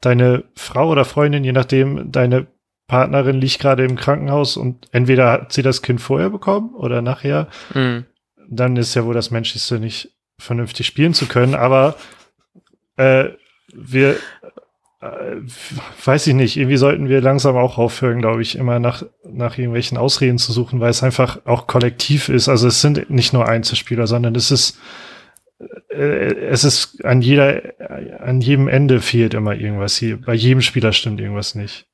deine 0.00 0.44
Frau 0.56 0.88
oder 0.90 1.04
Freundin, 1.04 1.44
je 1.44 1.52
nachdem, 1.52 2.10
deine 2.10 2.46
Partnerin 2.88 3.40
liegt 3.40 3.60
gerade 3.60 3.84
im 3.84 3.96
Krankenhaus 3.96 4.56
und 4.56 4.88
entweder 4.92 5.30
hat 5.30 5.52
sie 5.52 5.62
das 5.62 5.80
Kind 5.82 6.00
vorher 6.00 6.28
bekommen 6.30 6.74
oder 6.74 7.00
nachher, 7.02 7.48
Mhm. 7.72 8.04
dann 8.48 8.76
ist 8.76 8.94
ja 8.94 9.04
wohl 9.04 9.14
das 9.14 9.30
Menschlichste 9.30 9.78
nicht 9.78 10.10
vernünftig 10.38 10.86
spielen 10.88 11.14
zu 11.14 11.26
können. 11.26 11.54
Aber 11.54 11.94
äh, 12.96 13.26
wir, 13.72 14.16
äh, 15.00 15.36
weiß 16.04 16.26
ich 16.26 16.34
nicht, 16.34 16.56
irgendwie 16.56 16.76
sollten 16.76 17.08
wir 17.08 17.20
langsam 17.22 17.56
auch 17.56 17.78
aufhören, 17.78 18.20
glaube 18.20 18.42
ich, 18.42 18.56
immer 18.56 18.78
nach, 18.78 19.04
nach 19.24 19.56
irgendwelchen 19.56 19.96
Ausreden 19.96 20.38
zu 20.38 20.52
suchen, 20.52 20.80
weil 20.80 20.90
es 20.90 21.02
einfach 21.02 21.38
auch 21.46 21.66
kollektiv 21.66 22.28
ist. 22.28 22.48
Also 22.48 22.66
es 22.68 22.80
sind 22.82 23.08
nicht 23.08 23.32
nur 23.32 23.48
Einzelspieler, 23.48 24.06
sondern 24.06 24.34
es 24.34 24.50
ist 24.50 24.78
es 25.88 26.64
ist 26.64 27.04
an 27.04 27.22
jeder, 27.22 27.62
an 28.20 28.40
jedem 28.40 28.68
Ende 28.68 29.00
fehlt 29.00 29.34
immer 29.34 29.54
irgendwas 29.54 29.96
hier. 29.96 30.20
Bei 30.20 30.34
jedem 30.34 30.62
Spieler 30.62 30.92
stimmt 30.92 31.20
irgendwas 31.20 31.54
nicht. 31.54 31.86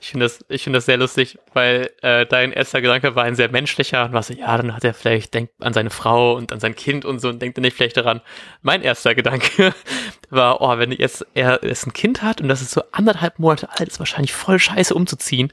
Ich 0.00 0.10
finde 0.10 0.26
das, 0.26 0.44
ich 0.48 0.64
finde 0.64 0.78
das 0.78 0.86
sehr 0.86 0.96
lustig, 0.96 1.38
weil 1.54 1.90
äh, 2.02 2.26
dein 2.26 2.52
erster 2.52 2.80
Gedanke 2.80 3.14
war 3.14 3.24
ein 3.24 3.36
sehr 3.36 3.50
menschlicher 3.50 4.04
und 4.04 4.12
war 4.12 4.22
so, 4.22 4.34
ja, 4.34 4.56
dann 4.56 4.74
hat 4.74 4.84
er 4.84 4.94
vielleicht 4.94 5.32
denkt 5.32 5.54
an 5.60 5.72
seine 5.72 5.90
Frau 5.90 6.34
und 6.34 6.52
an 6.52 6.60
sein 6.60 6.74
Kind 6.74 7.04
und 7.04 7.20
so 7.20 7.28
und 7.28 7.40
denkt 7.40 7.56
er 7.56 7.62
nicht 7.62 7.76
vielleicht 7.76 7.96
daran. 7.96 8.20
Mein 8.62 8.82
erster 8.82 9.14
Gedanke 9.14 9.72
war, 10.30 10.60
oh, 10.60 10.76
wenn 10.78 10.92
jetzt 10.92 11.24
er 11.34 11.60
jetzt 11.62 11.86
ein 11.86 11.92
Kind 11.92 12.22
hat 12.22 12.40
und 12.40 12.48
das 12.48 12.60
ist 12.60 12.72
so 12.72 12.82
anderthalb 12.90 13.38
Monate 13.38 13.68
alt, 13.70 13.88
ist 13.88 14.00
wahrscheinlich 14.00 14.32
voll 14.32 14.58
scheiße 14.58 14.92
umzuziehen. 14.92 15.52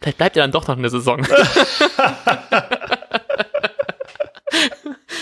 Vielleicht 0.00 0.18
bleibt 0.18 0.36
er 0.36 0.44
dann 0.44 0.52
doch 0.52 0.68
noch 0.68 0.78
eine 0.78 0.90
Saison. 0.90 1.26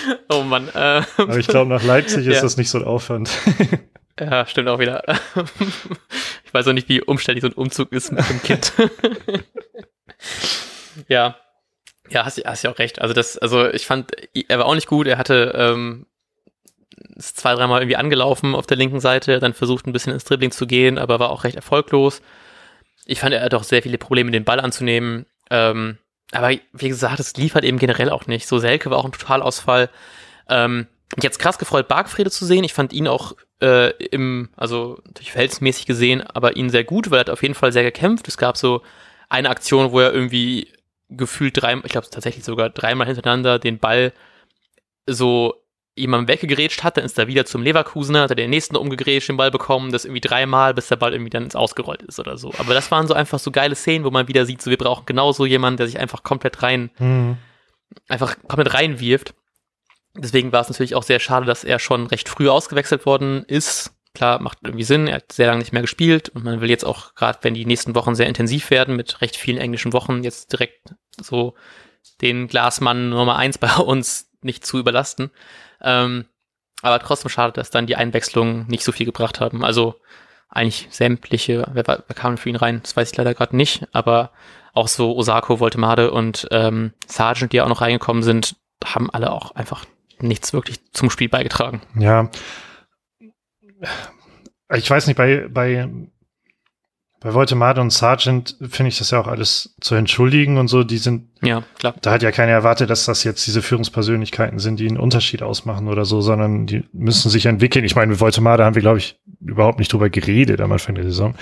oh 0.30 0.42
Mann. 0.42 0.68
Äh, 0.68 1.02
Aber 1.16 1.38
ich 1.38 1.46
glaube, 1.46 1.68
nach 1.70 1.82
Leipzig 1.82 2.26
ist 2.26 2.36
Ja. 2.36 2.42
das 2.42 2.56
nicht 2.56 2.70
so 2.70 2.78
ein 2.78 2.84
Aufwand. 2.84 3.30
ja, 4.20 4.46
stimmt 4.46 4.68
auch 4.68 4.78
wieder. 4.78 5.02
ich 6.44 6.54
weiß 6.54 6.68
auch 6.68 6.72
nicht, 6.72 6.88
wie 6.88 7.02
umständlich 7.02 7.42
so 7.42 7.48
ein 7.48 7.54
Umzug 7.54 7.92
ist 7.92 8.12
mit 8.12 8.28
dem 8.28 8.42
Kind. 8.42 8.72
ja. 11.08 11.36
Ja, 12.08 12.24
hast, 12.24 12.38
hast 12.44 12.62
ja 12.62 12.70
auch 12.70 12.78
recht. 12.78 13.00
Also 13.00 13.14
das, 13.14 13.36
also 13.36 13.68
ich 13.68 13.84
fand, 13.86 14.12
er 14.48 14.58
war 14.58 14.66
auch 14.66 14.74
nicht 14.76 14.86
gut. 14.86 15.06
Er 15.08 15.18
hatte 15.18 15.52
ähm, 15.56 16.06
ist 17.16 17.38
zwei, 17.38 17.54
dreimal 17.54 17.80
irgendwie 17.82 17.96
angelaufen 17.96 18.54
auf 18.54 18.66
der 18.66 18.76
linken 18.76 19.00
Seite, 19.00 19.40
dann 19.40 19.54
versucht 19.54 19.86
ein 19.86 19.92
bisschen 19.92 20.12
ins 20.12 20.24
Dribbling 20.24 20.50
zu 20.50 20.66
gehen, 20.66 20.98
aber 20.98 21.18
war 21.18 21.30
auch 21.30 21.44
recht 21.44 21.56
erfolglos. 21.56 22.22
Ich 23.06 23.20
fand, 23.20 23.34
er 23.34 23.42
hat 23.42 23.54
auch 23.54 23.64
sehr 23.64 23.82
viele 23.82 23.98
Probleme, 23.98 24.30
den 24.30 24.44
Ball 24.44 24.60
anzunehmen. 24.60 25.26
Ähm, 25.50 25.98
aber 26.32 26.50
wie 26.72 26.88
gesagt, 26.88 27.20
es 27.20 27.36
liefert 27.36 27.64
eben 27.64 27.78
generell 27.78 28.10
auch 28.10 28.26
nicht. 28.26 28.46
So 28.46 28.58
Selke 28.58 28.90
war 28.90 28.98
auch 28.98 29.04
ein 29.04 29.12
Totalausfall. 29.12 29.90
Ähm, 30.48 30.86
mich 31.14 31.22
jetzt 31.22 31.38
krass 31.38 31.58
gefreut, 31.58 31.88
Bargfrede 31.88 32.30
zu 32.30 32.44
sehen. 32.44 32.64
Ich 32.64 32.74
fand 32.74 32.92
ihn 32.92 33.06
auch 33.06 33.32
äh, 33.62 33.90
im, 34.06 34.48
also 34.56 34.98
natürlich 35.04 35.32
verhältnismäßig 35.32 35.86
gesehen, 35.86 36.22
aber 36.22 36.56
ihn 36.56 36.68
sehr 36.68 36.84
gut, 36.84 37.10
weil 37.10 37.18
er 37.18 37.20
hat 37.20 37.30
auf 37.30 37.42
jeden 37.42 37.54
Fall 37.54 37.72
sehr 37.72 37.84
gekämpft. 37.84 38.26
Es 38.28 38.38
gab 38.38 38.56
so 38.56 38.82
eine 39.28 39.50
Aktion, 39.50 39.92
wo 39.92 40.00
er 40.00 40.12
irgendwie 40.12 40.72
gefühlt 41.08 41.60
drei, 41.60 41.74
ich 41.84 41.92
glaube 41.92 42.08
tatsächlich 42.10 42.44
sogar 42.44 42.70
dreimal 42.70 43.06
hintereinander 43.06 43.58
den 43.58 43.78
Ball 43.78 44.12
so 45.06 45.54
jemandem 45.96 46.28
weggegrätscht 46.28 46.84
hat, 46.84 46.96
dann 46.96 47.04
ist 47.04 47.18
er 47.18 47.26
wieder 47.26 47.46
zum 47.46 47.62
Leverkusener, 47.62 48.22
hat 48.22 48.30
er 48.30 48.36
den 48.36 48.50
nächsten 48.50 48.76
umgegrätscht, 48.76 49.30
den 49.30 49.38
Ball 49.38 49.50
bekommen, 49.50 49.92
das 49.92 50.04
irgendwie 50.04 50.20
dreimal, 50.20 50.74
bis 50.74 50.88
der 50.88 50.96
Ball 50.96 51.12
irgendwie 51.12 51.30
dann 51.30 51.44
ins 51.44 51.56
Ausgerollt 51.56 52.02
ist 52.02 52.20
oder 52.20 52.36
so. 52.36 52.52
Aber 52.58 52.74
das 52.74 52.90
waren 52.90 53.08
so 53.08 53.14
einfach 53.14 53.38
so 53.38 53.50
geile 53.50 53.74
Szenen, 53.74 54.04
wo 54.04 54.10
man 54.10 54.28
wieder 54.28 54.44
sieht, 54.44 54.60
so 54.60 54.70
wir 54.70 54.76
brauchen 54.76 55.06
genauso 55.06 55.46
jemanden, 55.46 55.78
der 55.78 55.86
sich 55.86 55.98
einfach 55.98 56.22
komplett 56.22 56.62
rein, 56.62 56.90
mhm. 56.98 57.38
einfach 58.08 58.36
komplett 58.46 58.74
reinwirft. 58.74 59.34
Deswegen 60.14 60.52
war 60.52 60.60
es 60.60 60.68
natürlich 60.68 60.94
auch 60.94 61.02
sehr 61.02 61.18
schade, 61.18 61.46
dass 61.46 61.64
er 61.64 61.78
schon 61.78 62.06
recht 62.06 62.28
früh 62.28 62.48
ausgewechselt 62.48 63.06
worden 63.06 63.44
ist. 63.46 63.92
Klar, 64.14 64.40
macht 64.40 64.58
irgendwie 64.62 64.84
Sinn, 64.84 65.08
er 65.08 65.16
hat 65.16 65.32
sehr 65.32 65.46
lange 65.46 65.58
nicht 65.58 65.72
mehr 65.72 65.82
gespielt 65.82 66.30
und 66.30 66.44
man 66.44 66.60
will 66.60 66.70
jetzt 66.70 66.84
auch, 66.84 67.14
gerade 67.14 67.38
wenn 67.42 67.54
die 67.54 67.66
nächsten 67.66 67.94
Wochen 67.94 68.14
sehr 68.14 68.26
intensiv 68.26 68.70
werden, 68.70 68.96
mit 68.96 69.20
recht 69.20 69.36
vielen 69.36 69.58
englischen 69.58 69.92
Wochen, 69.92 70.24
jetzt 70.24 70.52
direkt 70.52 70.94
so 71.20 71.54
den 72.22 72.48
Glasmann 72.48 73.10
Nummer 73.10 73.36
eins 73.36 73.58
bei 73.58 73.74
uns 73.76 74.30
nicht 74.42 74.64
zu 74.64 74.78
überlasten. 74.78 75.30
Ähm, 75.80 76.26
aber 76.82 76.98
trotzdem 77.00 77.30
schade, 77.30 77.52
dass 77.52 77.70
dann 77.70 77.86
die 77.86 77.96
Einwechslungen 77.96 78.66
nicht 78.68 78.84
so 78.84 78.92
viel 78.92 79.06
gebracht 79.06 79.40
haben. 79.40 79.64
Also 79.64 79.96
eigentlich 80.48 80.88
sämtliche, 80.90 81.66
wer, 81.72 81.84
wer 81.86 82.14
kam 82.14 82.36
für 82.36 82.48
ihn 82.48 82.56
rein? 82.56 82.80
Das 82.82 82.96
weiß 82.96 83.10
ich 83.10 83.16
leider 83.16 83.34
gerade 83.34 83.56
nicht, 83.56 83.86
aber 83.92 84.30
auch 84.72 84.88
so 84.88 85.16
Osako, 85.16 85.58
Voltemade 85.58 86.10
und 86.10 86.46
ähm, 86.50 86.92
Sargent, 87.06 87.52
die 87.52 87.60
auch 87.60 87.68
noch 87.68 87.80
reingekommen 87.80 88.22
sind, 88.22 88.56
haben 88.84 89.10
alle 89.10 89.32
auch 89.32 89.52
einfach 89.52 89.84
nichts 90.18 90.52
wirklich 90.52 90.92
zum 90.92 91.10
Spiel 91.10 91.28
beigetragen. 91.28 91.82
Ja. 91.98 92.30
Ich 94.74 94.90
weiß 94.90 95.06
nicht, 95.06 95.16
bei, 95.16 95.48
bei 95.48 95.88
bei 97.26 97.34
Voltemade 97.34 97.80
und 97.80 97.92
Sargent 97.92 98.56
finde 98.70 98.90
ich 98.90 98.98
das 98.98 99.10
ja 99.10 99.18
auch 99.18 99.26
alles 99.26 99.74
zu 99.80 99.96
entschuldigen 99.96 100.58
und 100.58 100.68
so. 100.68 100.84
Die 100.84 100.98
sind, 100.98 101.26
ja, 101.42 101.64
klar. 101.76 101.96
Da 102.00 102.12
hat 102.12 102.22
ja 102.22 102.30
keiner 102.30 102.52
erwartet, 102.52 102.88
dass 102.88 103.04
das 103.04 103.24
jetzt 103.24 103.44
diese 103.48 103.62
Führungspersönlichkeiten 103.62 104.60
sind, 104.60 104.78
die 104.78 104.86
einen 104.86 104.96
Unterschied 104.96 105.42
ausmachen 105.42 105.88
oder 105.88 106.04
so, 106.04 106.20
sondern 106.20 106.66
die 106.66 106.84
müssen 106.92 107.28
sich 107.28 107.46
entwickeln. 107.46 107.84
Ich 107.84 107.96
meine, 107.96 108.12
mit 108.12 108.20
Voltemade 108.20 108.64
haben 108.64 108.76
wir, 108.76 108.82
glaube 108.82 108.98
ich, 108.98 109.18
überhaupt 109.40 109.80
nicht 109.80 109.92
drüber 109.92 110.08
geredet 110.08 110.60
am 110.60 110.70
Anfang 110.70 110.94
der 110.94 111.02
Saison. 111.02 111.34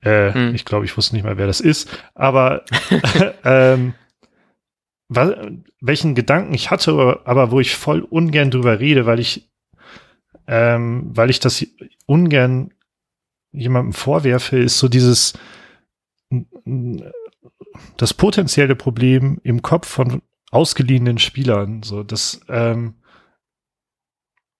Äh, 0.00 0.32
hm. 0.32 0.54
Ich 0.56 0.64
glaube, 0.64 0.86
ich 0.86 0.96
wusste 0.96 1.14
nicht 1.14 1.22
mal, 1.22 1.38
wer 1.38 1.46
das 1.46 1.60
ist. 1.60 1.88
Aber 2.16 2.64
ähm, 3.44 3.94
was, 5.08 5.36
welchen 5.80 6.16
Gedanken 6.16 6.52
ich 6.52 6.72
hatte, 6.72 7.20
aber 7.24 7.52
wo 7.52 7.60
ich 7.60 7.76
voll 7.76 8.00
ungern 8.00 8.50
drüber 8.50 8.80
rede, 8.80 9.06
weil 9.06 9.20
ich, 9.20 9.48
ähm, 10.48 11.12
weil 11.14 11.30
ich 11.30 11.38
das 11.38 11.64
ungern 12.06 12.72
jemandem 13.52 13.92
vorwerfe, 13.92 14.58
ist 14.58 14.78
so 14.78 14.88
dieses 14.88 15.34
das 17.96 18.14
potenzielle 18.14 18.76
Problem 18.76 19.40
im 19.42 19.62
Kopf 19.62 19.88
von 19.88 20.22
ausgeliehenen 20.50 21.18
Spielern. 21.18 21.82
So, 21.82 22.02
das, 22.02 22.40
ähm, 22.48 22.94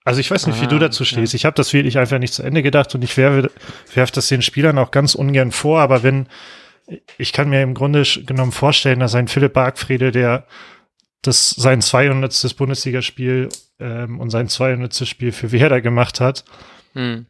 also 0.04 0.20
ich 0.20 0.30
weiß 0.30 0.46
nicht, 0.46 0.58
ah, 0.58 0.62
wie 0.62 0.66
du 0.68 0.76
ah, 0.76 0.80
dazu 0.80 1.04
stehst. 1.04 1.32
Ja. 1.32 1.36
Ich 1.36 1.44
habe 1.44 1.54
das 1.54 1.72
wirklich 1.72 1.98
einfach 1.98 2.18
nicht 2.18 2.34
zu 2.34 2.42
Ende 2.42 2.62
gedacht 2.62 2.94
und 2.94 3.04
ich 3.04 3.16
werfe, 3.16 3.50
werfe 3.94 4.12
das 4.12 4.28
den 4.28 4.42
Spielern 4.42 4.78
auch 4.78 4.90
ganz 4.90 5.14
ungern 5.14 5.52
vor, 5.52 5.80
aber 5.80 6.02
wenn, 6.02 6.26
ich 7.18 7.32
kann 7.32 7.50
mir 7.50 7.62
im 7.62 7.74
Grunde 7.74 8.02
genommen 8.02 8.52
vorstellen, 8.52 9.00
dass 9.00 9.14
ein 9.14 9.28
Philipp 9.28 9.52
Bargfriede, 9.52 10.10
der 10.10 10.46
das 11.22 11.50
sein 11.50 11.80
200. 11.80 12.56
Bundesligaspiel 12.56 13.48
ähm, 13.78 14.18
und 14.18 14.30
sein 14.30 14.48
200. 14.48 15.06
Spiel 15.06 15.30
für 15.30 15.52
Werder 15.52 15.80
gemacht 15.80 16.20
hat, 16.20 16.44
hm 16.94 17.26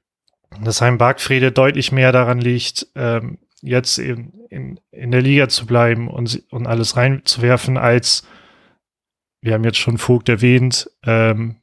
dass 0.62 0.80
Heim 0.80 0.98
Bargfriede 0.98 1.52
deutlich 1.52 1.92
mehr 1.92 2.12
daran 2.12 2.40
liegt, 2.40 2.86
ähm, 2.94 3.38
jetzt 3.60 3.98
in, 3.98 4.32
in, 4.50 4.80
in 4.90 5.10
der 5.10 5.22
Liga 5.22 5.48
zu 5.48 5.66
bleiben 5.66 6.08
und, 6.08 6.42
und 6.50 6.66
alles 6.66 6.96
reinzuwerfen, 6.96 7.76
als 7.76 8.26
wir 9.40 9.54
haben 9.54 9.64
jetzt 9.64 9.78
schon 9.78 9.98
Vogt 9.98 10.28
erwähnt, 10.28 10.90
ähm, 11.04 11.56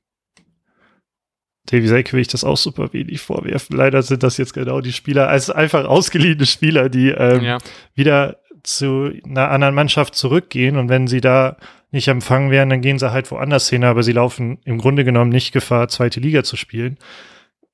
Davy 1.71 1.87
Selke 1.87 2.13
will 2.13 2.21
ich 2.21 2.27
das 2.27 2.43
auch 2.43 2.57
super 2.57 2.93
wenig 2.93 3.21
vorwerfen. 3.21 3.77
Leider 3.77 4.01
sind 4.01 4.23
das 4.23 4.37
jetzt 4.37 4.53
genau 4.53 4.81
die 4.81 4.93
Spieler, 4.93 5.27
als 5.27 5.49
einfach 5.49 5.85
ausgeliehene 5.85 6.45
Spieler, 6.45 6.89
die 6.89 7.09
ähm, 7.09 7.43
ja. 7.43 7.57
wieder 7.93 8.37
zu 8.63 9.11
einer 9.23 9.51
anderen 9.51 9.75
Mannschaft 9.75 10.15
zurückgehen 10.15 10.77
und 10.77 10.89
wenn 10.89 11.07
sie 11.07 11.21
da 11.21 11.57
nicht 11.91 12.07
empfangen 12.07 12.51
werden, 12.51 12.69
dann 12.69 12.81
gehen 12.81 12.99
sie 12.99 13.11
halt 13.11 13.31
woanders 13.31 13.69
hin, 13.69 13.83
aber 13.83 14.03
sie 14.03 14.11
laufen 14.11 14.59
im 14.63 14.77
Grunde 14.77 15.03
genommen 15.03 15.31
nicht 15.31 15.51
Gefahr, 15.51 15.87
zweite 15.87 16.19
Liga 16.19 16.43
zu 16.43 16.55
spielen. 16.55 16.97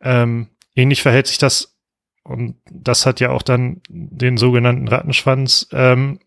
Ähm, 0.02 0.48
ähnlich 0.76 1.02
verhält 1.02 1.28
sich 1.28 1.38
das, 1.38 1.78
und 2.24 2.56
das 2.70 3.06
hat 3.06 3.20
ja 3.20 3.30
auch 3.30 3.42
dann 3.42 3.82
den 3.88 4.38
sogenannten 4.38 4.88
Rattenschwanz 4.88 5.68
ähm, 5.72 6.20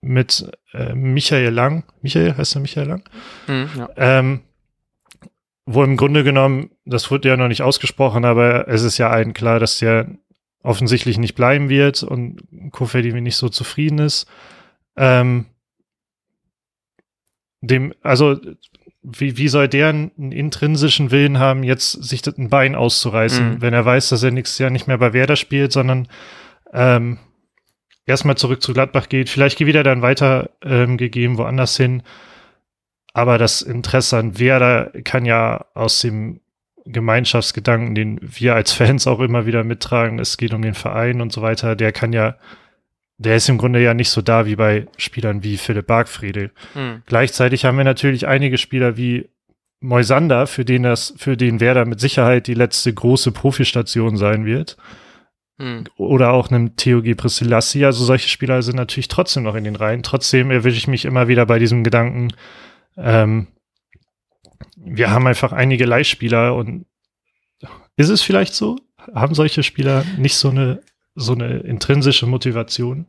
mit 0.00 0.50
äh, 0.72 0.94
Michael 0.94 1.52
Lang. 1.52 1.84
Michael, 2.02 2.36
heißt 2.36 2.56
er 2.56 2.60
Michael 2.60 2.88
Lang? 2.88 3.08
Mhm, 3.46 3.70
ja. 3.76 3.88
ähm, 3.96 4.40
wo 5.66 5.82
im 5.82 5.96
Grunde 5.96 6.22
genommen, 6.22 6.70
das 6.84 7.10
wurde 7.10 7.28
ja 7.28 7.36
noch 7.36 7.48
nicht 7.48 7.62
ausgesprochen, 7.62 8.24
aber 8.24 8.68
es 8.68 8.82
ist 8.82 8.98
ja 8.98 9.10
allen 9.10 9.34
klar, 9.34 9.58
dass 9.58 9.78
der 9.78 10.08
offensichtlich 10.62 11.18
nicht 11.18 11.34
bleiben 11.34 11.68
wird 11.68 12.02
und 12.02 12.42
Kofedi 12.70 13.12
nicht 13.20 13.36
so 13.36 13.48
zufrieden 13.48 13.98
ist. 13.98 14.26
Ähm, 14.96 15.46
dem, 17.60 17.94
also 18.02 18.38
wie, 19.08 19.36
wie 19.36 19.48
soll 19.48 19.68
der 19.68 19.90
einen 19.90 20.32
intrinsischen 20.32 21.12
Willen 21.12 21.38
haben, 21.38 21.62
jetzt 21.62 21.92
sich 21.92 22.26
ein 22.26 22.50
Bein 22.50 22.74
auszureißen, 22.74 23.54
mhm. 23.54 23.62
wenn 23.62 23.72
er 23.72 23.84
weiß, 23.84 24.08
dass 24.08 24.22
er 24.22 24.32
nächstes 24.32 24.58
Jahr 24.58 24.70
nicht 24.70 24.88
mehr 24.88 24.98
bei 24.98 25.12
Werder 25.12 25.36
spielt, 25.36 25.72
sondern 25.72 26.08
ähm, 26.72 27.18
erstmal 28.04 28.36
zurück 28.36 28.62
zu 28.62 28.72
Gladbach 28.72 29.08
geht, 29.08 29.28
vielleicht 29.28 29.60
wieder 29.60 29.84
dann 29.84 30.02
weiter 30.02 30.50
ähm, 30.62 30.96
gegeben, 30.96 31.38
woanders 31.38 31.76
hin. 31.76 32.02
Aber 33.12 33.38
das 33.38 33.62
Interesse 33.62 34.18
an 34.18 34.40
Werder 34.40 34.90
kann 35.04 35.24
ja 35.24 35.66
aus 35.74 36.00
dem 36.00 36.40
Gemeinschaftsgedanken, 36.84 37.94
den 37.94 38.18
wir 38.20 38.54
als 38.54 38.72
Fans 38.72 39.06
auch 39.06 39.20
immer 39.20 39.46
wieder 39.46 39.62
mittragen, 39.62 40.18
es 40.18 40.36
geht 40.36 40.52
um 40.52 40.62
den 40.62 40.74
Verein 40.74 41.20
und 41.20 41.32
so 41.32 41.42
weiter, 41.42 41.76
der 41.76 41.92
kann 41.92 42.12
ja 42.12 42.36
der 43.18 43.36
ist 43.36 43.48
im 43.48 43.58
Grunde 43.58 43.82
ja 43.82 43.94
nicht 43.94 44.10
so 44.10 44.20
da 44.20 44.46
wie 44.46 44.56
bei 44.56 44.86
Spielern 44.98 45.42
wie 45.42 45.56
Philipp 45.56 45.86
Bargfriede. 45.86 46.50
Mhm. 46.74 47.02
Gleichzeitig 47.06 47.64
haben 47.64 47.78
wir 47.78 47.84
natürlich 47.84 48.26
einige 48.26 48.58
Spieler 48.58 48.96
wie 48.96 49.30
Moisander, 49.80 50.46
für 50.46 50.64
den 50.64 50.82
das, 50.82 51.14
für 51.16 51.36
den 51.36 51.60
Werder 51.60 51.84
mit 51.84 52.00
Sicherheit 52.00 52.46
die 52.46 52.54
letzte 52.54 52.92
große 52.92 53.32
Profistation 53.32 54.16
sein 54.16 54.44
wird. 54.44 54.76
Mhm. 55.58 55.84
Oder 55.96 56.32
auch 56.32 56.50
einem 56.50 56.76
Theogie 56.76 57.14
Priscilassi. 57.14 57.84
Also 57.84 58.04
solche 58.04 58.28
Spieler 58.28 58.62
sind 58.62 58.76
natürlich 58.76 59.08
trotzdem 59.08 59.44
noch 59.44 59.54
in 59.54 59.64
den 59.64 59.76
Reihen. 59.76 60.02
Trotzdem 60.02 60.50
erwische 60.50 60.78
ich 60.78 60.88
mich 60.88 61.04
immer 61.04 61.28
wieder 61.28 61.46
bei 61.46 61.58
diesem 61.58 61.84
Gedanken, 61.84 62.32
ähm, 62.96 63.48
wir 64.76 65.10
haben 65.10 65.26
einfach 65.26 65.52
einige 65.52 65.84
Leihspieler 65.84 66.54
und 66.54 66.86
ist 67.96 68.08
es 68.08 68.22
vielleicht 68.22 68.54
so? 68.54 68.76
Haben 69.14 69.34
solche 69.34 69.62
Spieler 69.62 70.04
nicht 70.16 70.36
so 70.36 70.50
eine 70.50 70.80
so 71.16 71.32
eine 71.32 71.58
intrinsische 71.60 72.26
Motivation. 72.26 73.06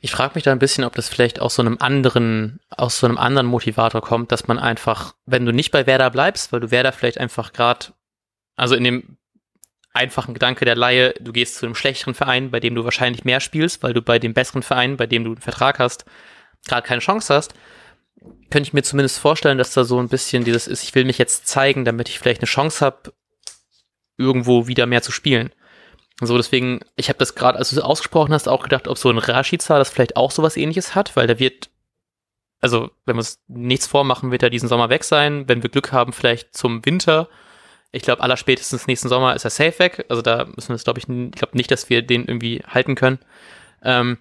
Ich 0.00 0.10
frage 0.10 0.32
mich 0.34 0.44
da 0.44 0.52
ein 0.52 0.58
bisschen, 0.58 0.84
ob 0.84 0.94
das 0.94 1.08
vielleicht 1.08 1.40
aus 1.40 1.54
so 1.54 1.62
einem 1.62 1.78
anderen, 1.78 2.60
aus 2.68 2.98
so 2.98 3.06
einem 3.06 3.16
anderen 3.16 3.46
Motivator 3.46 4.02
kommt, 4.02 4.32
dass 4.32 4.48
man 4.48 4.58
einfach, 4.58 5.14
wenn 5.24 5.46
du 5.46 5.52
nicht 5.52 5.70
bei 5.70 5.86
Werder 5.86 6.10
bleibst, 6.10 6.52
weil 6.52 6.60
du 6.60 6.70
Werder 6.70 6.92
vielleicht 6.92 7.18
einfach 7.18 7.52
gerade, 7.52 7.86
also 8.56 8.74
in 8.74 8.84
dem 8.84 9.16
einfachen 9.92 10.34
Gedanke 10.34 10.64
der 10.64 10.76
Laie, 10.76 11.14
du 11.20 11.32
gehst 11.32 11.56
zu 11.56 11.66
einem 11.66 11.74
schlechteren 11.74 12.14
Verein, 12.14 12.50
bei 12.50 12.60
dem 12.60 12.74
du 12.74 12.84
wahrscheinlich 12.84 13.24
mehr 13.24 13.40
spielst, 13.40 13.82
weil 13.82 13.94
du 13.94 14.02
bei 14.02 14.18
dem 14.18 14.34
besseren 14.34 14.62
Verein, 14.62 14.96
bei 14.96 15.06
dem 15.06 15.24
du 15.24 15.30
einen 15.30 15.40
Vertrag 15.40 15.78
hast, 15.78 16.04
gerade 16.66 16.86
keine 16.86 17.00
Chance 17.00 17.32
hast, 17.34 17.54
könnte 18.50 18.68
ich 18.68 18.72
mir 18.72 18.82
zumindest 18.82 19.18
vorstellen, 19.18 19.58
dass 19.58 19.72
da 19.72 19.84
so 19.84 19.98
ein 19.98 20.08
bisschen 20.08 20.44
dieses 20.44 20.66
ist, 20.66 20.82
ich 20.82 20.94
will 20.94 21.04
mich 21.04 21.18
jetzt 21.18 21.46
zeigen, 21.46 21.84
damit 21.84 22.08
ich 22.08 22.18
vielleicht 22.18 22.40
eine 22.40 22.48
Chance 22.48 22.84
habe, 22.84 23.12
irgendwo 24.18 24.66
wieder 24.66 24.86
mehr 24.86 25.02
zu 25.02 25.12
spielen. 25.12 25.50
So, 26.20 26.36
deswegen, 26.36 26.80
ich 26.96 27.08
habe 27.08 27.18
das 27.18 27.34
gerade, 27.34 27.58
als 27.58 27.70
du 27.70 27.76
es 27.76 27.82
ausgesprochen 27.82 28.32
hast, 28.34 28.48
auch 28.48 28.62
gedacht, 28.62 28.88
ob 28.88 28.98
so 28.98 29.10
ein 29.10 29.18
Rashica 29.18 29.78
das 29.78 29.90
vielleicht 29.90 30.16
auch 30.16 30.30
sowas 30.30 30.56
ähnliches 30.56 30.94
hat, 30.94 31.16
weil 31.16 31.26
der 31.26 31.38
wird, 31.38 31.70
also 32.60 32.90
wenn 33.06 33.16
wir 33.16 33.20
uns 33.20 33.40
nichts 33.48 33.86
vormachen, 33.86 34.30
wird 34.30 34.42
er 34.42 34.50
diesen 34.50 34.68
Sommer 34.68 34.90
weg 34.90 35.04
sein. 35.04 35.48
Wenn 35.48 35.62
wir 35.62 35.70
Glück 35.70 35.92
haben, 35.92 36.12
vielleicht 36.12 36.54
zum 36.56 36.84
Winter. 36.84 37.28
Ich 37.90 38.02
glaube, 38.02 38.22
aller 38.22 38.36
spätestens 38.36 38.86
nächsten 38.86 39.08
Sommer 39.08 39.34
ist 39.34 39.44
er 39.44 39.50
safe 39.50 39.78
weg. 39.78 40.04
Also 40.08 40.22
da 40.22 40.44
müssen 40.44 40.68
wir 40.68 40.74
es, 40.76 40.84
glaube 40.84 40.98
ich, 41.00 41.08
ich 41.08 41.32
glaube 41.32 41.56
nicht, 41.56 41.70
dass 41.70 41.88
wir 41.88 42.02
den 42.02 42.26
irgendwie 42.26 42.62
halten 42.66 42.94
können. 42.94 43.18
Ähm, 43.82 44.18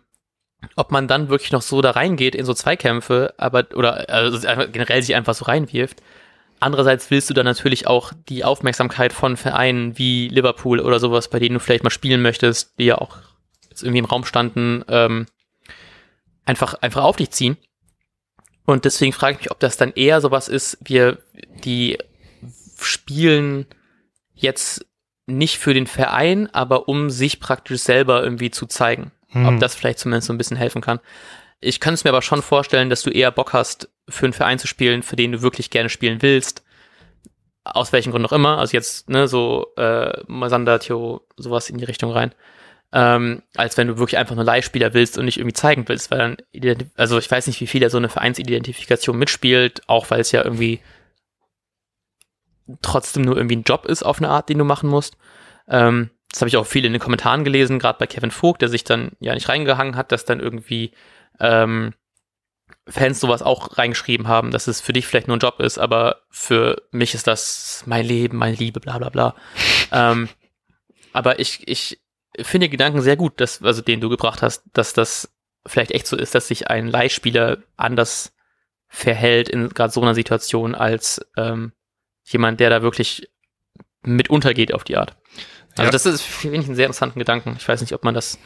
ob 0.76 0.92
man 0.92 1.08
dann 1.08 1.30
wirklich 1.30 1.52
noch 1.52 1.62
so 1.62 1.82
da 1.82 1.92
reingeht 1.92 2.36
in 2.36 2.46
so 2.46 2.54
Zweikämpfe, 2.54 3.34
aber, 3.38 3.66
oder 3.76 4.10
also 4.10 4.40
generell 4.72 5.02
sich 5.02 5.16
einfach 5.16 5.34
so 5.34 5.46
reinwirft. 5.46 6.02
Andererseits 6.60 7.10
willst 7.10 7.30
du 7.30 7.34
dann 7.34 7.46
natürlich 7.46 7.88
auch 7.88 8.12
die 8.28 8.44
Aufmerksamkeit 8.44 9.14
von 9.14 9.38
Vereinen 9.38 9.98
wie 9.98 10.28
Liverpool 10.28 10.80
oder 10.80 11.00
sowas, 11.00 11.30
bei 11.30 11.40
denen 11.40 11.56
du 11.56 11.60
vielleicht 11.60 11.84
mal 11.84 11.90
spielen 11.90 12.22
möchtest, 12.22 12.78
die 12.80 12.86
ja 12.86 12.98
auch 12.98 13.18
jetzt 13.70 13.84
irgendwie 13.84 14.00
im 14.00 14.06
Raum 14.06 14.26
standen, 14.26 14.84
ähm, 14.90 15.26
einfach, 16.46 16.76
einfach 16.76 17.04
auf 17.04 17.16
dich 17.16 17.32
ziehen. 17.32 17.58
Und 18.66 18.86
deswegen 18.86 19.14
frage 19.14 19.34
ich 19.34 19.40
mich, 19.40 19.52
ob 19.52 19.60
das 19.60 19.78
dann 19.78 19.94
eher 19.94 20.22
sowas 20.22 20.48
ist, 20.48 20.78
wir, 20.84 21.20
die 21.64 21.98
spielen 22.80 23.66
jetzt 24.36 24.86
nicht 25.26 25.58
für 25.60 25.74
den 25.74 25.88
Verein, 25.88 26.54
aber 26.54 26.88
um 26.90 27.10
sich 27.10 27.40
praktisch 27.40 27.82
selber 27.82 28.24
irgendwie 28.24 28.52
zu 28.52 28.66
zeigen. 28.66 29.12
Hm. 29.30 29.46
Ob 29.46 29.60
das 29.60 29.76
vielleicht 29.76 30.00
zumindest 30.00 30.28
so 30.28 30.34
ein 30.34 30.38
bisschen 30.38 30.58
helfen 30.58 30.82
kann. 30.82 31.00
Ich 31.62 31.80
kann 31.80 31.94
es 31.94 32.04
mir 32.04 32.12
aber 32.12 32.22
schon 32.22 32.42
vorstellen, 32.42 32.90
dass 32.90 33.02
du 33.02 33.10
eher 33.10 33.32
Bock 33.32 33.54
hast, 33.54 33.90
für 34.08 34.26
einen 34.26 34.34
Verein 34.34 34.60
zu 34.60 34.68
spielen, 34.68 35.04
für 35.04 35.16
den 35.16 35.34
du 35.34 35.42
wirklich 35.42 35.70
gerne 35.70 35.90
spielen 35.90 36.22
willst. 36.22 36.64
Aus 37.64 37.92
welchen 37.92 38.12
Gründen 38.12 38.28
auch 38.28 38.34
immer. 38.34 38.58
Also 38.58 38.74
jetzt, 38.76 39.10
ne, 39.10 39.28
so 39.28 39.74
äh, 39.78 40.22
Masanda, 40.28 40.78
Theo, 40.80 41.28
sowas 41.36 41.70
in 41.70 41.78
die 41.78 41.86
Richtung 41.86 42.12
rein. 42.12 42.34
Ähm, 42.92 43.44
als 43.56 43.78
wenn 43.78 43.88
du 43.88 44.00
wirklich 44.00 44.18
einfach 44.18 44.36
nur 44.36 44.46
Leihspieler 44.46 44.94
willst 44.94 45.18
und 45.18 45.26
nicht 45.26 45.38
irgendwie 45.38 45.54
zeigen 45.54 45.88
willst, 45.88 46.10
weil 46.10 46.18
dann, 46.18 46.38
also 46.96 47.20
ich 47.20 47.30
weiß 47.30 47.46
nicht, 47.46 47.62
wie 47.62 47.68
viel 47.68 47.84
er 47.84 47.92
so 47.92 47.98
eine 47.98 48.10
Vereinsidentifikation 48.10 49.18
mitspielt, 49.18 49.82
auch 49.88 50.10
weil 50.10 50.22
es 50.22 50.32
ja 50.32 50.44
irgendwie 50.44 50.80
trotzdem 52.82 53.24
nur 53.24 53.38
irgendwie 53.38 53.58
ein 53.58 53.64
Job 53.64 53.86
ist 53.86 54.02
auf 54.02 54.18
eine 54.18 54.30
Art, 54.30 54.50
den 54.50 54.58
du 54.58 54.64
machen 54.64 54.90
musst. 54.90 55.18
Ähm, 55.68 56.10
das 56.32 56.42
habe 56.42 56.50
ich 56.50 56.58
auch 56.58 56.66
viel 56.66 56.86
in 56.86 56.94
den 56.94 57.02
Kommentaren 57.02 57.44
gelesen, 57.44 57.80
gerade 57.80 58.00
bei 58.00 58.08
Kevin 58.08 58.32
Vogt, 58.32 58.62
der 58.62 58.70
sich 58.70 58.84
dann 58.84 59.12
ja 59.20 59.34
nicht 59.34 59.50
reingehangen 59.50 59.96
hat, 59.96 60.12
dass 60.12 60.26
dann 60.26 60.40
irgendwie 60.40 60.92
ähm, 61.40 61.94
Fans 62.88 63.20
sowas 63.20 63.42
auch 63.42 63.78
reingeschrieben 63.78 64.28
haben, 64.28 64.52
dass 64.52 64.68
es 64.68 64.82
für 64.82 64.94
dich 64.94 65.06
vielleicht 65.06 65.28
nur 65.28 65.38
ein 65.38 65.42
Job 65.42 65.60
ist, 65.60 65.78
aber 65.78 66.22
für 66.30 66.82
mich 66.92 67.14
ist 67.14 67.28
das 67.28 67.84
mein 67.86 68.06
Leben, 68.06 68.38
meine 68.38 68.56
Liebe, 68.56 68.80
bla 68.80 68.98
bla 68.98 69.10
bla. 69.10 69.36
ähm, 69.92 70.30
aber 71.14 71.40
ich, 71.40 71.68
ich 71.68 72.00
finde 72.40 72.68
den 72.68 72.72
Gedanken 72.72 73.02
sehr 73.02 73.18
gut, 73.18 73.40
dass, 73.40 73.62
also 73.62 73.82
den 73.82 74.02
du 74.02 74.10
gebracht 74.10 74.42
hast, 74.42 74.64
dass 74.74 74.94
das 74.94 75.32
vielleicht 75.66 75.92
echt 75.92 76.08
so 76.08 76.18
ist, 76.18 76.36
dass 76.36 76.48
sich 76.48 76.70
ein 76.70 76.88
Leihspieler 76.88 77.58
anders 77.78 78.34
verhält 78.88 79.50
in 79.50 79.70
gerade 79.70 79.94
so 79.94 80.02
einer 80.02 80.16
Situation 80.16 80.74
als 80.74 81.22
ähm, 81.38 81.74
jemand, 82.24 82.60
der 82.60 82.70
da 82.70 82.82
wirklich 82.82 83.30
mit 84.02 84.30
untergeht 84.30 84.74
auf 84.74 84.84
die 84.84 84.98
Art. 84.98 85.16
Also 85.72 85.84
ja. 85.84 85.92
das 85.92 86.06
ist 86.06 86.22
für 86.22 86.50
mich 86.50 86.66
einen 86.66 86.76
sehr 86.76 86.86
interessanten 86.86 87.20
Gedanken. 87.20 87.56
Ich 87.58 87.68
weiß 87.68 87.82
nicht, 87.82 87.94
ob 87.94 88.04
man 88.04 88.16
das 88.16 88.40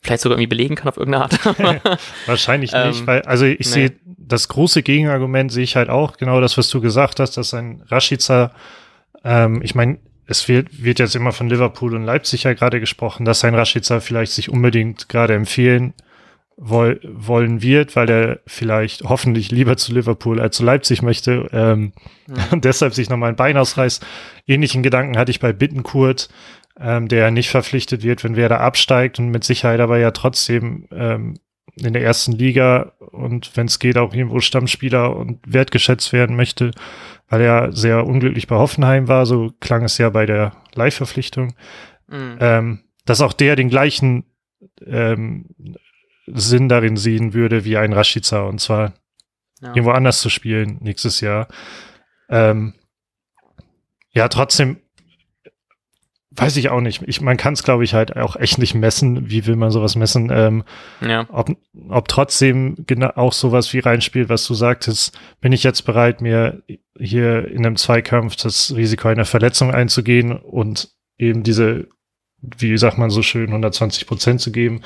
vielleicht 0.00 0.22
sogar 0.22 0.36
irgendwie 0.36 0.48
belegen 0.48 0.74
kann 0.74 0.88
auf 0.88 0.96
irgendeine 0.96 1.24
Art. 1.24 2.00
Wahrscheinlich 2.26 2.72
nicht, 2.72 3.00
ähm, 3.00 3.06
weil, 3.06 3.22
also 3.22 3.44
ich 3.44 3.58
nee. 3.58 3.64
sehe, 3.64 3.92
das 4.04 4.48
große 4.48 4.82
Gegenargument 4.82 5.50
sehe 5.50 5.64
ich 5.64 5.76
halt 5.76 5.88
auch, 5.88 6.16
genau 6.16 6.40
das, 6.40 6.58
was 6.58 6.68
du 6.68 6.80
gesagt 6.80 7.20
hast, 7.20 7.36
dass 7.36 7.54
ein 7.54 7.82
Rashica, 7.88 8.52
ähm, 9.24 9.60
ich 9.62 9.74
meine, 9.74 9.98
es 10.26 10.46
wird, 10.46 10.82
wird 10.82 10.98
jetzt 10.98 11.16
immer 11.16 11.32
von 11.32 11.48
Liverpool 11.48 11.94
und 11.94 12.04
Leipzig 12.04 12.44
ja 12.44 12.52
gerade 12.52 12.80
gesprochen, 12.80 13.24
dass 13.24 13.44
ein 13.44 13.54
Rashica 13.54 14.00
vielleicht 14.00 14.32
sich 14.32 14.50
unbedingt 14.50 15.08
gerade 15.08 15.34
empfehlen 15.34 15.94
woll, 16.58 17.00
wollen 17.02 17.62
wird, 17.62 17.96
weil 17.96 18.10
er 18.10 18.40
vielleicht 18.46 19.04
hoffentlich 19.04 19.50
lieber 19.50 19.76
zu 19.76 19.94
Liverpool 19.94 20.40
als 20.40 20.56
zu 20.56 20.64
Leipzig 20.64 21.02
möchte 21.02 21.48
ähm, 21.52 21.92
ja. 22.26 22.44
und 22.50 22.64
deshalb 22.64 22.94
sich 22.94 23.08
nochmal 23.08 23.30
ein 23.30 23.36
Bein 23.36 23.56
ausreißt. 23.56 24.04
Ähnlichen 24.46 24.82
Gedanken 24.82 25.16
hatte 25.16 25.30
ich 25.30 25.40
bei 25.40 25.52
Bittenkurt, 25.52 26.28
ähm, 26.80 27.08
der 27.08 27.30
nicht 27.30 27.50
verpflichtet 27.50 28.02
wird, 28.02 28.24
wenn 28.24 28.36
wer 28.36 28.48
da 28.48 28.58
absteigt 28.58 29.18
und 29.18 29.30
mit 29.30 29.44
Sicherheit 29.44 29.80
aber 29.80 29.98
ja 29.98 30.10
trotzdem 30.10 30.88
ähm, 30.92 31.34
in 31.76 31.92
der 31.92 32.02
ersten 32.02 32.32
Liga 32.32 32.92
und 32.98 33.56
wenn 33.56 33.66
es 33.66 33.78
geht 33.78 33.96
auch 33.96 34.14
irgendwo 34.14 34.40
Stammspieler 34.40 35.14
und 35.14 35.40
wertgeschätzt 35.46 36.12
werden 36.12 36.36
möchte, 36.36 36.72
weil 37.28 37.40
er 37.40 37.72
sehr 37.72 38.06
unglücklich 38.06 38.46
bei 38.46 38.56
Hoffenheim 38.56 39.08
war, 39.08 39.26
so 39.26 39.52
klang 39.60 39.84
es 39.84 39.98
ja 39.98 40.10
bei 40.10 40.26
der 40.26 40.52
Leihverpflichtung, 40.74 41.54
mhm. 42.08 42.36
ähm, 42.40 42.80
dass 43.04 43.20
auch 43.20 43.32
der 43.32 43.56
den 43.56 43.68
gleichen 43.68 44.24
ähm, 44.84 45.46
Sinn 46.26 46.68
darin 46.68 46.96
sehen 46.96 47.32
würde 47.32 47.64
wie 47.64 47.76
ein 47.76 47.92
Rashica 47.92 48.42
und 48.42 48.60
zwar 48.60 48.94
ja. 49.60 49.68
irgendwo 49.68 49.90
anders 49.90 50.20
zu 50.20 50.30
spielen 50.30 50.78
nächstes 50.80 51.20
Jahr. 51.20 51.48
Ähm, 52.28 52.74
ja, 54.10 54.28
trotzdem 54.28 54.78
weiß 56.38 56.56
ich 56.56 56.68
auch 56.70 56.80
nicht. 56.80 57.02
Ich, 57.06 57.20
man 57.20 57.36
kann 57.36 57.54
es, 57.54 57.62
glaube 57.62 57.84
ich, 57.84 57.94
halt 57.94 58.16
auch 58.16 58.36
echt 58.36 58.58
nicht 58.58 58.74
messen. 58.74 59.30
Wie 59.30 59.46
will 59.46 59.56
man 59.56 59.70
sowas 59.70 59.96
messen? 59.96 60.30
Ähm, 60.32 60.64
ja. 61.00 61.26
ob, 61.30 61.50
ob 61.88 62.08
trotzdem 62.08 62.76
genau 62.86 63.10
auch 63.14 63.32
sowas 63.32 63.72
wie 63.72 63.78
reinspielt, 63.78 64.28
was 64.28 64.46
du 64.46 64.54
sagtest, 64.54 65.18
bin 65.40 65.52
ich 65.52 65.62
jetzt 65.64 65.82
bereit, 65.82 66.20
mir 66.20 66.62
hier 66.98 67.48
in 67.48 67.64
einem 67.64 67.76
Zweikampf 67.76 68.36
das 68.36 68.74
Risiko 68.74 69.08
einer 69.08 69.24
Verletzung 69.24 69.72
einzugehen 69.72 70.32
und 70.32 70.90
eben 71.18 71.42
diese, 71.42 71.88
wie 72.40 72.76
sagt 72.78 72.98
man 72.98 73.10
so 73.10 73.22
schön, 73.22 73.48
120 73.48 74.06
Prozent 74.06 74.40
zu 74.40 74.52
geben. 74.52 74.82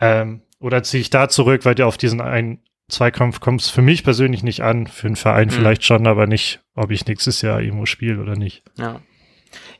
Ähm, 0.00 0.42
oder 0.58 0.82
ziehe 0.82 1.00
ich 1.00 1.10
da 1.10 1.28
zurück, 1.28 1.64
weil 1.64 1.74
du 1.74 1.86
auf 1.86 1.96
diesen 1.96 2.20
einen 2.20 2.60
Zweikampf 2.88 3.40
kommst 3.40 3.72
für 3.72 3.82
mich 3.82 4.04
persönlich 4.04 4.42
nicht 4.42 4.60
an, 4.60 4.86
für 4.86 5.06
einen 5.06 5.16
Verein 5.16 5.48
mhm. 5.48 5.52
vielleicht 5.52 5.84
schon, 5.84 6.06
aber 6.06 6.26
nicht, 6.26 6.60
ob 6.74 6.90
ich 6.90 7.06
nächstes 7.06 7.42
Jahr 7.42 7.60
irgendwo 7.60 7.86
spiele 7.86 8.20
oder 8.20 8.36
nicht. 8.36 8.62
Ja. 8.76 9.00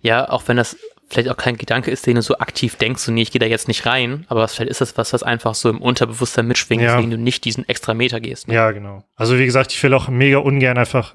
Ja, 0.00 0.28
auch 0.28 0.48
wenn 0.48 0.56
das 0.56 0.76
vielleicht 1.12 1.28
auch 1.28 1.36
kein 1.36 1.56
Gedanke 1.56 1.90
ist, 1.90 2.06
den 2.06 2.16
du 2.16 2.22
so 2.22 2.38
aktiv 2.38 2.76
denkst, 2.76 3.02
so 3.02 3.12
nee, 3.12 3.22
ich 3.22 3.30
gehe 3.30 3.38
da 3.38 3.46
jetzt 3.46 3.68
nicht 3.68 3.84
rein, 3.86 4.24
aber 4.28 4.48
vielleicht 4.48 4.70
ist 4.70 4.80
das 4.80 4.96
was, 4.96 5.12
was 5.12 5.22
einfach 5.22 5.54
so 5.54 5.68
im 5.68 5.80
Unterbewusstsein 5.80 6.46
mitschwingt, 6.46 6.82
ja. 6.82 6.94
weswegen 6.94 7.10
du 7.10 7.18
nicht 7.18 7.44
diesen 7.44 7.68
extra 7.68 7.94
Meter 7.94 8.20
gehst. 8.20 8.48
Ne? 8.48 8.54
Ja, 8.54 8.70
genau. 8.70 9.04
Also 9.14 9.38
wie 9.38 9.44
gesagt, 9.44 9.72
ich 9.72 9.82
will 9.82 9.94
auch 9.94 10.08
mega 10.08 10.38
ungern 10.38 10.78
einfach 10.78 11.14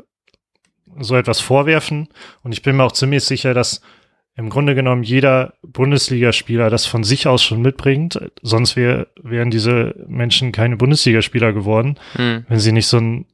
so 0.99 1.15
etwas 1.15 1.39
vorwerfen 1.39 2.09
und 2.43 2.51
ich 2.51 2.61
bin 2.61 2.75
mir 2.75 2.83
auch 2.83 2.91
ziemlich 2.91 3.23
sicher, 3.23 3.53
dass 3.53 3.81
im 4.35 4.49
Grunde 4.51 4.75
genommen 4.75 5.01
jeder 5.01 5.55
Bundesligaspieler 5.63 6.69
das 6.69 6.85
von 6.85 7.03
sich 7.03 7.25
aus 7.25 7.43
schon 7.43 7.63
mitbringt. 7.63 8.19
Sonst 8.43 8.75
wär, 8.75 9.07
wären 9.21 9.49
diese 9.49 9.95
Menschen 10.07 10.51
keine 10.51 10.77
Bundesligaspieler 10.77 11.53
geworden, 11.53 11.97
mhm. 12.15 12.45
wenn 12.47 12.59
sie 12.59 12.71
nicht 12.71 12.85
so 12.85 12.97
einen, 12.97 13.25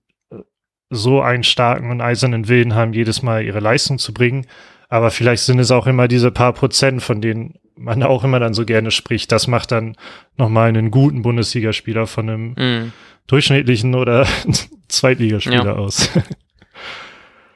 so 0.89 1.21
einen 1.21 1.43
starken 1.43 1.91
und 1.91 1.99
eisernen 1.99 2.47
Willen 2.47 2.73
haben, 2.73 2.93
jedes 2.93 3.21
Mal 3.21 3.43
ihre 3.43 3.59
Leistung 3.59 3.97
zu 3.99 4.13
bringen. 4.13 4.47
Aber 4.93 5.09
vielleicht 5.09 5.41
sind 5.41 5.57
es 5.57 5.71
auch 5.71 5.87
immer 5.87 6.07
diese 6.07 6.29
paar 6.29 6.53
Prozent, 6.53 7.01
von 7.01 7.19
denen 7.19 7.55
man 7.75 8.03
auch 8.03 8.23
immer 8.23 8.39
dann 8.39 8.53
so 8.53 8.63
gerne 8.63 8.91
spricht. 8.91 9.31
Das 9.31 9.47
macht 9.47 9.71
dann 9.71 9.97
nochmal 10.37 10.69
einen 10.69 10.91
guten 10.91 11.23
Bundesligaspieler 11.23 12.05
von 12.05 12.29
einem 12.29 12.53
mhm. 12.55 12.93
durchschnittlichen 13.25 13.95
oder 13.95 14.27
Zweitligaspieler 14.89 15.65
ja. 15.65 15.73
aus. 15.73 16.11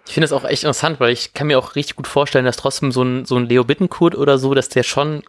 Ich 0.08 0.14
finde 0.14 0.24
das 0.28 0.34
auch 0.34 0.46
echt 0.46 0.64
interessant, 0.64 1.00
weil 1.00 1.12
ich 1.12 1.36
kann 1.36 1.46
mir 1.46 1.60
auch 1.60 1.76
richtig 1.76 1.96
gut 1.96 2.08
vorstellen, 2.08 2.46
dass 2.46 2.58
trotzdem 2.58 2.92
so 2.92 3.04
ein, 3.04 3.26
so 3.26 3.36
ein 3.36 3.46
Leo 3.46 3.64
Bittenkurt 3.64 4.16
oder 4.16 4.40
so, 4.40 4.56
dass 4.56 4.70
der 4.70 4.82
schon, 4.82 5.22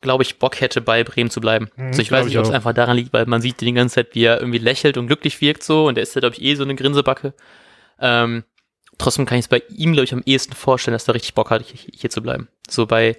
glaube 0.00 0.22
ich, 0.22 0.38
Bock 0.38 0.60
hätte, 0.60 0.80
bei 0.80 1.02
Bremen 1.02 1.30
zu 1.30 1.40
bleiben. 1.40 1.68
Mhm, 1.74 1.86
also 1.86 2.00
ich 2.00 2.12
weiß 2.12 2.26
nicht, 2.26 2.38
ob 2.38 2.44
es 2.44 2.52
einfach 2.52 2.74
daran 2.74 2.96
liegt, 2.96 3.12
weil 3.12 3.26
man 3.26 3.40
sieht 3.40 3.60
die 3.60 3.72
ganze 3.72 3.96
Zeit, 3.96 4.14
wie 4.14 4.22
er 4.22 4.38
irgendwie 4.38 4.58
lächelt 4.58 4.98
und 4.98 5.08
glücklich 5.08 5.40
wirkt 5.40 5.64
so 5.64 5.88
und 5.88 5.96
der 5.96 6.02
ist 6.02 6.14
ja, 6.14 6.20
glaube 6.20 6.36
ich, 6.36 6.42
eh 6.42 6.54
so 6.54 6.62
eine 6.62 6.76
Grinsebacke. 6.76 7.34
Ähm, 7.98 8.44
trotzdem 8.98 9.26
kann 9.26 9.38
ich 9.38 9.44
es 9.44 9.48
bei 9.48 9.62
ihm, 9.68 9.92
glaube 9.92 10.04
ich, 10.04 10.12
am 10.12 10.22
ehesten 10.24 10.54
vorstellen, 10.54 10.94
dass 10.94 11.08
er 11.08 11.14
richtig 11.14 11.34
Bock 11.34 11.50
hat, 11.50 11.64
hier, 11.64 12.10
zu 12.10 12.22
bleiben. 12.22 12.48
So 12.68 12.86
bei 12.86 13.16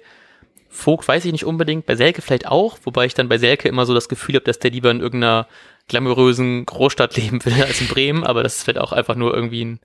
Vogt 0.68 1.08
weiß 1.08 1.24
ich 1.24 1.32
nicht 1.32 1.44
unbedingt, 1.44 1.86
bei 1.86 1.96
Selke 1.96 2.22
vielleicht 2.22 2.46
auch, 2.46 2.78
wobei 2.84 3.06
ich 3.06 3.14
dann 3.14 3.28
bei 3.28 3.38
Selke 3.38 3.68
immer 3.68 3.86
so 3.86 3.94
das 3.94 4.08
Gefühl 4.08 4.34
habe, 4.34 4.44
dass 4.44 4.58
der 4.58 4.70
lieber 4.70 4.90
in 4.90 5.00
irgendeiner 5.00 5.46
glamourösen 5.88 6.66
Großstadt 6.66 7.16
leben 7.16 7.44
will 7.44 7.62
als 7.62 7.80
in 7.80 7.88
Bremen, 7.88 8.24
aber 8.24 8.42
das 8.42 8.56
ist 8.56 8.64
vielleicht 8.64 8.80
auch 8.80 8.92
einfach 8.92 9.14
nur 9.14 9.34
irgendwie 9.34 9.64
ein 9.64 9.80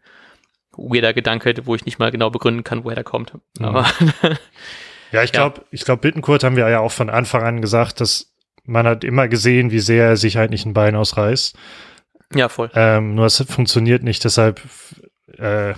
weirder 0.75 1.13
Gedanke, 1.13 1.53
wo 1.65 1.75
ich 1.75 1.85
nicht 1.85 1.99
mal 1.99 2.11
genau 2.11 2.29
begründen 2.29 2.63
kann, 2.63 2.83
woher 2.83 2.95
der 2.95 3.03
kommt. 3.03 3.33
Mhm. 3.57 3.65
Aber 3.65 3.85
ja, 5.11 5.23
ich 5.23 5.31
glaube, 5.31 5.61
ja. 5.61 5.67
ich 5.71 5.85
glaube, 5.85 6.01
Bittenkurt 6.01 6.43
haben 6.43 6.55
wir 6.55 6.67
ja 6.69 6.79
auch 6.79 6.91
von 6.91 7.09
Anfang 7.09 7.43
an 7.43 7.61
gesagt, 7.61 8.01
dass 8.01 8.33
man 8.65 8.87
hat 8.87 9.03
immer 9.03 9.27
gesehen, 9.27 9.71
wie 9.71 9.79
sehr 9.79 10.05
er 10.05 10.17
sich 10.17 10.37
eigentlich 10.37 10.65
ein 10.65 10.73
Bein 10.73 10.95
ausreißt. 10.95 11.55
Ja, 12.33 12.49
voll. 12.49 12.71
Ähm, 12.73 13.15
nur 13.15 13.25
es 13.25 13.43
funktioniert 13.47 14.03
nicht, 14.03 14.23
deshalb 14.23 14.61
äh, 15.37 15.73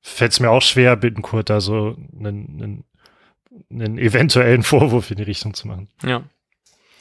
fällt 0.00 0.32
es 0.32 0.40
mir 0.40 0.50
auch 0.50 0.62
schwer, 0.62 0.96
Bittenkurt 0.96 1.50
da 1.50 1.60
so 1.60 1.96
einen, 2.18 2.26
einen, 2.28 2.84
einen 3.70 3.98
eventuellen 3.98 4.62
Vorwurf 4.62 5.10
in 5.10 5.18
die 5.18 5.24
Richtung 5.24 5.54
zu 5.54 5.68
machen. 5.68 5.88
Ja. 6.02 6.22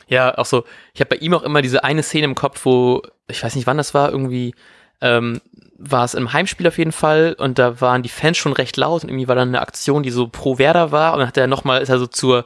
Ja, 0.07 0.35
auch 0.39 0.45
so, 0.45 0.65
ich 0.93 1.01
habe 1.01 1.09
bei 1.09 1.17
ihm 1.17 1.35
auch 1.35 1.43
immer 1.43 1.61
diese 1.61 1.83
eine 1.83 2.01
Szene 2.01 2.25
im 2.25 2.33
Kopf, 2.33 2.65
wo, 2.65 3.03
ich 3.27 3.43
weiß 3.43 3.55
nicht 3.55 3.67
wann 3.67 3.77
das 3.77 3.93
war, 3.93 4.11
irgendwie 4.11 4.55
ähm, 5.01 5.39
war 5.77 6.03
es 6.03 6.15
im 6.15 6.33
Heimspiel 6.33 6.67
auf 6.67 6.79
jeden 6.79 6.91
Fall 6.91 7.35
und 7.37 7.59
da 7.59 7.79
waren 7.79 8.01
die 8.01 8.09
Fans 8.09 8.37
schon 8.37 8.53
recht 8.53 8.75
laut 8.75 9.03
und 9.03 9.09
irgendwie 9.09 9.27
war 9.27 9.35
dann 9.35 9.49
eine 9.49 9.61
Aktion, 9.61 10.01
die 10.01 10.09
so 10.09 10.27
pro 10.27 10.57
Werder 10.57 10.91
war 10.91 11.13
und 11.13 11.19
dann 11.19 11.27
hat 11.27 11.37
er 11.37 11.45
nochmal, 11.45 11.81
ist 11.81 11.89
er 11.89 11.99
so 11.99 12.07
zur 12.07 12.45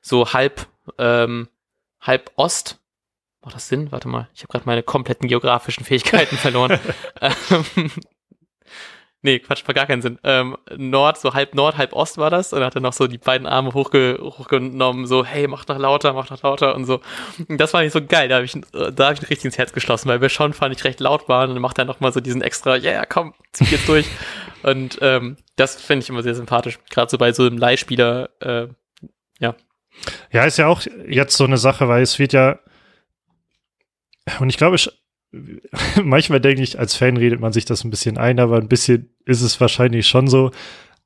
so 0.00 0.32
halb, 0.32 0.66
ähm, 0.98 1.48
halb 2.00 2.32
Ost. 2.36 2.78
Macht 3.42 3.56
das 3.56 3.68
Sinn? 3.68 3.92
Warte 3.92 4.08
mal, 4.08 4.28
ich 4.34 4.42
habe 4.42 4.50
gerade 4.50 4.66
meine 4.66 4.82
kompletten 4.82 5.28
geografischen 5.28 5.84
Fähigkeiten 5.84 6.36
verloren. 6.36 6.80
ähm, 7.20 7.90
Nee, 9.24 9.38
Quatsch, 9.38 9.66
war 9.66 9.74
gar 9.74 9.86
keinen 9.86 10.02
Sinn. 10.02 10.18
Ähm, 10.24 10.56
Nord, 10.76 11.16
so 11.16 11.32
halb 11.32 11.54
Nord, 11.54 11.78
halb 11.78 11.92
Ost 11.92 12.18
war 12.18 12.28
das. 12.28 12.52
Und 12.52 12.58
er 12.60 12.66
hatte 12.66 12.80
noch 12.80 12.92
so 12.92 13.06
die 13.06 13.18
beiden 13.18 13.46
Arme 13.46 13.72
hochge 13.72 14.18
hochgenommen, 14.20 15.06
so, 15.06 15.24
hey, 15.24 15.46
mach 15.46 15.64
doch 15.64 15.78
lauter, 15.78 16.12
mach 16.12 16.26
doch 16.26 16.42
lauter 16.42 16.74
und 16.74 16.86
so. 16.86 17.00
Und 17.48 17.58
das 17.58 17.72
war 17.72 17.82
nicht 17.82 17.92
so 17.92 18.04
geil. 18.04 18.28
Da 18.28 18.36
habe 18.36 18.44
ich, 18.44 18.56
da 18.72 19.06
hab 19.06 19.14
ich 19.14 19.22
richtig 19.22 19.44
ins 19.44 19.58
Herz 19.58 19.72
geschlossen, 19.72 20.08
weil 20.08 20.20
wir 20.20 20.28
schon, 20.28 20.52
fand 20.52 20.74
ich, 20.74 20.82
recht 20.82 20.98
laut 20.98 21.28
waren. 21.28 21.50
Und 21.50 21.54
dann 21.54 21.62
macht 21.62 21.78
er 21.78 21.84
nochmal 21.84 22.12
so 22.12 22.20
diesen 22.20 22.42
extra, 22.42 22.76
ja, 22.76 22.90
yeah, 22.90 23.06
komm, 23.06 23.32
zieh 23.52 23.64
jetzt 23.66 23.88
durch. 23.88 24.06
Und 24.64 24.98
ähm, 25.02 25.36
das 25.56 25.80
finde 25.80 26.02
ich 26.02 26.08
immer 26.08 26.22
sehr 26.22 26.34
sympathisch. 26.34 26.78
Gerade 26.90 27.10
so 27.10 27.18
bei 27.18 27.32
so 27.32 27.44
einem 27.44 27.58
Leihspieler, 27.58 28.28
äh, 28.40 28.66
ja. 29.38 29.54
Ja, 30.32 30.44
ist 30.44 30.58
ja 30.58 30.66
auch 30.66 30.82
jetzt 31.06 31.36
so 31.36 31.44
eine 31.44 31.58
Sache, 31.58 31.88
weil 31.88 32.02
es 32.02 32.18
wird 32.18 32.32
ja, 32.32 32.58
und 34.40 34.50
ich 34.50 34.56
glaube, 34.56 34.76
manchmal 36.02 36.40
denke 36.40 36.62
ich, 36.62 36.78
als 36.78 36.94
Fan 36.94 37.16
redet 37.16 37.40
man 37.40 37.52
sich 37.52 37.64
das 37.64 37.84
ein 37.84 37.90
bisschen 37.90 38.18
ein, 38.18 38.38
aber 38.38 38.56
ein 38.56 38.68
bisschen 38.68 39.10
ist 39.24 39.42
es 39.42 39.60
wahrscheinlich 39.60 40.06
schon 40.06 40.26
so, 40.26 40.50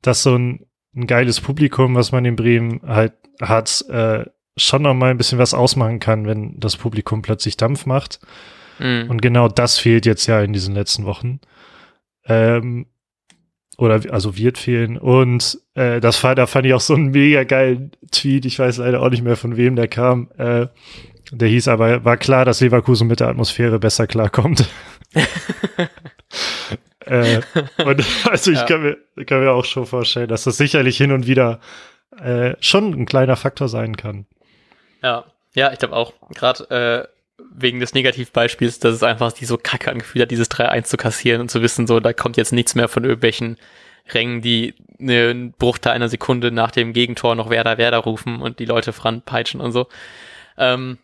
dass 0.03 0.23
so 0.23 0.37
ein, 0.37 0.67
ein 0.95 1.07
geiles 1.07 1.41
Publikum, 1.41 1.95
was 1.95 2.13
man 2.13 2.25
in 2.25 2.37
Bremen 2.37 2.81
halt 2.85 3.13
hat, 3.41 3.85
äh, 3.89 4.25
schon 4.57 4.83
noch 4.83 4.95
mal 4.95 5.11
ein 5.11 5.19
bisschen 5.19 5.39
was 5.39 5.55
ausmachen 5.55 6.01
kann, 6.01 6.27
wenn 6.27 6.59
das 6.59 6.77
Publikum 6.77 7.23
plötzlich 7.23 7.57
Dampf 7.57 7.87
macht. 7.87 8.21
Mhm. 8.79 9.11
Und 9.11 9.23
genau 9.23 9.49
das 9.49 9.79
fehlt 9.79 10.07
jetzt 10.07 10.27
ja 10.27 10.41
in 10.41 10.53
diesen 10.53 10.75
letzten 10.75 11.05
Wochen. 11.05 11.41
Ähm, 12.25 12.87
oder 13.79 14.01
also 14.11 14.37
wird 14.37 14.57
fehlen. 14.57 14.97
Und 14.97 15.59
äh, 15.75 16.01
das 16.01 16.23
war, 16.25 16.35
da 16.35 16.47
fand 16.47 16.67
ich 16.67 16.73
auch 16.73 16.81
so 16.81 16.95
einen 16.95 17.11
mega 17.11 17.45
geilen 17.45 17.93
Tweet. 18.11 18.47
Ich 18.47 18.59
weiß 18.59 18.79
leider 18.79 19.03
auch 19.03 19.11
nicht 19.11 19.23
mehr 19.23 19.37
von 19.37 19.57
wem 19.57 19.77
der 19.77 19.89
kam. 19.89 20.31
Äh, 20.39 20.69
der 21.31 21.49
hieß 21.49 21.69
aber, 21.69 22.05
war 22.05 22.17
klar, 22.17 22.45
dass 22.45 22.61
Leverkusen 22.61 23.09
mit 23.09 23.21
der 23.21 23.29
Atmosphäre 23.29 23.79
besser 23.79 24.07
klarkommt. 24.07 24.69
äh, 27.01 27.41
und 27.85 28.05
also 28.29 28.51
ich 28.51 28.59
ja. 28.59 28.65
kann, 28.65 28.83
mir, 28.83 29.25
kann 29.25 29.41
mir 29.41 29.53
auch 29.53 29.65
schon 29.65 29.87
vorstellen, 29.87 30.29
dass 30.29 30.45
das 30.45 30.57
sicherlich 30.57 30.97
hin 30.97 31.13
und 31.13 31.27
wieder 31.27 31.61
äh, 32.21 32.55
schon 32.61 32.93
ein 32.93 33.07
kleiner 33.07 33.37
Faktor 33.37 33.69
sein 33.69 33.97
kann. 33.97 34.27
Ja, 35.03 35.25
ja, 35.55 35.73
ich 35.73 35.79
glaube 35.79 35.97
auch. 35.97 36.13
Gerade 36.35 37.09
äh, 37.39 37.43
wegen 37.51 37.81
des 37.81 37.95
Negativbeispiels, 37.95 38.79
dass 38.79 38.95
es 38.95 39.03
einfach 39.03 39.33
die 39.33 39.45
so 39.45 39.59
kacke 39.59 39.91
angefühlt 39.91 40.23
hat, 40.23 40.31
dieses 40.31 40.51
3-1 40.51 40.85
zu 40.85 40.97
kassieren 40.97 41.41
und 41.41 41.51
zu 41.51 41.63
wissen, 41.63 41.87
so, 41.87 42.01
da 42.01 42.13
kommt 42.13 42.37
jetzt 42.37 42.53
nichts 42.53 42.75
mehr 42.75 42.89
von 42.89 43.05
irgendwelchen 43.05 43.57
Rängen, 44.13 44.41
die 44.41 44.75
einen 45.01 45.53
Bruchteil 45.53 45.93
einer 45.93 46.09
Sekunde 46.09 46.53
nach 46.53 46.71
dem 46.71 46.93
Gegentor 46.93 47.35
noch 47.35 47.51
Werder, 47.51 47.79
Werder 47.79 47.99
rufen 47.99 48.41
und 48.41 48.59
die 48.59 48.65
Leute 48.65 48.93
peitschen 48.93 49.61
und 49.61 49.73
so. 49.73 49.89
Ähm, 50.57 50.99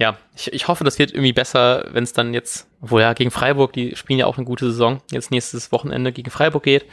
ja, 0.00 0.16
ich, 0.34 0.50
ich 0.52 0.66
hoffe, 0.66 0.82
das 0.82 0.98
wird 0.98 1.12
irgendwie 1.12 1.34
besser, 1.34 1.84
wenn 1.92 2.04
es 2.04 2.14
dann 2.14 2.32
jetzt, 2.32 2.66
obwohl 2.80 3.02
ja 3.02 3.12
gegen 3.12 3.30
Freiburg, 3.30 3.74
die 3.74 3.94
spielen 3.96 4.18
ja 4.18 4.24
auch 4.24 4.38
eine 4.38 4.46
gute 4.46 4.64
Saison, 4.64 5.02
jetzt 5.10 5.30
nächstes 5.30 5.72
Wochenende 5.72 6.10
gegen 6.10 6.30
Freiburg 6.30 6.62
geht. 6.62 6.86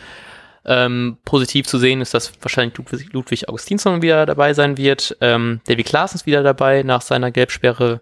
Ähm, 0.65 1.17
positiv 1.23 1.65
zu 1.67 1.77
sehen 1.77 2.01
ist, 2.01 2.13
dass 2.13 2.33
wahrscheinlich 2.41 2.77
Ludwig, 3.13 3.47
Augustinsson 3.47 4.01
wieder 4.01 4.25
dabei 4.25 4.53
sein 4.53 4.77
wird. 4.77 5.15
Ähm, 5.21 5.61
Davy 5.67 5.83
Klaas 5.83 6.15
ist 6.15 6.25
wieder 6.25 6.43
dabei 6.43 6.83
nach 6.83 7.01
seiner 7.01 7.31
Gelbsperre. 7.31 8.01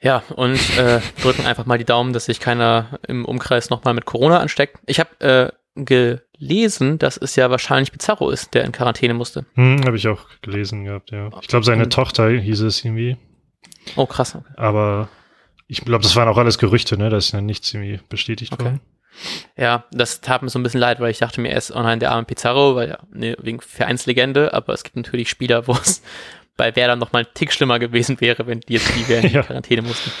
Ja, 0.00 0.24
und 0.34 0.58
äh, 0.76 1.00
drücken 1.22 1.46
einfach 1.46 1.66
mal 1.66 1.78
die 1.78 1.84
Daumen, 1.84 2.12
dass 2.12 2.24
sich 2.24 2.40
keiner 2.40 2.98
im 3.06 3.24
Umkreis 3.24 3.70
nochmal 3.70 3.94
mit 3.94 4.06
Corona 4.06 4.40
ansteckt. 4.40 4.76
Ich 4.86 4.98
habe 4.98 5.54
äh, 5.76 5.84
gelesen, 6.38 6.98
dass 6.98 7.16
es 7.16 7.36
ja 7.36 7.50
wahrscheinlich 7.50 7.92
Bizarro 7.92 8.30
ist, 8.30 8.54
der 8.54 8.64
in 8.64 8.72
Quarantäne 8.72 9.14
musste. 9.14 9.46
Hm, 9.54 9.84
habe 9.84 9.96
ich 9.96 10.08
auch 10.08 10.26
gelesen 10.42 10.84
gehabt, 10.84 11.10
ja. 11.10 11.30
Ich 11.40 11.48
glaube, 11.48 11.64
seine 11.64 11.84
und, 11.84 11.92
Tochter 11.92 12.30
hieß 12.30 12.60
es 12.60 12.84
irgendwie. 12.84 13.16
Oh, 13.96 14.06
krass. 14.06 14.34
Okay. 14.34 14.44
Aber 14.56 15.08
ich 15.66 15.84
glaube, 15.84 16.02
das 16.02 16.16
waren 16.16 16.28
auch 16.28 16.38
alles 16.38 16.58
Gerüchte, 16.58 16.96
ne? 16.96 17.10
Da 17.10 17.16
ist 17.16 17.32
ja 17.32 17.40
nichts 17.40 17.72
irgendwie 17.72 18.00
bestätigt 18.08 18.52
okay. 18.52 18.64
worden. 18.64 18.80
Ja, 19.56 19.84
das 19.90 20.20
tat 20.20 20.42
mir 20.42 20.48
so 20.48 20.58
ein 20.58 20.62
bisschen 20.62 20.80
leid, 20.80 21.00
weil 21.00 21.10
ich 21.10 21.18
dachte 21.18 21.40
mir 21.40 21.50
erst, 21.50 21.74
oh 21.74 21.82
nein, 21.82 22.00
der 22.00 22.12
arme 22.12 22.24
Pizarro, 22.24 22.76
weil 22.76 22.90
ja, 22.90 22.98
ne, 23.12 23.36
wegen 23.40 23.60
Vereinslegende, 23.60 24.54
aber 24.54 24.72
es 24.72 24.84
gibt 24.84 24.96
natürlich 24.96 25.28
Spieler, 25.28 25.66
wo 25.66 25.72
es 25.72 26.02
bei 26.56 26.74
Werder 26.76 26.96
noch 26.96 27.12
mal 27.12 27.20
ein 27.20 27.34
Tick 27.34 27.52
schlimmer 27.52 27.78
gewesen 27.78 28.20
wäre, 28.20 28.46
wenn 28.46 28.60
die 28.60 28.74
jetzt 28.74 28.90
die 28.94 29.12
in 29.12 29.28
ja. 29.32 29.42
Quarantäne 29.42 29.82
mussten. 29.82 30.12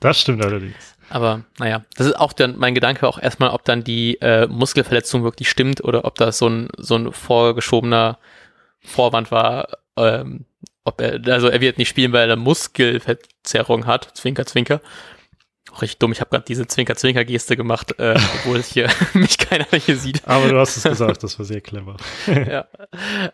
Das 0.00 0.20
stimmt 0.20 0.44
allerdings. 0.44 0.95
Aber 1.08 1.42
naja, 1.58 1.82
das 1.96 2.08
ist 2.08 2.18
auch 2.18 2.32
dann 2.32 2.58
mein 2.58 2.74
Gedanke 2.74 3.06
auch 3.06 3.18
erstmal, 3.18 3.50
ob 3.50 3.64
dann 3.64 3.84
die 3.84 4.20
äh, 4.20 4.46
Muskelverletzung 4.46 5.22
wirklich 5.22 5.48
stimmt 5.48 5.82
oder 5.84 6.04
ob 6.04 6.16
das 6.16 6.38
so 6.38 6.48
ein, 6.48 6.68
so 6.76 6.96
ein 6.96 7.12
vorgeschobener 7.12 8.18
Vorwand 8.80 9.30
war. 9.30 9.68
Ähm, 9.96 10.46
ob 10.84 11.00
er, 11.00 11.20
also 11.32 11.48
er 11.48 11.60
wird 11.60 11.78
nicht 11.78 11.88
spielen, 11.88 12.12
weil 12.12 12.28
er 12.28 12.34
eine 12.34 12.42
Muskelverzerrung 12.42 13.86
hat, 13.86 14.16
Zwinker, 14.16 14.46
Zwinker. 14.46 14.80
Auch 15.72 15.82
richtig 15.82 15.98
dumm, 15.98 16.12
ich 16.12 16.20
habe 16.20 16.30
gerade 16.30 16.44
diese 16.46 16.66
Zwinker-Zwinker-Geste 16.66 17.56
gemacht, 17.56 17.98
äh, 17.98 18.14
obwohl 18.34 18.62
hier 18.62 18.88
mich 19.14 19.36
keiner 19.38 19.66
hier 19.72 19.96
sieht. 19.96 20.26
Aber 20.26 20.48
du 20.48 20.58
hast 20.58 20.76
es 20.76 20.84
gesagt, 20.84 21.22
das 21.22 21.38
war 21.38 21.46
sehr 21.46 21.60
clever. 21.60 21.96
ja. 22.26 22.66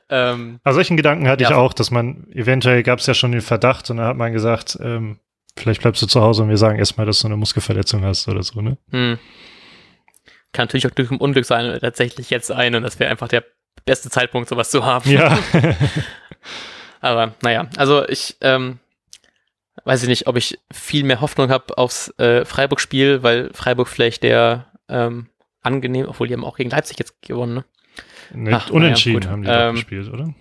Ähm, 0.08 0.60
also 0.64 0.76
solchen 0.76 0.96
Gedanken 0.96 1.28
hatte 1.28 1.44
ja. 1.44 1.50
ich 1.50 1.54
auch, 1.54 1.72
dass 1.72 1.90
man, 1.90 2.26
eventuell 2.32 2.82
gab 2.82 2.98
es 2.98 3.06
ja 3.06 3.14
schon 3.14 3.32
den 3.32 3.42
Verdacht 3.42 3.90
und 3.90 3.98
da 3.98 4.06
hat 4.08 4.16
man 4.16 4.32
gesagt, 4.32 4.78
ähm, 4.82 5.18
Vielleicht 5.56 5.82
bleibst 5.82 6.02
du 6.02 6.06
zu 6.06 6.20
Hause 6.20 6.42
und 6.42 6.48
wir 6.48 6.56
sagen 6.56 6.78
erstmal, 6.78 7.06
dass 7.06 7.20
du 7.20 7.28
eine 7.28 7.36
Muskelverletzung 7.36 8.04
hast 8.04 8.26
oder 8.28 8.42
so, 8.42 8.60
ne? 8.60 8.78
Hm. 8.90 9.18
Kann 10.52 10.64
natürlich 10.64 10.86
auch 10.86 10.94
Glück 10.94 11.10
im 11.10 11.18
Unglück 11.18 11.44
sein 11.44 11.66
oder 11.66 11.80
tatsächlich 11.80 12.30
jetzt 12.30 12.50
ein 12.50 12.74
und 12.74 12.82
das 12.82 12.98
wäre 12.98 13.10
einfach 13.10 13.28
der 13.28 13.44
beste 13.84 14.10
Zeitpunkt, 14.10 14.48
sowas 14.48 14.70
zu 14.70 14.84
haben. 14.84 15.10
Ja. 15.10 15.38
Aber 17.00 17.34
naja, 17.42 17.68
also 17.76 18.06
ich 18.08 18.36
ähm, 18.40 18.78
weiß 19.84 20.02
ich 20.02 20.08
nicht, 20.08 20.26
ob 20.26 20.36
ich 20.36 20.58
viel 20.72 21.04
mehr 21.04 21.20
Hoffnung 21.20 21.50
habe 21.50 21.76
aufs 21.78 22.12
äh, 22.18 22.44
Freiburg-Spiel, 22.44 23.22
weil 23.22 23.50
Freiburg 23.52 23.88
vielleicht 23.88 24.22
der 24.22 24.72
ähm, 24.88 25.28
angenehm, 25.62 26.06
obwohl 26.08 26.28
die 26.28 26.34
haben 26.34 26.44
auch 26.44 26.56
gegen 26.56 26.70
Leipzig 26.70 26.98
jetzt 26.98 27.20
gewonnen, 27.22 27.54
ne? 27.54 27.64
Nee, 28.34 28.52
Ach, 28.52 28.70
unentschieden 28.70 29.22
ja, 29.22 29.30
haben 29.30 29.42
die 29.42 29.48
ähm, 29.48 29.66
doch 29.66 29.72
gespielt, 29.74 30.08
oder? 30.08 30.34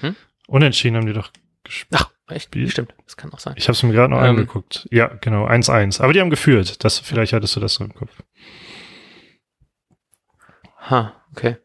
Hm? 0.00 0.16
Unentschieden 0.46 0.96
haben 0.96 1.06
die 1.06 1.14
doch 1.14 1.30
gespielt. 1.64 2.00
Ach, 2.02 2.10
Echt? 2.28 2.46
Spiel. 2.46 2.68
Stimmt, 2.68 2.94
das 3.04 3.16
kann 3.16 3.32
auch 3.32 3.38
sein. 3.38 3.54
Ich 3.56 3.68
habe 3.68 3.72
es 3.72 3.82
mir 3.82 3.92
gerade 3.92 4.12
noch 4.12 4.18
ähm, 4.18 4.30
angeguckt. 4.30 4.88
Ja, 4.90 5.06
genau, 5.20 5.46
1-1. 5.46 6.00
Aber 6.02 6.12
die 6.12 6.20
haben 6.20 6.30
geführt. 6.30 6.84
Das, 6.84 6.98
vielleicht 6.98 7.32
hattest 7.32 7.54
du 7.54 7.60
das 7.60 7.74
so 7.74 7.84
im 7.84 7.94
Kopf. 7.94 8.10
Ha, 10.90 11.14
okay. 11.32 11.56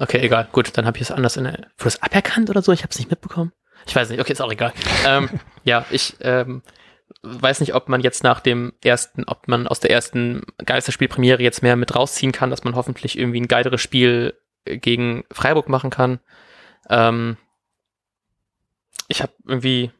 Okay, 0.00 0.18
egal. 0.18 0.48
Gut, 0.50 0.76
dann 0.76 0.86
habe 0.86 0.96
ich 0.96 1.02
es 1.02 1.10
anders 1.10 1.36
in 1.36 1.44
der. 1.44 1.52
Wurde 1.52 1.84
das 1.84 2.02
aberkannt 2.02 2.50
oder 2.50 2.62
so? 2.62 2.72
Ich 2.72 2.82
habe 2.82 2.90
es 2.90 2.98
nicht 2.98 3.10
mitbekommen. 3.10 3.52
Ich 3.86 3.94
weiß 3.94 4.10
nicht. 4.10 4.20
Okay, 4.20 4.32
ist 4.32 4.40
auch 4.40 4.50
egal. 4.50 4.72
ähm, 5.06 5.28
ja, 5.62 5.86
ich 5.90 6.16
ähm, 6.20 6.62
weiß 7.22 7.60
nicht, 7.60 7.74
ob 7.74 7.88
man 7.88 8.00
jetzt 8.00 8.24
nach 8.24 8.40
dem 8.40 8.72
ersten, 8.82 9.24
ob 9.24 9.46
man 9.46 9.68
aus 9.68 9.80
der 9.80 9.90
ersten 9.90 10.42
Geisterspielpremiere 10.64 11.42
jetzt 11.42 11.62
mehr 11.62 11.76
mit 11.76 11.94
rausziehen 11.94 12.32
kann, 12.32 12.50
dass 12.50 12.64
man 12.64 12.74
hoffentlich 12.74 13.18
irgendwie 13.18 13.40
ein 13.40 13.48
geileres 13.48 13.80
Spiel 13.80 14.34
gegen 14.64 15.24
Freiburg 15.30 15.68
machen 15.68 15.90
kann. 15.90 16.18
Ähm, 16.90 17.36
ich 19.08 19.22
habe 19.22 19.32
irgendwie, 19.46 19.90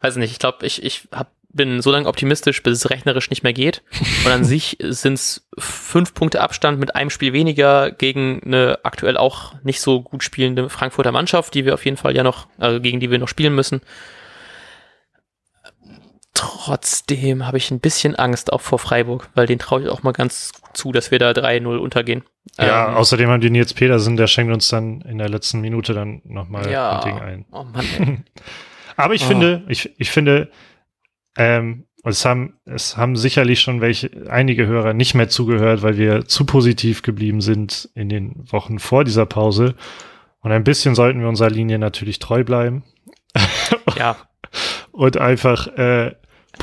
weiß 0.00 0.16
nicht, 0.16 0.32
ich 0.32 0.38
glaube, 0.38 0.66
ich, 0.66 0.82
ich 0.82 1.08
hab, 1.12 1.32
bin 1.48 1.80
so 1.82 1.92
lange 1.92 2.08
optimistisch, 2.08 2.62
bis 2.62 2.78
es 2.78 2.90
rechnerisch 2.90 3.30
nicht 3.30 3.42
mehr 3.42 3.52
geht. 3.52 3.82
Und 4.24 4.32
an 4.32 4.44
sich 4.44 4.76
sind 4.80 5.14
es 5.14 5.48
fünf 5.58 6.14
Punkte 6.14 6.40
Abstand 6.40 6.80
mit 6.80 6.94
einem 6.94 7.10
Spiel 7.10 7.32
weniger 7.32 7.90
gegen 7.90 8.42
eine 8.44 8.80
aktuell 8.82 9.16
auch 9.16 9.54
nicht 9.62 9.80
so 9.80 10.02
gut 10.02 10.24
spielende 10.24 10.68
Frankfurter 10.68 11.12
Mannschaft, 11.12 11.54
die 11.54 11.64
wir 11.64 11.74
auf 11.74 11.84
jeden 11.84 11.96
Fall 11.96 12.16
ja 12.16 12.22
noch, 12.22 12.48
also 12.58 12.80
gegen 12.80 13.00
die 13.00 13.10
wir 13.10 13.18
noch 13.18 13.28
spielen 13.28 13.54
müssen. 13.54 13.82
Trotzdem 16.44 17.46
habe 17.46 17.56
ich 17.56 17.70
ein 17.70 17.80
bisschen 17.80 18.16
Angst 18.16 18.52
auch 18.52 18.60
vor 18.60 18.78
Freiburg, 18.78 19.30
weil 19.34 19.46
den 19.46 19.58
traue 19.58 19.82
ich 19.82 19.88
auch 19.88 20.02
mal 20.02 20.12
ganz 20.12 20.52
zu, 20.74 20.92
dass 20.92 21.10
wir 21.10 21.18
da 21.18 21.30
3-0 21.30 21.76
untergehen. 21.76 22.22
Ja, 22.58 22.88
ähm, 22.88 22.94
außerdem 22.96 23.30
haben 23.30 23.40
die 23.40 23.50
Nils 23.50 23.72
Petersen, 23.72 24.16
der 24.16 24.26
schenkt 24.26 24.52
uns 24.52 24.68
dann 24.68 25.00
in 25.02 25.18
der 25.18 25.30
letzten 25.30 25.60
Minute 25.60 25.94
dann 25.94 26.20
nochmal 26.24 26.70
ja, 26.70 27.00
ein 27.00 27.04
Ding 27.04 27.18
ein. 27.18 27.44
Oh 27.50 27.64
Mann, 27.64 28.24
Aber 28.96 29.14
ich 29.14 29.24
oh. 29.24 29.28
finde, 29.28 29.64
ich, 29.68 29.98
ich 29.98 30.10
finde, 30.10 30.50
ähm, 31.36 31.86
es 32.04 32.26
haben, 32.26 32.58
es 32.66 32.98
haben 32.98 33.16
sicherlich 33.16 33.60
schon 33.60 33.80
welche, 33.80 34.10
einige 34.28 34.66
Hörer 34.66 34.92
nicht 34.92 35.14
mehr 35.14 35.28
zugehört, 35.30 35.82
weil 35.82 35.96
wir 35.96 36.26
zu 36.26 36.44
positiv 36.44 37.00
geblieben 37.00 37.40
sind 37.40 37.88
in 37.94 38.10
den 38.10 38.44
Wochen 38.52 38.78
vor 38.78 39.04
dieser 39.04 39.24
Pause. 39.24 39.74
Und 40.40 40.52
ein 40.52 40.64
bisschen 40.64 40.94
sollten 40.94 41.20
wir 41.20 41.28
unserer 41.28 41.48
Linie 41.48 41.78
natürlich 41.78 42.18
treu 42.18 42.44
bleiben. 42.44 42.84
Ja. 43.96 44.16
Und 44.92 45.16
einfach 45.16 45.66
äh, 45.78 46.14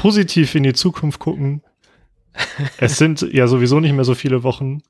positiv 0.02 0.56
in 0.56 0.64
die 0.64 0.74
Zukunft 0.74 1.20
gucken. 1.20 1.62
es 2.78 2.98
sind 2.98 3.22
ja 3.22 3.46
sowieso 3.46 3.80
nicht 3.80 3.94
mehr 3.94 4.04
so 4.04 4.16
viele 4.16 4.42
Wochen, 4.42 4.82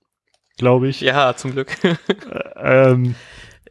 glaube 0.58 0.88
ich. 0.88 1.02
Ja, 1.02 1.36
zum 1.36 1.52
Glück. 1.52 1.76
ähm, 2.56 3.16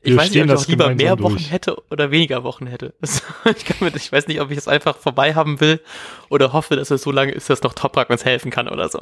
ich 0.02 0.14
weiß 0.14 0.30
nicht, 0.32 0.42
ob 0.42 0.50
ich 0.50 0.54
auch 0.54 0.66
lieber 0.68 0.94
mehr 0.94 1.16
durch. 1.16 1.32
Wochen 1.32 1.38
hätte 1.38 1.76
oder 1.90 2.10
weniger 2.10 2.44
Wochen 2.44 2.66
hätte. 2.66 2.92
ich, 3.00 3.80
mit, 3.80 3.96
ich, 3.96 4.12
weiß 4.12 4.28
nicht, 4.28 4.42
ob 4.42 4.50
ich 4.50 4.58
es 4.58 4.68
einfach 4.68 4.98
vorbei 4.98 5.34
haben 5.34 5.60
will 5.60 5.80
oder 6.28 6.52
hoffe, 6.52 6.76
dass 6.76 6.90
es 6.90 7.00
so 7.02 7.10
lange 7.10 7.32
ist, 7.32 7.48
dass 7.48 7.62
noch 7.62 7.72
Toprak 7.72 8.10
uns 8.10 8.26
helfen 8.26 8.50
kann 8.50 8.68
oder 8.68 8.90
so. 8.90 9.00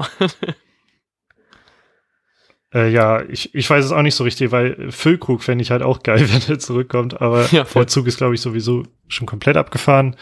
Äh, 2.72 2.90
ja, 2.90 3.22
ich, 3.22 3.52
ich 3.54 3.68
weiß 3.68 3.84
es 3.84 3.92
auch 3.92 4.02
nicht 4.02 4.14
so 4.14 4.22
richtig, 4.24 4.52
weil 4.52 4.92
Füllkrug 4.92 5.42
fände 5.42 5.62
ich 5.62 5.72
halt 5.72 5.82
auch 5.82 6.04
geil, 6.04 6.20
wenn 6.30 6.42
er 6.48 6.58
zurückkommt, 6.60 7.20
aber 7.20 7.46
ja, 7.50 7.64
der 7.64 7.86
Zug 7.88 8.06
ist, 8.06 8.18
glaube 8.18 8.34
ich, 8.34 8.40
sowieso 8.40 8.84
schon 9.08 9.26
komplett 9.26 9.56
abgefahren. 9.56 10.14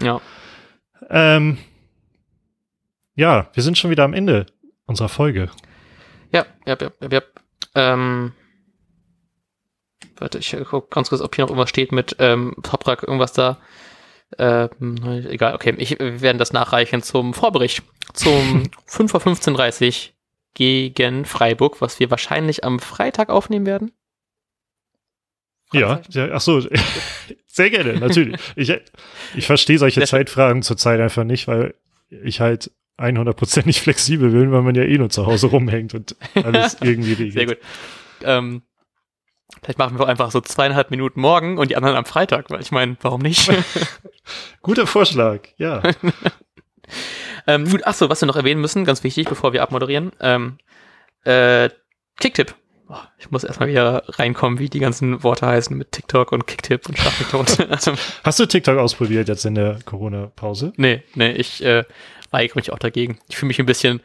Ja. 0.00 0.20
Ähm, 1.08 1.58
ja, 3.14 3.48
wir 3.52 3.62
sind 3.62 3.78
schon 3.78 3.90
wieder 3.90 4.04
am 4.04 4.14
Ende 4.14 4.46
unserer 4.86 5.08
Folge. 5.08 5.50
Ja, 6.32 6.46
ja, 6.66 6.76
ja, 6.80 6.90
ja. 7.00 7.08
ja. 7.10 7.22
Ähm, 7.74 8.32
warte, 10.16 10.38
ich 10.38 10.56
gucke 10.68 10.88
ganz 10.90 11.08
kurz, 11.08 11.20
ob 11.20 11.34
hier 11.34 11.44
noch 11.44 11.50
irgendwas 11.50 11.70
steht 11.70 11.92
mit 11.92 12.16
ähm, 12.18 12.54
Toprak, 12.62 13.02
irgendwas 13.02 13.32
da. 13.32 13.58
Ähm, 14.36 14.96
egal, 15.28 15.54
okay. 15.54 15.74
Ich, 15.78 15.98
wir 15.98 16.20
werden 16.20 16.38
das 16.38 16.52
nachreichen 16.52 17.02
zum 17.02 17.34
Vorbericht. 17.34 17.82
Zum 18.12 18.64
5.15.30 18.88 20.08
Uhr 20.08 20.14
gegen 20.54 21.24
Freiburg, 21.24 21.80
was 21.80 22.00
wir 22.00 22.10
wahrscheinlich 22.10 22.64
am 22.64 22.78
Freitag 22.78 23.30
aufnehmen 23.30 23.66
werden. 23.66 23.92
Ja, 25.72 26.00
ja, 26.10 26.28
ach 26.32 26.40
so, 26.40 26.60
sehr 27.46 27.70
gerne, 27.70 27.98
natürlich. 27.98 28.40
Ich, 28.56 28.72
ich 29.34 29.46
verstehe 29.46 29.78
solche 29.78 30.02
Zeitfragen 30.02 30.62
zurzeit 30.62 31.00
einfach 31.00 31.24
nicht, 31.24 31.46
weil 31.46 31.74
ich 32.10 32.40
halt 32.40 32.70
100% 32.98 33.66
nicht 33.66 33.80
flexibel 33.80 34.30
bin, 34.30 34.50
weil 34.50 34.62
man 34.62 34.74
ja 34.74 34.82
eh 34.82 34.98
nur 34.98 35.10
zu 35.10 35.26
Hause 35.26 35.48
rumhängt 35.48 35.94
und 35.94 36.16
alles 36.34 36.78
irgendwie 36.82 37.12
regelt. 37.12 37.32
Sehr 37.32 37.46
gut. 37.46 37.58
Ähm, 38.22 38.62
vielleicht 39.62 39.78
machen 39.78 39.98
wir 39.98 40.08
einfach 40.08 40.30
so 40.30 40.40
zweieinhalb 40.40 40.90
Minuten 40.90 41.20
morgen 41.20 41.58
und 41.58 41.70
die 41.70 41.76
anderen 41.76 41.96
am 41.96 42.04
Freitag, 42.04 42.50
weil 42.50 42.60
ich 42.60 42.72
meine, 42.72 42.96
warum 43.02 43.20
nicht? 43.20 43.50
Guter 44.62 44.86
Vorschlag, 44.86 45.40
ja. 45.58 45.82
ähm, 47.46 47.68
gut, 47.70 47.82
ach 47.84 47.94
so, 47.94 48.08
was 48.08 48.20
wir 48.20 48.26
noch 48.26 48.36
erwähnen 48.36 48.60
müssen, 48.60 48.84
ganz 48.84 49.04
wichtig, 49.04 49.28
bevor 49.28 49.52
wir 49.52 49.62
abmoderieren. 49.62 50.12
Ähm, 50.20 50.58
äh, 51.24 51.70
Kicktip. 52.18 52.54
Oh, 52.90 52.96
ich 53.18 53.30
muss 53.30 53.44
erstmal 53.44 53.68
wieder 53.68 54.02
reinkommen, 54.08 54.58
wie 54.58 54.70
die 54.70 54.78
ganzen 54.78 55.22
Worte 55.22 55.46
heißen 55.46 55.76
mit 55.76 55.92
TikTok 55.92 56.32
und 56.32 56.46
Kicktip 56.46 56.88
und 56.88 56.96
mich 56.96 57.28
tot. 57.28 57.58
Hast 58.24 58.40
du 58.40 58.46
TikTok 58.46 58.78
ausprobiert 58.78 59.28
jetzt 59.28 59.44
in 59.44 59.54
der 59.54 59.78
Corona-Pause? 59.84 60.72
Nee, 60.76 61.02
nee, 61.14 61.32
ich 61.32 61.62
äh, 61.62 61.84
weigere 62.30 62.56
mich 62.56 62.72
auch 62.72 62.78
dagegen. 62.78 63.18
Ich 63.28 63.36
fühle 63.36 63.48
mich 63.48 63.58
ein 63.58 63.66
bisschen, 63.66 64.00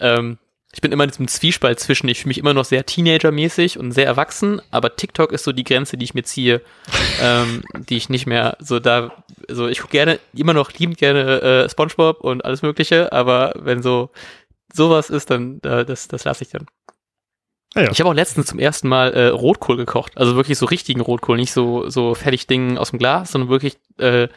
ähm, 0.00 0.38
ich 0.72 0.80
bin 0.80 0.90
immer 0.90 1.04
in 1.04 1.10
diesem 1.10 1.28
Zwiespalt 1.28 1.78
zwischen, 1.78 2.08
ich 2.08 2.18
fühle 2.18 2.30
mich 2.30 2.38
immer 2.38 2.54
noch 2.54 2.64
sehr 2.64 2.84
Teenager-mäßig 2.84 3.78
und 3.78 3.92
sehr 3.92 4.06
erwachsen, 4.06 4.60
aber 4.72 4.96
TikTok 4.96 5.30
ist 5.30 5.44
so 5.44 5.52
die 5.52 5.62
Grenze, 5.62 5.96
die 5.96 6.04
ich 6.04 6.14
mir 6.14 6.24
ziehe, 6.24 6.60
ähm, 7.22 7.62
die 7.88 7.96
ich 7.96 8.08
nicht 8.08 8.26
mehr 8.26 8.56
so 8.58 8.80
da, 8.80 9.12
so 9.48 9.68
ich 9.68 9.78
gucke 9.78 9.92
gerne, 9.92 10.18
immer 10.32 10.54
noch 10.54 10.72
liebend 10.72 10.98
gerne 10.98 11.40
äh, 11.40 11.68
Spongebob 11.68 12.20
und 12.20 12.44
alles 12.44 12.62
mögliche, 12.62 13.12
aber 13.12 13.54
wenn 13.58 13.80
so 13.80 14.10
sowas 14.72 15.08
ist, 15.08 15.30
dann 15.30 15.60
äh, 15.62 15.84
das, 15.84 16.08
das 16.08 16.24
lasse 16.24 16.42
ich 16.42 16.50
dann. 16.50 16.66
Ah, 17.74 17.82
ja. 17.82 17.90
Ich 17.90 18.00
habe 18.00 18.10
auch 18.10 18.14
letztens 18.14 18.46
zum 18.46 18.58
ersten 18.58 18.88
Mal 18.88 19.12
äh, 19.12 19.26
Rotkohl 19.28 19.76
gekocht, 19.76 20.16
also 20.16 20.36
wirklich 20.36 20.58
so 20.58 20.66
richtigen 20.66 21.00
Rotkohl, 21.00 21.36
nicht 21.36 21.52
so 21.52 21.88
so 21.88 22.14
Fertigdingen 22.14 22.78
aus 22.78 22.90
dem 22.90 22.98
Glas, 22.98 23.32
sondern 23.32 23.50
wirklich 23.50 23.78
äh, 23.98 24.28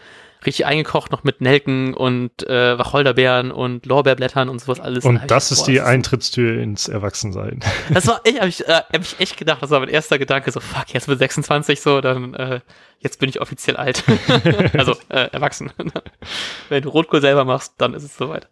richtig 0.45 0.65
eingekocht, 0.65 1.11
noch 1.11 1.23
mit 1.23 1.41
Nelken 1.41 1.93
und 1.93 2.47
äh, 2.47 2.77
Wacholderbeeren 2.77 3.51
und 3.51 3.85
Lorbeerblättern 3.85 4.49
und 4.49 4.59
sowas 4.59 4.79
alles. 4.79 5.03
Und 5.03 5.21
das 5.27 5.51
ist 5.51 5.63
die 5.63 5.81
Eintrittstür 5.81 6.61
ins 6.61 6.87
Erwachsensein. 6.87 7.59
Das 7.93 8.07
war, 8.07 8.21
ich 8.23 8.37
habe 8.37 8.49
ich, 8.49 8.67
äh, 8.67 8.73
hab 8.73 9.01
ich 9.01 9.19
echt 9.19 9.37
gedacht, 9.37 9.61
das 9.61 9.69
war 9.69 9.79
mein 9.79 9.89
erster 9.89 10.19
Gedanke, 10.19 10.51
so 10.51 10.59
fuck, 10.59 10.93
jetzt 10.93 11.07
bin 11.07 11.17
26 11.17 11.81
so, 11.81 12.01
dann 12.01 12.33
äh, 12.33 12.59
jetzt 12.99 13.19
bin 13.19 13.29
ich 13.29 13.41
offiziell 13.41 13.77
alt. 13.77 14.03
also 14.73 14.93
äh, 15.09 15.29
erwachsen. 15.31 15.71
Wenn 16.69 16.83
du 16.83 16.89
Rotkohl 16.89 17.21
selber 17.21 17.45
machst, 17.45 17.75
dann 17.77 17.93
ist 17.93 18.03
es 18.03 18.15
soweit. 18.17 18.47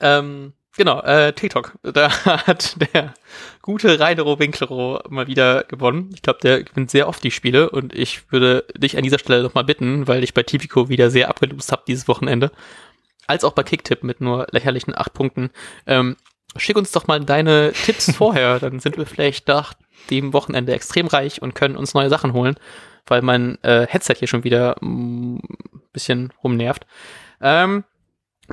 Ähm, 0.00 0.52
Genau, 0.76 1.00
äh, 1.00 1.32
TikTok. 1.32 1.72
Da 1.82 2.10
hat 2.24 2.76
der 2.94 3.14
gute 3.62 3.98
Reinero 3.98 4.38
Winklero 4.38 5.00
mal 5.08 5.26
wieder 5.26 5.64
gewonnen. 5.64 6.10
Ich 6.14 6.22
glaube, 6.22 6.40
der 6.42 6.64
gewinnt 6.64 6.90
sehr 6.90 7.08
oft 7.08 7.24
die 7.24 7.30
Spiele 7.30 7.70
und 7.70 7.94
ich 7.94 8.30
würde 8.30 8.66
dich 8.76 8.96
an 8.96 9.02
dieser 9.02 9.18
Stelle 9.18 9.42
nochmal 9.42 9.64
bitten, 9.64 10.06
weil 10.06 10.22
ich 10.22 10.34
bei 10.34 10.42
Tipico 10.42 10.88
wieder 10.88 11.10
sehr 11.10 11.28
abgelost 11.30 11.72
habe 11.72 11.84
dieses 11.86 12.08
Wochenende, 12.08 12.50
als 13.26 13.42
auch 13.42 13.52
bei 13.52 13.62
Kicktip 13.62 14.04
mit 14.04 14.20
nur 14.20 14.46
lächerlichen 14.50 14.94
acht 14.96 15.14
Punkten. 15.14 15.50
Ähm, 15.86 16.16
schick 16.56 16.76
uns 16.76 16.92
doch 16.92 17.06
mal 17.06 17.20
deine 17.20 17.72
Tipps 17.72 18.12
vorher, 18.14 18.58
dann 18.60 18.78
sind 18.80 18.98
wir 18.98 19.06
vielleicht 19.06 19.48
nach 19.48 19.74
dem 20.10 20.34
Wochenende 20.34 20.74
extrem 20.74 21.06
reich 21.06 21.40
und 21.40 21.54
können 21.54 21.76
uns 21.76 21.94
neue 21.94 22.10
Sachen 22.10 22.34
holen, 22.34 22.56
weil 23.06 23.22
mein 23.22 23.62
äh, 23.62 23.86
Headset 23.86 24.14
hier 24.18 24.28
schon 24.28 24.44
wieder 24.44 24.76
ein 24.82 25.36
mm, 25.36 25.40
bisschen 25.92 26.32
rumnervt. 26.44 26.86
Ähm, 27.40 27.84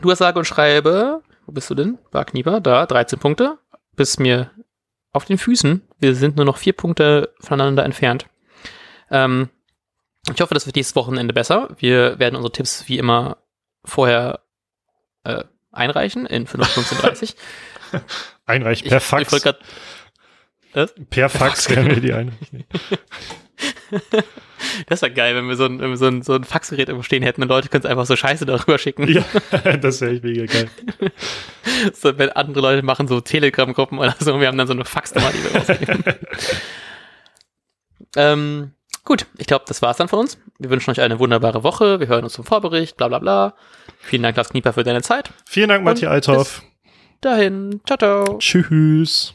du 0.02 0.10
hast 0.10 0.20
sage 0.20 0.40
und 0.40 0.46
schreibe 0.46 1.22
wo 1.46 1.52
bist 1.52 1.70
du 1.70 1.76
denn? 1.76 1.98
Barknieber, 2.12 2.60
da, 2.60 2.86
13 2.86 3.20
Punkte. 3.20 3.60
Bist 3.96 4.20
mir 4.20 4.52
auf 5.12 5.26
den 5.26 5.38
Füßen. 5.38 5.82
Wir 6.00 6.16
sind 6.16 6.36
nur 6.36 6.46
noch 6.46 6.58
vier 6.58 6.74
Punkte 6.74 7.34
voneinander 7.40 7.86
entfernt. 7.86 8.28
Ähm, 9.12 9.50
ich 10.34 10.42
hoffe, 10.42 10.54
das 10.54 10.66
wird 10.66 10.76
nächstes 10.76 10.96
Wochenende 10.96 11.34
besser. 11.34 11.70
Wir 11.78 12.18
werden 12.20 12.36
unsere 12.36 12.52
Tipps 12.52 12.88
wie 12.88 12.98
immer 12.98 13.38
vorher 13.84 14.40
äh, 15.24 15.44
einreichen 15.72 16.26
in 16.26 16.48
15.30 16.48 17.36
Einreichen 18.46 18.90
per 18.90 19.02
Fax. 19.02 19.34
Ich, 19.34 19.44
grad, 19.44 19.60
per, 20.72 20.88
per 20.88 21.30
Fax 21.30 21.68
können 21.68 21.90
wir 21.90 22.02
die 22.02 22.14
einreichen. 22.14 22.64
Das 24.88 25.02
wäre 25.02 25.12
geil, 25.12 25.36
wenn 25.36 25.48
wir 25.48 25.56
so 25.56 25.66
ein, 25.66 25.80
wenn 25.80 25.90
wir 25.90 25.98
so 25.98 26.08
ein, 26.08 26.22
so 26.22 26.34
ein 26.34 26.44
Faxgerät 26.44 26.88
irgendwo 26.88 27.04
stehen 27.04 27.24
hätten 27.24 27.42
und 27.42 27.50
Leute 27.50 27.70
können 27.70 27.84
es 27.84 27.90
einfach 27.90 28.06
so 28.06 28.16
Scheiße 28.16 28.46
darüber 28.46 28.78
schicken. 28.78 29.08
Ja, 29.08 29.24
das 29.78 30.02
wäre 30.02 30.14
echt 30.14 30.24
mega 30.24 30.46
geil. 30.46 30.70
so, 31.94 32.18
wenn 32.18 32.30
andere 32.30 32.62
Leute 32.62 32.84
machen 32.84 33.08
so 33.08 33.22
Telegram-Gruppen 33.22 34.00
oder 34.00 34.16
so, 34.20 34.34
und 34.34 34.40
wir 34.40 34.48
haben 34.48 34.58
dann 34.58 34.68
so 34.68 34.74
eine 34.74 34.86
Faxnummer, 34.86 35.32
die 35.32 35.44
wir 35.44 35.60
rausgeben. 35.60 36.04
ähm, 38.16 38.72
gut, 39.04 39.26
ich 39.38 39.48
glaube, 39.48 39.66
das 39.68 39.82
war's 39.82 39.98
dann 39.98 40.08
von 40.08 40.20
uns. 40.20 40.38
Wir 40.60 40.70
wünschen 40.70 40.92
euch 40.92 41.02
eine 41.02 41.20
wunderbare 41.20 41.64
Woche. 41.64 42.00
Wir 42.00 42.08
hören 42.08 42.24
uns 42.24 42.34
zum 42.34 42.46
Vorbericht, 42.46 42.98
bla 42.98 43.08
bla 43.08 43.20
bla. 43.20 43.56
Vielen 44.00 44.24
Dank, 44.24 44.38
Lars 44.38 44.50
Knieper, 44.50 44.74
für 44.74 44.84
deine 44.84 45.02
Zeit. 45.02 45.32
Vielen 45.46 45.70
Dank, 45.70 45.84
Matthias 45.84 46.12
Althoff. 46.12 46.62
Dahin. 47.22 47.82
Ciao, 47.86 47.98
ciao. 47.98 48.38
Tschüss. 48.38 49.34